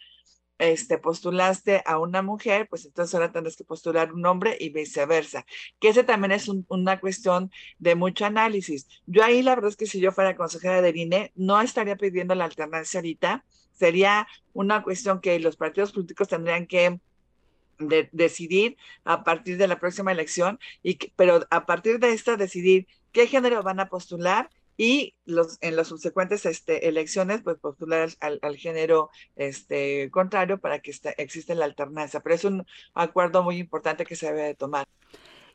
este, 0.57 0.99
postulaste 0.99 1.81
a 1.85 1.97
una 1.97 2.21
mujer, 2.21 2.67
pues 2.69 2.85
entonces 2.85 3.15
ahora 3.15 3.31
tendrás 3.31 3.55
que 3.55 3.63
postular 3.63 4.13
un 4.13 4.25
hombre 4.27 4.55
y 4.59 4.69
viceversa, 4.69 5.45
que 5.79 5.89
ese 5.89 6.03
también 6.03 6.31
es 6.31 6.47
una 6.67 6.99
cuestión 6.99 7.51
de 7.79 7.95
mucho 7.95 8.25
análisis. 8.25 8.87
Yo 9.07 9.23
ahí 9.23 9.41
la 9.41 9.55
verdad 9.55 9.71
es 9.71 9.75
que 9.75 9.87
si 9.87 9.99
yo 9.99 10.11
fuera 10.11 10.35
consejera 10.35 10.83
de 10.83 10.91
INE, 10.95 11.31
no 11.35 11.59
estaría 11.59 11.95
pidiendo 11.95 12.35
la 12.35 12.45
alternancia 12.45 12.99
ahorita, 12.99 13.43
sería 13.71 14.27
una 14.53 14.83
cuestión 14.83 15.19
que 15.19 15.39
los 15.39 15.55
partidos 15.55 15.93
políticos 15.93 16.27
tendrían 16.27 16.67
que 16.67 16.99
decidir 18.11 18.77
a 19.03 19.23
partir 19.23 19.57
de 19.57 19.67
la 19.67 19.79
próxima 19.79 20.11
elección, 20.11 20.59
y 20.83 20.99
pero 21.15 21.47
a 21.49 21.65
partir 21.65 21.97
de 21.97 22.13
esta 22.13 22.37
decidir 22.37 22.85
qué 23.11 23.25
género 23.25 23.63
van 23.63 23.79
a 23.79 23.89
postular 23.89 24.51
y 24.81 25.13
los, 25.25 25.59
en 25.61 25.75
las 25.75 25.89
subsecuentes 25.89 26.43
este, 26.47 26.87
elecciones, 26.87 27.43
pues 27.43 27.59
postular 27.59 28.09
al, 28.19 28.39
al, 28.41 28.57
género 28.57 29.11
este, 29.35 30.09
contrario 30.09 30.59
para 30.59 30.79
que 30.79 30.91
exista 31.17 31.53
la 31.53 31.65
alternancia. 31.65 32.19
Pero 32.21 32.33
es 32.33 32.45
un 32.45 32.65
acuerdo 32.95 33.43
muy 33.43 33.57
importante 33.57 34.07
que 34.07 34.15
se 34.15 34.25
debe 34.25 34.41
de 34.41 34.55
tomar. 34.55 34.87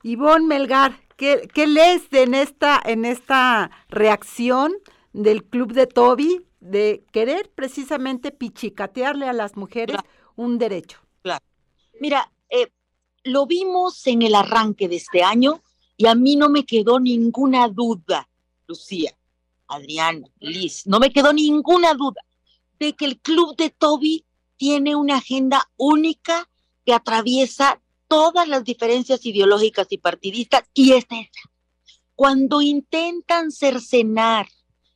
Ivonne 0.05 0.47
Melgar, 0.47 1.01
¿qué, 1.17 1.49
qué 1.53 1.67
lees 1.67 2.05
en 2.13 2.35
esta, 2.35 2.81
en 2.85 3.05
esta 3.05 3.73
reacción 3.89 4.73
del 5.13 5.43
club 5.43 5.73
de 5.73 5.89
Toby 5.89 6.47
de 6.61 7.05
querer 7.11 7.51
precisamente 7.53 8.31
pichicatearle 8.31 9.29
a 9.29 9.33
las 9.33 9.57
mujeres 9.57 9.97
un 10.37 10.57
derecho? 10.57 11.01
Claro. 11.23 11.45
Mira, 12.01 12.31
eh, 12.49 12.69
lo 13.25 13.45
vimos 13.47 14.07
en 14.07 14.23
el 14.23 14.37
arranque 14.37 14.89
de 14.89 14.95
este 14.95 15.25
año 15.25 15.65
y 15.97 16.07
a 16.07 16.15
mí 16.15 16.37
no 16.37 16.49
me 16.49 16.65
quedó 16.65 17.01
ninguna 17.01 17.67
duda 17.67 18.29
Lucía, 18.67 19.17
Adriana, 19.69 20.27
Liz, 20.41 20.87
no 20.87 20.99
me 20.99 21.13
quedó 21.13 21.33
ninguna 21.33 21.95
duda 21.95 22.23
de 22.79 22.95
que 22.95 23.05
el 23.05 23.21
club 23.21 23.57
de 23.57 23.71
Toby 23.71 24.25
tiene 24.57 24.97
una 24.97 25.19
agenda 25.19 25.71
única 25.77 26.49
que 26.85 26.93
atraviesa 26.93 27.81
todas 28.09 28.49
las 28.49 28.65
diferencias 28.65 29.25
ideológicas 29.25 29.87
y 29.91 29.99
partidistas 29.99 30.65
y 30.75 30.93
es 30.93 31.07
esa. 31.11 31.51
Cuando 32.15 32.63
intentan 32.63 33.51
cercenar 33.51 34.49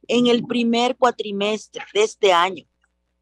en 0.08 0.26
el 0.26 0.44
primer 0.44 0.96
cuatrimestre 0.96 1.84
de 1.92 2.02
este 2.02 2.32
año 2.32 2.64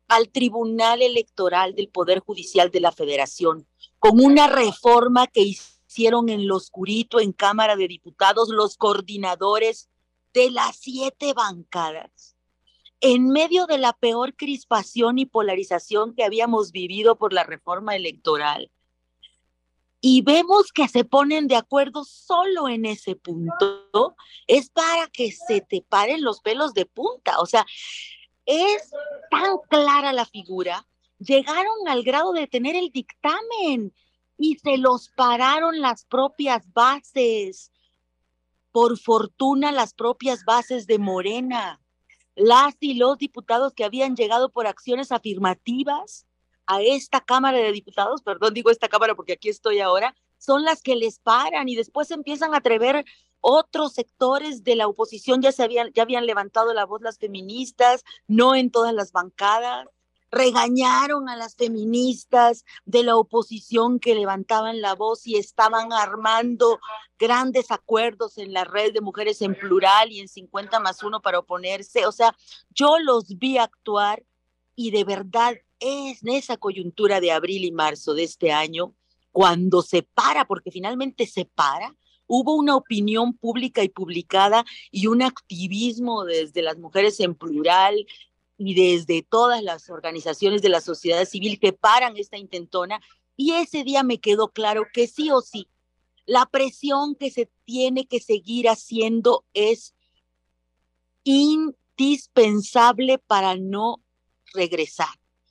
al 0.07 0.30
Tribunal 0.30 1.03
Electoral 1.03 1.74
del 1.74 1.88
Poder 1.88 2.20
Judicial 2.20 2.70
de 2.70 2.80
la 2.80 2.92
Federación 2.92 3.66
con 3.99 4.20
una 4.20 4.46
reforma 4.46 5.26
que 5.26 5.42
hicieron 5.42 6.28
en 6.28 6.46
lo 6.46 6.57
oscurito 6.57 7.20
en 7.20 7.32
Cámara 7.32 7.76
de 7.76 7.88
Diputados 7.88 8.49
los 8.49 8.76
coordinadores 8.76 9.88
de 10.39 10.53
las 10.53 10.76
siete 10.76 11.32
bancadas, 11.32 12.36
en 13.01 13.28
medio 13.28 13.66
de 13.66 13.76
la 13.76 13.93
peor 13.93 14.36
crispación 14.36 15.18
y 15.18 15.26
polarización 15.26 16.14
que 16.14 16.22
habíamos 16.22 16.70
vivido 16.70 17.18
por 17.18 17.32
la 17.32 17.43
reforma 17.43 17.97
electoral, 17.97 18.70
y 20.01 20.22
vemos 20.22 20.70
que 20.72 20.86
se 20.86 21.03
ponen 21.05 21.49
de 21.49 21.57
acuerdo 21.57 22.05
solo 22.05 22.68
en 22.68 22.84
ese 22.84 23.16
punto, 23.16 24.14
es 24.47 24.70
para 24.70 25.09
que 25.09 25.32
se 25.32 25.61
te 25.61 25.82
paren 25.82 26.22
los 26.22 26.41
pelos 26.41 26.72
de 26.72 26.86
punta. 26.86 27.41
O 27.41 27.47
sea, 27.47 27.66
es 28.47 28.93
tan 29.32 29.59
clara 29.68 30.12
la 30.12 30.24
figura, 30.24 30.86
llegaron 31.18 31.89
al 31.89 32.05
grado 32.05 32.32
de 32.32 32.47
tener 32.47 32.76
el 32.76 32.91
dictamen 32.93 33.93
y 34.39 34.55
se 34.59 34.78
los 34.78 35.09
pararon 35.09 35.80
las 35.80 36.05
propias 36.05 36.72
bases 36.72 37.72
por 38.72 38.98
fortuna 38.98 39.72
las 39.72 39.94
propias 39.94 40.44
bases 40.44 40.86
de 40.86 40.98
Morena, 40.98 41.80
las 42.34 42.76
y 42.80 42.94
los 42.94 43.18
diputados 43.18 43.72
que 43.72 43.84
habían 43.84 44.14
llegado 44.14 44.50
por 44.50 44.66
acciones 44.66 45.12
afirmativas 45.12 46.26
a 46.66 46.82
esta 46.82 47.20
Cámara 47.20 47.58
de 47.58 47.72
Diputados, 47.72 48.22
perdón, 48.22 48.54
digo 48.54 48.70
esta 48.70 48.88
Cámara 48.88 49.14
porque 49.14 49.32
aquí 49.32 49.48
estoy 49.48 49.80
ahora, 49.80 50.14
son 50.36 50.64
las 50.64 50.82
que 50.82 50.96
les 50.96 51.18
paran 51.18 51.68
y 51.68 51.76
después 51.76 52.10
empiezan 52.10 52.54
a 52.54 52.58
atrever 52.58 53.04
otros 53.40 53.94
sectores 53.94 54.62
de 54.64 54.76
la 54.76 54.86
oposición. 54.86 55.42
Ya 55.42 55.52
se 55.52 55.62
habían 55.62 55.92
ya 55.92 56.02
habían 56.02 56.26
levantado 56.26 56.74
la 56.74 56.84
voz 56.84 57.00
las 57.02 57.18
feministas, 57.18 58.04
no 58.26 58.54
en 58.54 58.70
todas 58.70 58.94
las 58.94 59.12
bancadas 59.12 59.88
regañaron 60.30 61.28
a 61.28 61.36
las 61.36 61.54
feministas 61.56 62.64
de 62.84 63.02
la 63.02 63.16
oposición 63.16 63.98
que 63.98 64.14
levantaban 64.14 64.80
la 64.80 64.94
voz 64.94 65.26
y 65.26 65.36
estaban 65.36 65.92
armando 65.92 66.80
grandes 67.18 67.70
acuerdos 67.70 68.38
en 68.38 68.52
la 68.52 68.64
red 68.64 68.92
de 68.92 69.00
mujeres 69.00 69.42
en 69.42 69.54
plural 69.54 70.12
y 70.12 70.20
en 70.20 70.28
50 70.28 70.80
más 70.80 71.02
uno 71.02 71.20
para 71.20 71.38
oponerse. 71.38 72.06
O 72.06 72.12
sea, 72.12 72.36
yo 72.70 72.98
los 72.98 73.38
vi 73.38 73.58
actuar 73.58 74.24
y 74.74 74.90
de 74.90 75.04
verdad 75.04 75.54
es 75.80 76.22
en 76.22 76.28
esa 76.30 76.56
coyuntura 76.56 77.20
de 77.20 77.32
abril 77.32 77.64
y 77.64 77.72
marzo 77.72 78.14
de 78.14 78.24
este 78.24 78.52
año, 78.52 78.94
cuando 79.30 79.82
se 79.82 80.02
para, 80.02 80.44
porque 80.44 80.70
finalmente 80.70 81.26
se 81.26 81.44
para, 81.44 81.94
hubo 82.26 82.54
una 82.54 82.76
opinión 82.76 83.32
pública 83.36 83.82
y 83.82 83.88
publicada 83.88 84.64
y 84.90 85.06
un 85.06 85.22
activismo 85.22 86.24
desde 86.24 86.62
las 86.62 86.78
mujeres 86.78 87.18
en 87.20 87.34
plural, 87.34 88.06
y 88.59 88.74
desde 88.74 89.22
todas 89.22 89.62
las 89.62 89.88
organizaciones 89.88 90.61
de 90.61 90.68
la 90.68 90.80
sociedad 90.80 91.24
civil 91.24 91.61
que 91.61 91.72
paran 91.72 92.16
esta 92.16 92.36
intentona. 92.36 93.00
Y 93.36 93.52
ese 93.52 93.84
día 93.84 94.02
me 94.02 94.18
quedó 94.18 94.48
claro 94.48 94.86
que 94.92 95.06
sí 95.06 95.30
o 95.30 95.40
sí, 95.40 95.68
la 96.26 96.44
presión 96.44 97.14
que 97.14 97.30
se 97.30 97.50
tiene 97.64 98.06
que 98.06 98.20
seguir 98.20 98.68
haciendo 98.68 99.46
es 99.54 99.94
indispensable 101.24 103.18
para 103.18 103.56
no 103.56 104.02
regresar, 104.52 105.09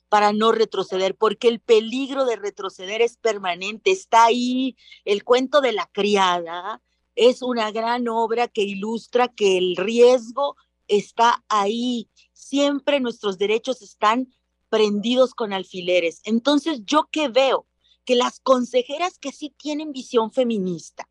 para 0.08 0.32
no 0.32 0.52
retroceder, 0.52 1.16
porque 1.16 1.48
el 1.48 1.60
peligro 1.60 2.26
de 2.26 2.36
retroceder 2.36 3.00
es 3.00 3.16
permanente, 3.16 3.90
está 3.90 4.26
ahí. 4.26 4.76
El 5.04 5.24
cuento 5.24 5.60
de 5.60 5.72
la 5.72 5.86
criada 5.86 6.82
es 7.16 7.42
una 7.42 7.72
gran 7.72 8.06
obra 8.06 8.48
que 8.48 8.62
ilustra 8.62 9.28
que 9.28 9.58
el 9.58 9.76
riesgo 9.76 10.56
está 10.86 11.44
ahí 11.48 12.08
siempre 12.48 13.00
nuestros 13.00 13.38
derechos 13.38 13.82
están 13.82 14.32
prendidos 14.68 15.34
con 15.34 15.52
alfileres. 15.52 16.20
Entonces, 16.24 16.82
¿yo 16.84 17.08
qué 17.10 17.28
veo? 17.28 17.66
Que 18.04 18.14
las 18.14 18.40
consejeras 18.40 19.18
que 19.18 19.32
sí 19.32 19.54
tienen 19.56 19.92
visión 19.92 20.32
feminista 20.32 21.08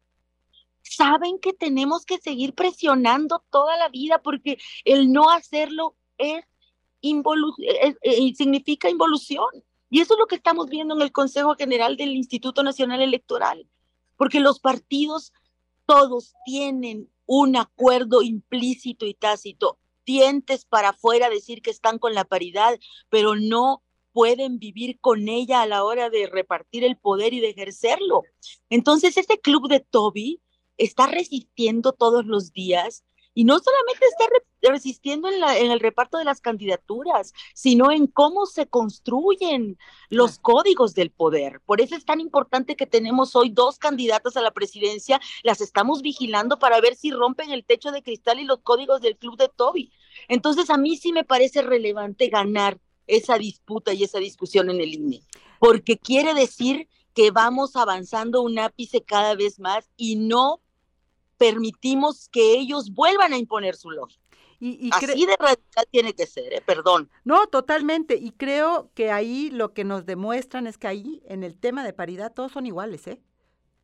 saben 0.82 1.38
que 1.40 1.54
tenemos 1.54 2.06
que 2.06 2.18
seguir 2.18 2.54
presionando 2.54 3.44
toda 3.50 3.78
la 3.78 3.90
vida 3.90 4.22
porque 4.22 4.58
el 4.86 5.12
no 5.12 5.30
hacerlo 5.30 5.96
es, 6.18 6.46
significa 8.36 8.90
involución. 8.90 9.50
Y 9.90 10.02
eso 10.02 10.14
es 10.14 10.20
lo 10.20 10.28
que 10.28 10.36
estamos 10.36 10.70
viendo 10.70 10.96
en 10.96 11.02
el 11.02 11.12
Consejo 11.12 11.56
General 11.56 11.98
del 11.98 12.16
Instituto 12.16 12.64
Nacional 12.64 13.02
Electoral, 13.02 13.70
porque 14.18 14.40
los 14.40 14.60
partidos 14.60 15.34
todos 15.86 16.34
tienen 16.46 17.10
un 17.26 17.56
acuerdo 17.56 18.22
implícito 18.22 19.06
y 19.06 19.14
tácito 19.14 19.78
dientes 20.08 20.66
para 20.66 20.90
afuera 20.90 21.30
decir 21.30 21.62
que 21.62 21.70
están 21.70 22.00
con 22.00 22.16
la 22.16 22.24
paridad, 22.24 22.80
pero 23.10 23.36
no 23.36 23.84
pueden 24.14 24.58
vivir 24.58 25.00
con 25.00 25.28
ella 25.28 25.62
a 25.62 25.68
la 25.68 25.84
hora 25.84 26.10
de 26.10 26.26
repartir 26.26 26.84
el 26.84 26.98
poder 26.98 27.36
y 27.36 27.42
de 27.42 27.50
ejercerlo. 27.50 28.24
Entonces, 28.72 29.18
este 29.18 29.40
club 29.40 29.68
de 29.68 29.82
Toby 29.82 30.42
está 30.78 31.06
resistiendo 31.06 31.92
todos 31.92 32.26
los 32.26 32.52
días 32.52 33.04
y 33.38 33.44
no 33.44 33.60
solamente 33.60 34.04
está 34.08 34.26
resistiendo 34.72 35.30
en, 35.30 35.40
la, 35.40 35.60
en, 35.60 35.70
el 35.70 35.80
reparto 35.80 36.18
de 36.18 36.24
las 36.24 36.42
candidaturas, 36.42 37.36
sino 37.54 37.92
en 37.92 38.08
cómo 38.08 38.48
se 38.48 38.66
construyen 38.66 39.78
los 40.10 40.40
códigos 40.40 40.96
del 40.96 41.12
poder. 41.12 41.62
Por 41.64 41.80
eso 41.80 41.96
es 41.96 42.04
tan 42.04 42.20
importante 42.20 42.76
que 42.76 42.88
tenemos 42.88 43.36
hoy 43.36 43.52
dos 43.52 43.78
candidatas 43.78 44.38
a 44.38 44.42
la 44.42 44.50
presidencia, 44.50 45.22
las 45.44 45.62
estamos 45.62 46.02
vigilando 46.02 46.58
para 46.58 46.82
ver 46.82 46.96
si 46.96 47.12
rompen 47.12 47.52
el 47.52 47.64
techo 47.64 47.92
de 47.92 48.02
cristal 48.02 48.40
y 48.40 48.44
los 48.44 48.62
códigos 48.62 49.02
del 49.02 49.18
club 49.18 49.38
de 49.38 49.50
Toby. 49.50 49.92
Entonces, 50.30 50.72
a 50.72 50.78
mí 50.78 50.98
sí 50.98 51.14
me 51.14 51.24
parece 51.24 51.62
relevante 51.62 52.30
ganar 52.30 52.80
esa 53.06 53.38
disputa 53.38 53.94
y 53.94 54.04
esa 54.04 54.18
discusión 54.18 54.72
en 54.72 54.82
el 54.82 54.96
INE, 54.96 55.22
porque 55.60 56.00
quiere 56.00 56.34
decir 56.34 56.90
que 57.14 57.30
vamos 57.30 57.76
avanzando 57.76 58.42
un 58.42 58.58
ápice 58.58 59.04
cada 59.04 59.36
vez 59.36 59.60
más 59.60 59.92
y 59.96 60.16
no 60.16 60.60
permitimos 61.38 62.30
que 62.30 62.54
ellos 62.54 62.92
vuelvan 62.94 63.34
a 63.34 63.38
imponer 63.38 63.76
su 63.76 63.92
lógica. 63.92 64.22
Y, 64.60 64.90
Así 64.92 65.26
de 65.26 65.36
radical 65.38 65.86
tiene 65.92 66.14
que 66.14 66.26
ser, 66.26 66.52
¿eh? 66.52 66.64
perdón. 66.66 67.12
No, 67.24 67.46
totalmente. 67.46 68.16
Y 68.16 68.32
creo 68.32 68.90
que 68.96 69.12
ahí 69.12 69.52
lo 69.52 69.74
que 69.74 69.84
nos 69.84 70.06
demuestran 70.08 70.66
es 70.66 70.80
que 70.80 70.88
ahí, 70.88 71.22
en 71.28 71.44
el 71.44 71.60
tema 71.60 71.84
de 71.84 71.94
paridad, 71.94 72.34
todos 72.34 72.54
son 72.54 72.66
iguales, 72.66 73.06
¿eh? 73.06 73.22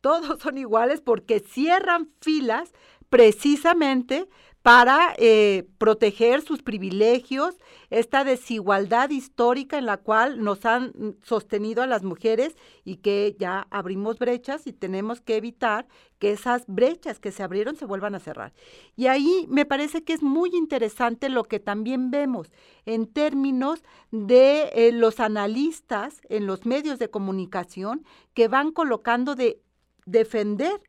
Todos 0.00 0.42
son 0.42 0.58
iguales 0.58 1.00
porque 1.00 1.38
cierran 1.38 2.10
filas 2.20 2.72
precisamente 3.08 4.28
para 4.64 5.14
eh, 5.18 5.68
proteger 5.76 6.40
sus 6.40 6.62
privilegios, 6.62 7.58
esta 7.90 8.24
desigualdad 8.24 9.10
histórica 9.10 9.76
en 9.76 9.84
la 9.84 9.98
cual 9.98 10.42
nos 10.42 10.64
han 10.64 11.18
sostenido 11.22 11.82
a 11.82 11.86
las 11.86 12.02
mujeres 12.02 12.56
y 12.82 12.96
que 12.96 13.36
ya 13.38 13.66
abrimos 13.68 14.18
brechas 14.18 14.66
y 14.66 14.72
tenemos 14.72 15.20
que 15.20 15.36
evitar 15.36 15.86
que 16.18 16.32
esas 16.32 16.64
brechas 16.66 17.20
que 17.20 17.30
se 17.30 17.42
abrieron 17.42 17.76
se 17.76 17.84
vuelvan 17.84 18.14
a 18.14 18.20
cerrar. 18.20 18.54
Y 18.96 19.08
ahí 19.08 19.44
me 19.50 19.66
parece 19.66 20.02
que 20.02 20.14
es 20.14 20.22
muy 20.22 20.48
interesante 20.54 21.28
lo 21.28 21.44
que 21.44 21.60
también 21.60 22.10
vemos 22.10 22.50
en 22.86 23.06
términos 23.06 23.82
de 24.12 24.70
eh, 24.72 24.92
los 24.92 25.20
analistas 25.20 26.22
en 26.30 26.46
los 26.46 26.64
medios 26.64 26.98
de 26.98 27.10
comunicación 27.10 28.02
que 28.32 28.48
van 28.48 28.72
colocando 28.72 29.34
de 29.34 29.60
defender 30.06 30.80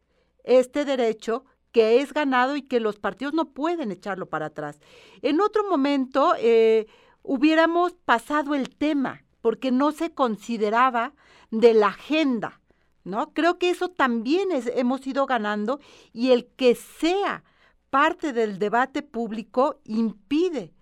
este 0.45 0.85
derecho 0.85 1.43
que 1.75 1.99
es 1.99 2.13
ganado 2.13 2.55
y 2.55 2.61
que 2.61 2.79
los 2.79 2.99
partidos 2.99 3.33
no 3.33 3.49
pueden 3.49 3.91
echarlo 3.91 4.27
para 4.27 4.45
atrás. 4.45 4.79
En 5.21 5.41
otro 5.41 5.69
momento, 5.69 6.33
eh, 6.39 6.87
hubiéramos 7.21 7.91
pasado 8.05 8.55
el 8.55 8.69
tema, 8.69 9.25
porque 9.41 9.71
no 9.71 9.91
se 9.91 10.13
consideraba 10.13 11.11
de 11.51 11.73
la 11.73 11.87
agenda, 11.87 12.61
¿no? 13.03 13.33
Creo 13.33 13.59
que 13.59 13.71
eso 13.71 13.89
también 13.89 14.47
hemos 14.53 15.05
ido 15.05 15.25
ganando 15.25 15.81
y 16.13 16.31
el 16.31 16.45
que 16.45 16.75
sea 16.75 17.43
parte 17.89 18.31
del 18.31 18.57
debate 18.57 19.01
público 19.01 19.81
impide 19.83 20.73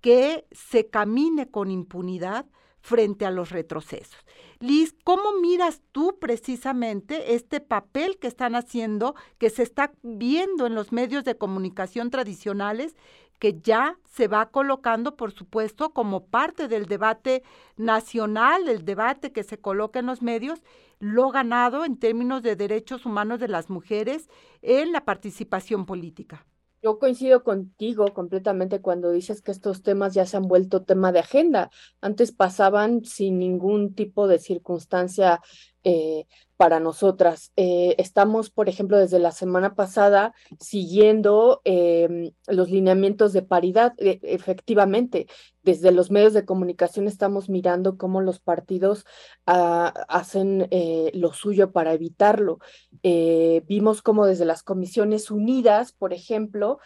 que 0.00 0.46
se 0.50 0.88
camine 0.88 1.50
con 1.50 1.70
impunidad 1.70 2.46
frente 2.80 3.26
a 3.26 3.30
los 3.30 3.50
retrocesos. 3.50 4.24
Liz, 4.60 4.94
¿cómo 5.04 5.32
miras 5.40 5.82
tú 5.92 6.18
precisamente 6.20 7.34
este 7.34 7.60
papel 7.60 8.18
que 8.18 8.26
están 8.26 8.54
haciendo, 8.54 9.14
que 9.38 9.50
se 9.50 9.62
está 9.62 9.92
viendo 10.02 10.66
en 10.66 10.74
los 10.74 10.92
medios 10.92 11.24
de 11.24 11.36
comunicación 11.36 12.10
tradicionales, 12.10 12.96
que 13.38 13.60
ya 13.60 13.98
se 14.04 14.26
va 14.26 14.50
colocando, 14.50 15.16
por 15.16 15.32
supuesto, 15.32 15.90
como 15.90 16.26
parte 16.26 16.66
del 16.66 16.86
debate 16.86 17.42
nacional, 17.76 18.68
el 18.68 18.84
debate 18.84 19.32
que 19.32 19.44
se 19.44 19.58
coloca 19.58 20.00
en 20.00 20.06
los 20.06 20.22
medios, 20.22 20.62
lo 20.98 21.30
ganado 21.30 21.84
en 21.84 21.98
términos 21.98 22.42
de 22.42 22.56
derechos 22.56 23.06
humanos 23.06 23.38
de 23.38 23.48
las 23.48 23.70
mujeres 23.70 24.28
en 24.62 24.92
la 24.92 25.04
participación 25.04 25.86
política? 25.86 26.46
Yo 26.82 26.98
coincido 26.98 27.42
contigo 27.42 28.14
completamente 28.14 28.80
cuando 28.80 29.10
dices 29.10 29.42
que 29.42 29.50
estos 29.50 29.82
temas 29.82 30.14
ya 30.14 30.26
se 30.26 30.36
han 30.36 30.44
vuelto 30.44 30.84
tema 30.84 31.10
de 31.10 31.18
agenda. 31.20 31.70
Antes 32.00 32.32
pasaban 32.32 33.04
sin 33.04 33.38
ningún 33.38 33.94
tipo 33.94 34.28
de 34.28 34.38
circunstancia 34.38 35.40
eh, 35.84 36.26
para 36.56 36.80
nosotras. 36.80 37.52
Eh, 37.56 37.94
estamos, 37.98 38.50
por 38.50 38.68
ejemplo, 38.68 38.98
desde 38.98 39.18
la 39.18 39.32
semana 39.32 39.74
pasada 39.74 40.34
siguiendo 40.60 41.62
em, 41.64 42.32
los 42.46 42.68
lineamientos 42.68 43.32
de 43.32 43.42
paridad. 43.42 43.94
E, 43.98 44.20
efectivamente, 44.22 45.26
desde 45.72 45.92
los 45.92 46.10
medios 46.10 46.32
de 46.32 46.44
comunicación 46.44 47.08
estamos 47.08 47.50
mirando 47.50 47.98
cómo 47.98 48.20
los 48.20 48.40
partidos 48.40 49.04
ah, 49.46 49.92
hacen 50.08 50.66
eh, 50.70 51.10
lo 51.14 51.32
suyo 51.32 51.72
para 51.72 51.92
evitarlo. 51.92 52.58
vimos 53.02 54.02
cómo 54.02 54.26
desde 54.26 54.44
las 54.44 54.62
comisiones 54.62 55.30
unidas, 55.30 55.92
por 55.92 56.12
ejemplo, 56.12 56.78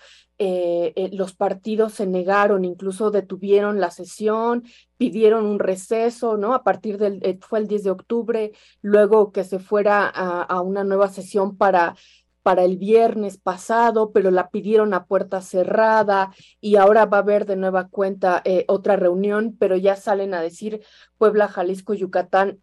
eh, 0.45 0.93
eh, 0.97 1.11
los 1.13 1.35
partidos 1.35 1.93
se 1.93 2.05
negaron, 2.05 2.65
incluso 2.65 3.13
detuvieron 3.13 3.79
la 3.79 3.93
sesión, 3.93 4.65
pidieron 4.97 5.47
un 5.47 5.61
receso, 5.61 6.37
¿no? 6.37 6.53
A 6.53 6.65
partir 6.65 6.99
del, 6.99 7.21
eh, 7.23 7.39
fue 7.41 7.61
el 7.61 7.69
10 7.69 7.85
de 7.85 7.91
octubre, 7.93 8.53
luego 8.81 9.31
que 9.31 9.45
se 9.45 9.61
fuera 9.61 10.09
a, 10.09 10.61
una 10.61 10.83
nueva 10.83 11.09
sesión 11.09 11.57
para 11.57 11.95
para 12.43 12.65
el 12.65 12.77
viernes 12.77 13.39
pasado, 13.39 14.13
pero 14.13 14.31
la 14.31 14.51
pidieron 14.51 14.95
a 14.95 15.07
puerta 15.07 15.41
cerrada 15.41 16.33
y 16.61 16.77
ahora 16.77 17.07
va 17.07 17.19
a 17.19 17.21
haber 17.21 17.47
de 17.47 17.57
nueva 17.57 17.89
cuenta 17.89 18.43
otra 18.69 18.97
reunión, 18.97 19.57
pero 19.59 19.77
ya 19.77 19.97
salen 19.97 20.35
a 20.35 20.41
decir 20.41 20.83
Puebla, 21.19 21.49
Jalisco, 21.49 21.95
Yucatán, 21.95 22.59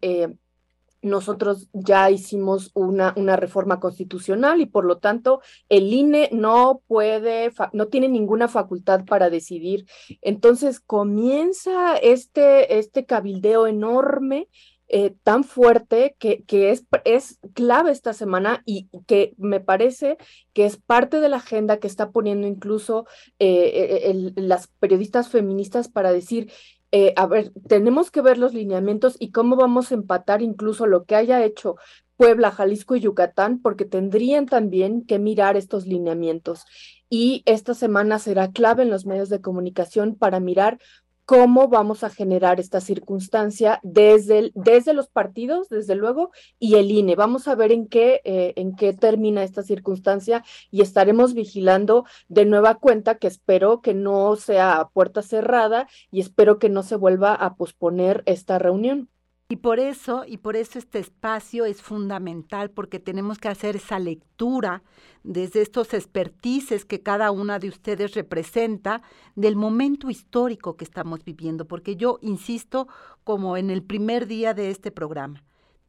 nosotros 1.02 1.68
ya 1.72 2.10
hicimos 2.10 2.70
una, 2.74 3.14
una, 3.16 3.36
reforma 3.36 3.80
constitucional 3.80 4.60
y 4.60 4.66
por 4.66 4.84
lo 4.84 4.98
tanto 4.98 5.40
el 5.68 5.92
INE 5.92 6.28
no 6.32 6.82
puede, 6.86 7.52
no 7.72 7.88
tiene 7.88 8.08
ninguna 8.08 8.48
facultad 8.48 9.04
para 9.04 9.30
decidir. 9.30 9.86
Entonces 10.20 10.80
comienza 10.80 11.96
este, 11.96 12.78
este 12.78 13.06
cabildeo 13.06 13.66
enorme. 13.66 14.48
Eh, 14.92 15.14
tan 15.22 15.44
fuerte 15.44 16.16
que, 16.18 16.42
es, 16.50 17.38
clave 17.54 17.92
esta 17.92 18.12
semana 18.12 18.62
y 18.66 18.88
que 19.06 19.34
me 19.38 19.60
parece 19.60 20.18
que 20.52 20.64
es 20.66 20.78
parte 20.78 21.20
de 21.20 21.28
la 21.28 21.36
agenda 21.36 21.78
que 21.78 21.86
está 21.86 22.10
poniendo 22.10 22.48
incluso 22.48 23.06
eh, 23.38 24.02
eh, 24.04 24.32
las 24.34 24.66
periodistas 24.80 25.28
feministas 25.28 25.88
para 25.88 26.12
decir, 26.12 26.50
eh, 26.92 27.12
a 27.16 27.26
ver, 27.26 27.52
tenemos 27.68 28.10
que 28.10 28.20
ver 28.20 28.36
los 28.36 28.52
lineamientos 28.52 29.16
y 29.20 29.30
cómo 29.30 29.54
vamos 29.54 29.90
a 29.90 29.94
empatar 29.94 30.42
incluso 30.42 30.86
lo 30.86 31.04
que 31.04 31.14
haya 31.14 31.44
hecho 31.44 31.76
Puebla, 32.16 32.50
Jalisco 32.50 32.96
y 32.96 33.00
Yucatán, 33.00 33.62
porque 33.62 33.84
tendrían 33.84 34.46
también 34.46 35.06
que 35.06 35.18
mirar 35.18 35.56
estos 35.56 35.86
lineamientos. 35.86 36.66
Y 37.08 37.42
esta 37.46 37.74
semana 37.74 38.18
será 38.18 38.50
clave 38.50 38.82
en 38.82 38.90
los 38.90 39.06
medios 39.06 39.28
de 39.30 39.40
comunicación 39.40 40.16
para 40.16 40.38
mirar 40.38 40.78
cómo 41.30 41.68
vamos 41.68 42.02
a 42.02 42.10
generar 42.10 42.58
esta 42.58 42.80
circunstancia 42.80 43.78
desde, 43.84 44.50
desde 44.56 44.94
los 44.94 45.06
partidos, 45.06 45.68
desde 45.68 45.94
luego, 45.94 46.32
y 46.58 46.74
el 46.74 46.90
INE. 46.90 47.14
Vamos 47.14 47.46
a 47.46 47.54
ver 47.54 47.70
en 47.70 47.86
qué, 47.86 48.20
eh, 48.24 48.52
en 48.56 48.74
qué 48.74 48.94
termina 48.94 49.44
esta 49.44 49.62
circunstancia 49.62 50.42
y 50.72 50.80
estaremos 50.80 51.32
vigilando 51.32 52.04
de 52.26 52.46
nueva 52.46 52.80
cuenta 52.80 53.18
que 53.18 53.28
espero 53.28 53.80
que 53.80 53.94
no 53.94 54.34
sea 54.34 54.88
puerta 54.92 55.22
cerrada 55.22 55.86
y 56.10 56.18
espero 56.18 56.58
que 56.58 56.68
no 56.68 56.82
se 56.82 56.96
vuelva 56.96 57.32
a 57.32 57.54
posponer 57.54 58.24
esta 58.26 58.58
reunión. 58.58 59.08
Y 59.52 59.56
por 59.56 59.80
eso, 59.80 60.22
y 60.28 60.36
por 60.36 60.54
eso 60.54 60.78
este 60.78 61.00
espacio 61.00 61.64
es 61.64 61.82
fundamental, 61.82 62.70
porque 62.70 63.00
tenemos 63.00 63.38
que 63.38 63.48
hacer 63.48 63.74
esa 63.74 63.98
lectura 63.98 64.84
desde 65.24 65.60
estos 65.60 65.92
expertices 65.92 66.84
que 66.84 67.02
cada 67.02 67.32
una 67.32 67.58
de 67.58 67.68
ustedes 67.68 68.14
representa 68.14 69.02
del 69.34 69.56
momento 69.56 70.08
histórico 70.08 70.76
que 70.76 70.84
estamos 70.84 71.24
viviendo, 71.24 71.64
porque 71.66 71.96
yo 71.96 72.20
insisto, 72.22 72.86
como 73.24 73.56
en 73.56 73.70
el 73.70 73.82
primer 73.82 74.28
día 74.28 74.54
de 74.54 74.70
este 74.70 74.92
programa, 74.92 75.42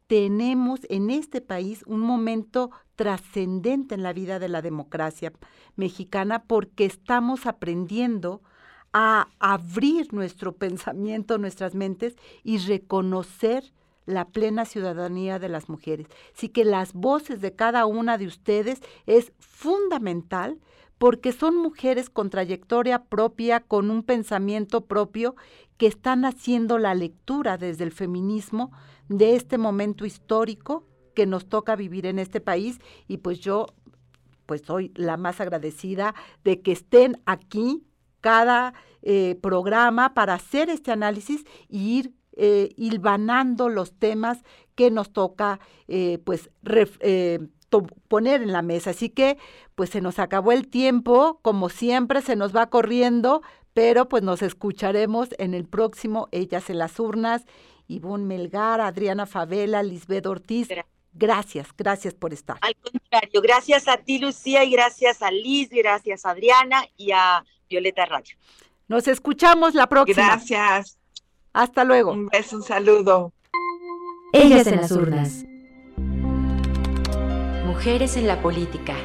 tenemos 0.07 0.79
en 0.89 1.11
este 1.11 1.39
país 1.39 1.83
un 1.85 1.99
momento 1.99 2.71
trascendente 2.95 3.93
en 3.93 4.01
la 4.01 4.11
vida 4.11 4.39
de 4.39 4.49
la 4.49 4.63
democracia 4.63 5.33
mexicana 5.75 6.45
porque 6.47 6.85
estamos 6.85 7.45
aprendiendo 7.45 8.41
a 8.93 9.27
abrir 9.39 10.13
nuestro 10.13 10.53
pensamiento, 10.53 11.37
nuestras 11.37 11.75
mentes 11.75 12.15
y 12.43 12.57
reconocer 12.57 13.73
la 14.05 14.25
plena 14.25 14.65
ciudadanía 14.65 15.39
de 15.39 15.49
las 15.49 15.69
mujeres. 15.69 16.07
Así 16.35 16.49
que 16.49 16.65
las 16.65 16.93
voces 16.93 17.41
de 17.41 17.55
cada 17.55 17.85
una 17.85 18.17
de 18.17 18.27
ustedes 18.27 18.81
es 19.05 19.31
fundamental 19.39 20.59
porque 20.97 21.31
son 21.31 21.57
mujeres 21.57 22.09
con 22.09 22.29
trayectoria 22.29 23.05
propia, 23.05 23.61
con 23.61 23.89
un 23.89 24.03
pensamiento 24.03 24.85
propio, 24.85 25.35
que 25.77 25.87
están 25.87 26.25
haciendo 26.25 26.77
la 26.77 26.93
lectura 26.93 27.57
desde 27.57 27.85
el 27.85 27.91
feminismo 27.91 28.71
de 29.09 29.35
este 29.35 29.57
momento 29.57 30.05
histórico 30.05 30.85
que 31.15 31.25
nos 31.25 31.47
toca 31.47 31.75
vivir 31.75 32.05
en 32.05 32.19
este 32.19 32.39
país 32.39 32.79
y 33.07 33.17
pues 33.17 33.39
yo 33.39 33.65
pues 34.45 34.61
soy 34.61 34.91
la 34.95 35.17
más 35.17 35.41
agradecida 35.41 36.13
de 36.43 36.61
que 36.61 36.71
estén 36.71 37.19
aquí 37.25 37.83
cada 38.21 38.73
eh, 39.01 39.37
programa 39.41 40.13
para 40.13 40.35
hacer 40.35 40.69
este 40.69 40.91
análisis 40.91 41.43
y 41.67 41.97
ir 41.97 42.13
eh, 42.37 42.69
hilvanando 42.77 43.67
los 43.67 43.93
temas 43.97 44.43
que 44.75 44.91
nos 44.91 45.11
toca 45.11 45.59
eh, 45.87 46.19
pues 46.23 46.49
poner 48.07 48.41
en 48.41 48.51
la 48.51 48.61
mesa. 48.61 48.91
Así 48.91 49.09
que 49.09 49.37
pues 49.75 49.89
se 49.89 50.01
nos 50.01 50.19
acabó 50.19 50.51
el 50.51 50.67
tiempo, 50.67 51.39
como 51.41 51.69
siempre 51.69 52.21
se 52.21 52.35
nos 52.35 52.55
va 52.55 52.69
corriendo, 52.69 53.41
pero 53.73 54.07
pues 54.07 54.23
nos 54.23 54.41
escucharemos 54.41 55.29
en 55.37 55.53
el 55.53 55.65
próximo 55.65 56.27
Ellas 56.31 56.69
en 56.69 56.77
las 56.77 56.99
Urnas. 56.99 57.45
Ivonne 57.87 58.25
Melgar, 58.25 58.79
Adriana 58.79 59.25
Favela, 59.25 59.83
Lisbeth 59.83 60.25
Ortiz. 60.25 60.69
Gracias, 61.13 61.67
gracias 61.77 62.13
por 62.13 62.33
estar. 62.33 62.57
Al 62.61 62.75
contrario, 62.75 63.41
gracias 63.41 63.87
a 63.87 63.97
ti, 63.97 64.19
Lucía, 64.19 64.63
y 64.63 64.71
gracias 64.71 65.21
a 65.21 65.29
Liz, 65.29 65.69
gracias 65.69 66.25
a 66.25 66.29
Adriana 66.29 66.85
y 66.95 67.11
a 67.11 67.43
Violeta 67.71 68.05
Radio. 68.05 68.35
Nos 68.89 69.07
escuchamos 69.07 69.73
la 69.73 69.87
próxima. 69.87 70.27
Gracias. 70.27 70.97
Hasta 71.53 71.85
luego. 71.85 72.11
Un 72.11 72.27
beso, 72.27 72.57
un 72.57 72.63
saludo. 72.63 73.33
Ellas 74.33 74.67
en 74.67 74.75
las 74.75 74.91
urnas. 74.91 75.45
Mujeres 77.65 78.17
en 78.17 78.27
la 78.27 78.41
política. 78.41 78.95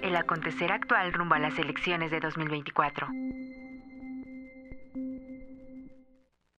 El 0.00 0.16
acontecer 0.16 0.72
actual 0.72 1.12
rumbo 1.12 1.34
a 1.34 1.38
las 1.38 1.58
elecciones 1.58 2.10
de 2.10 2.20
2024. 2.20 3.06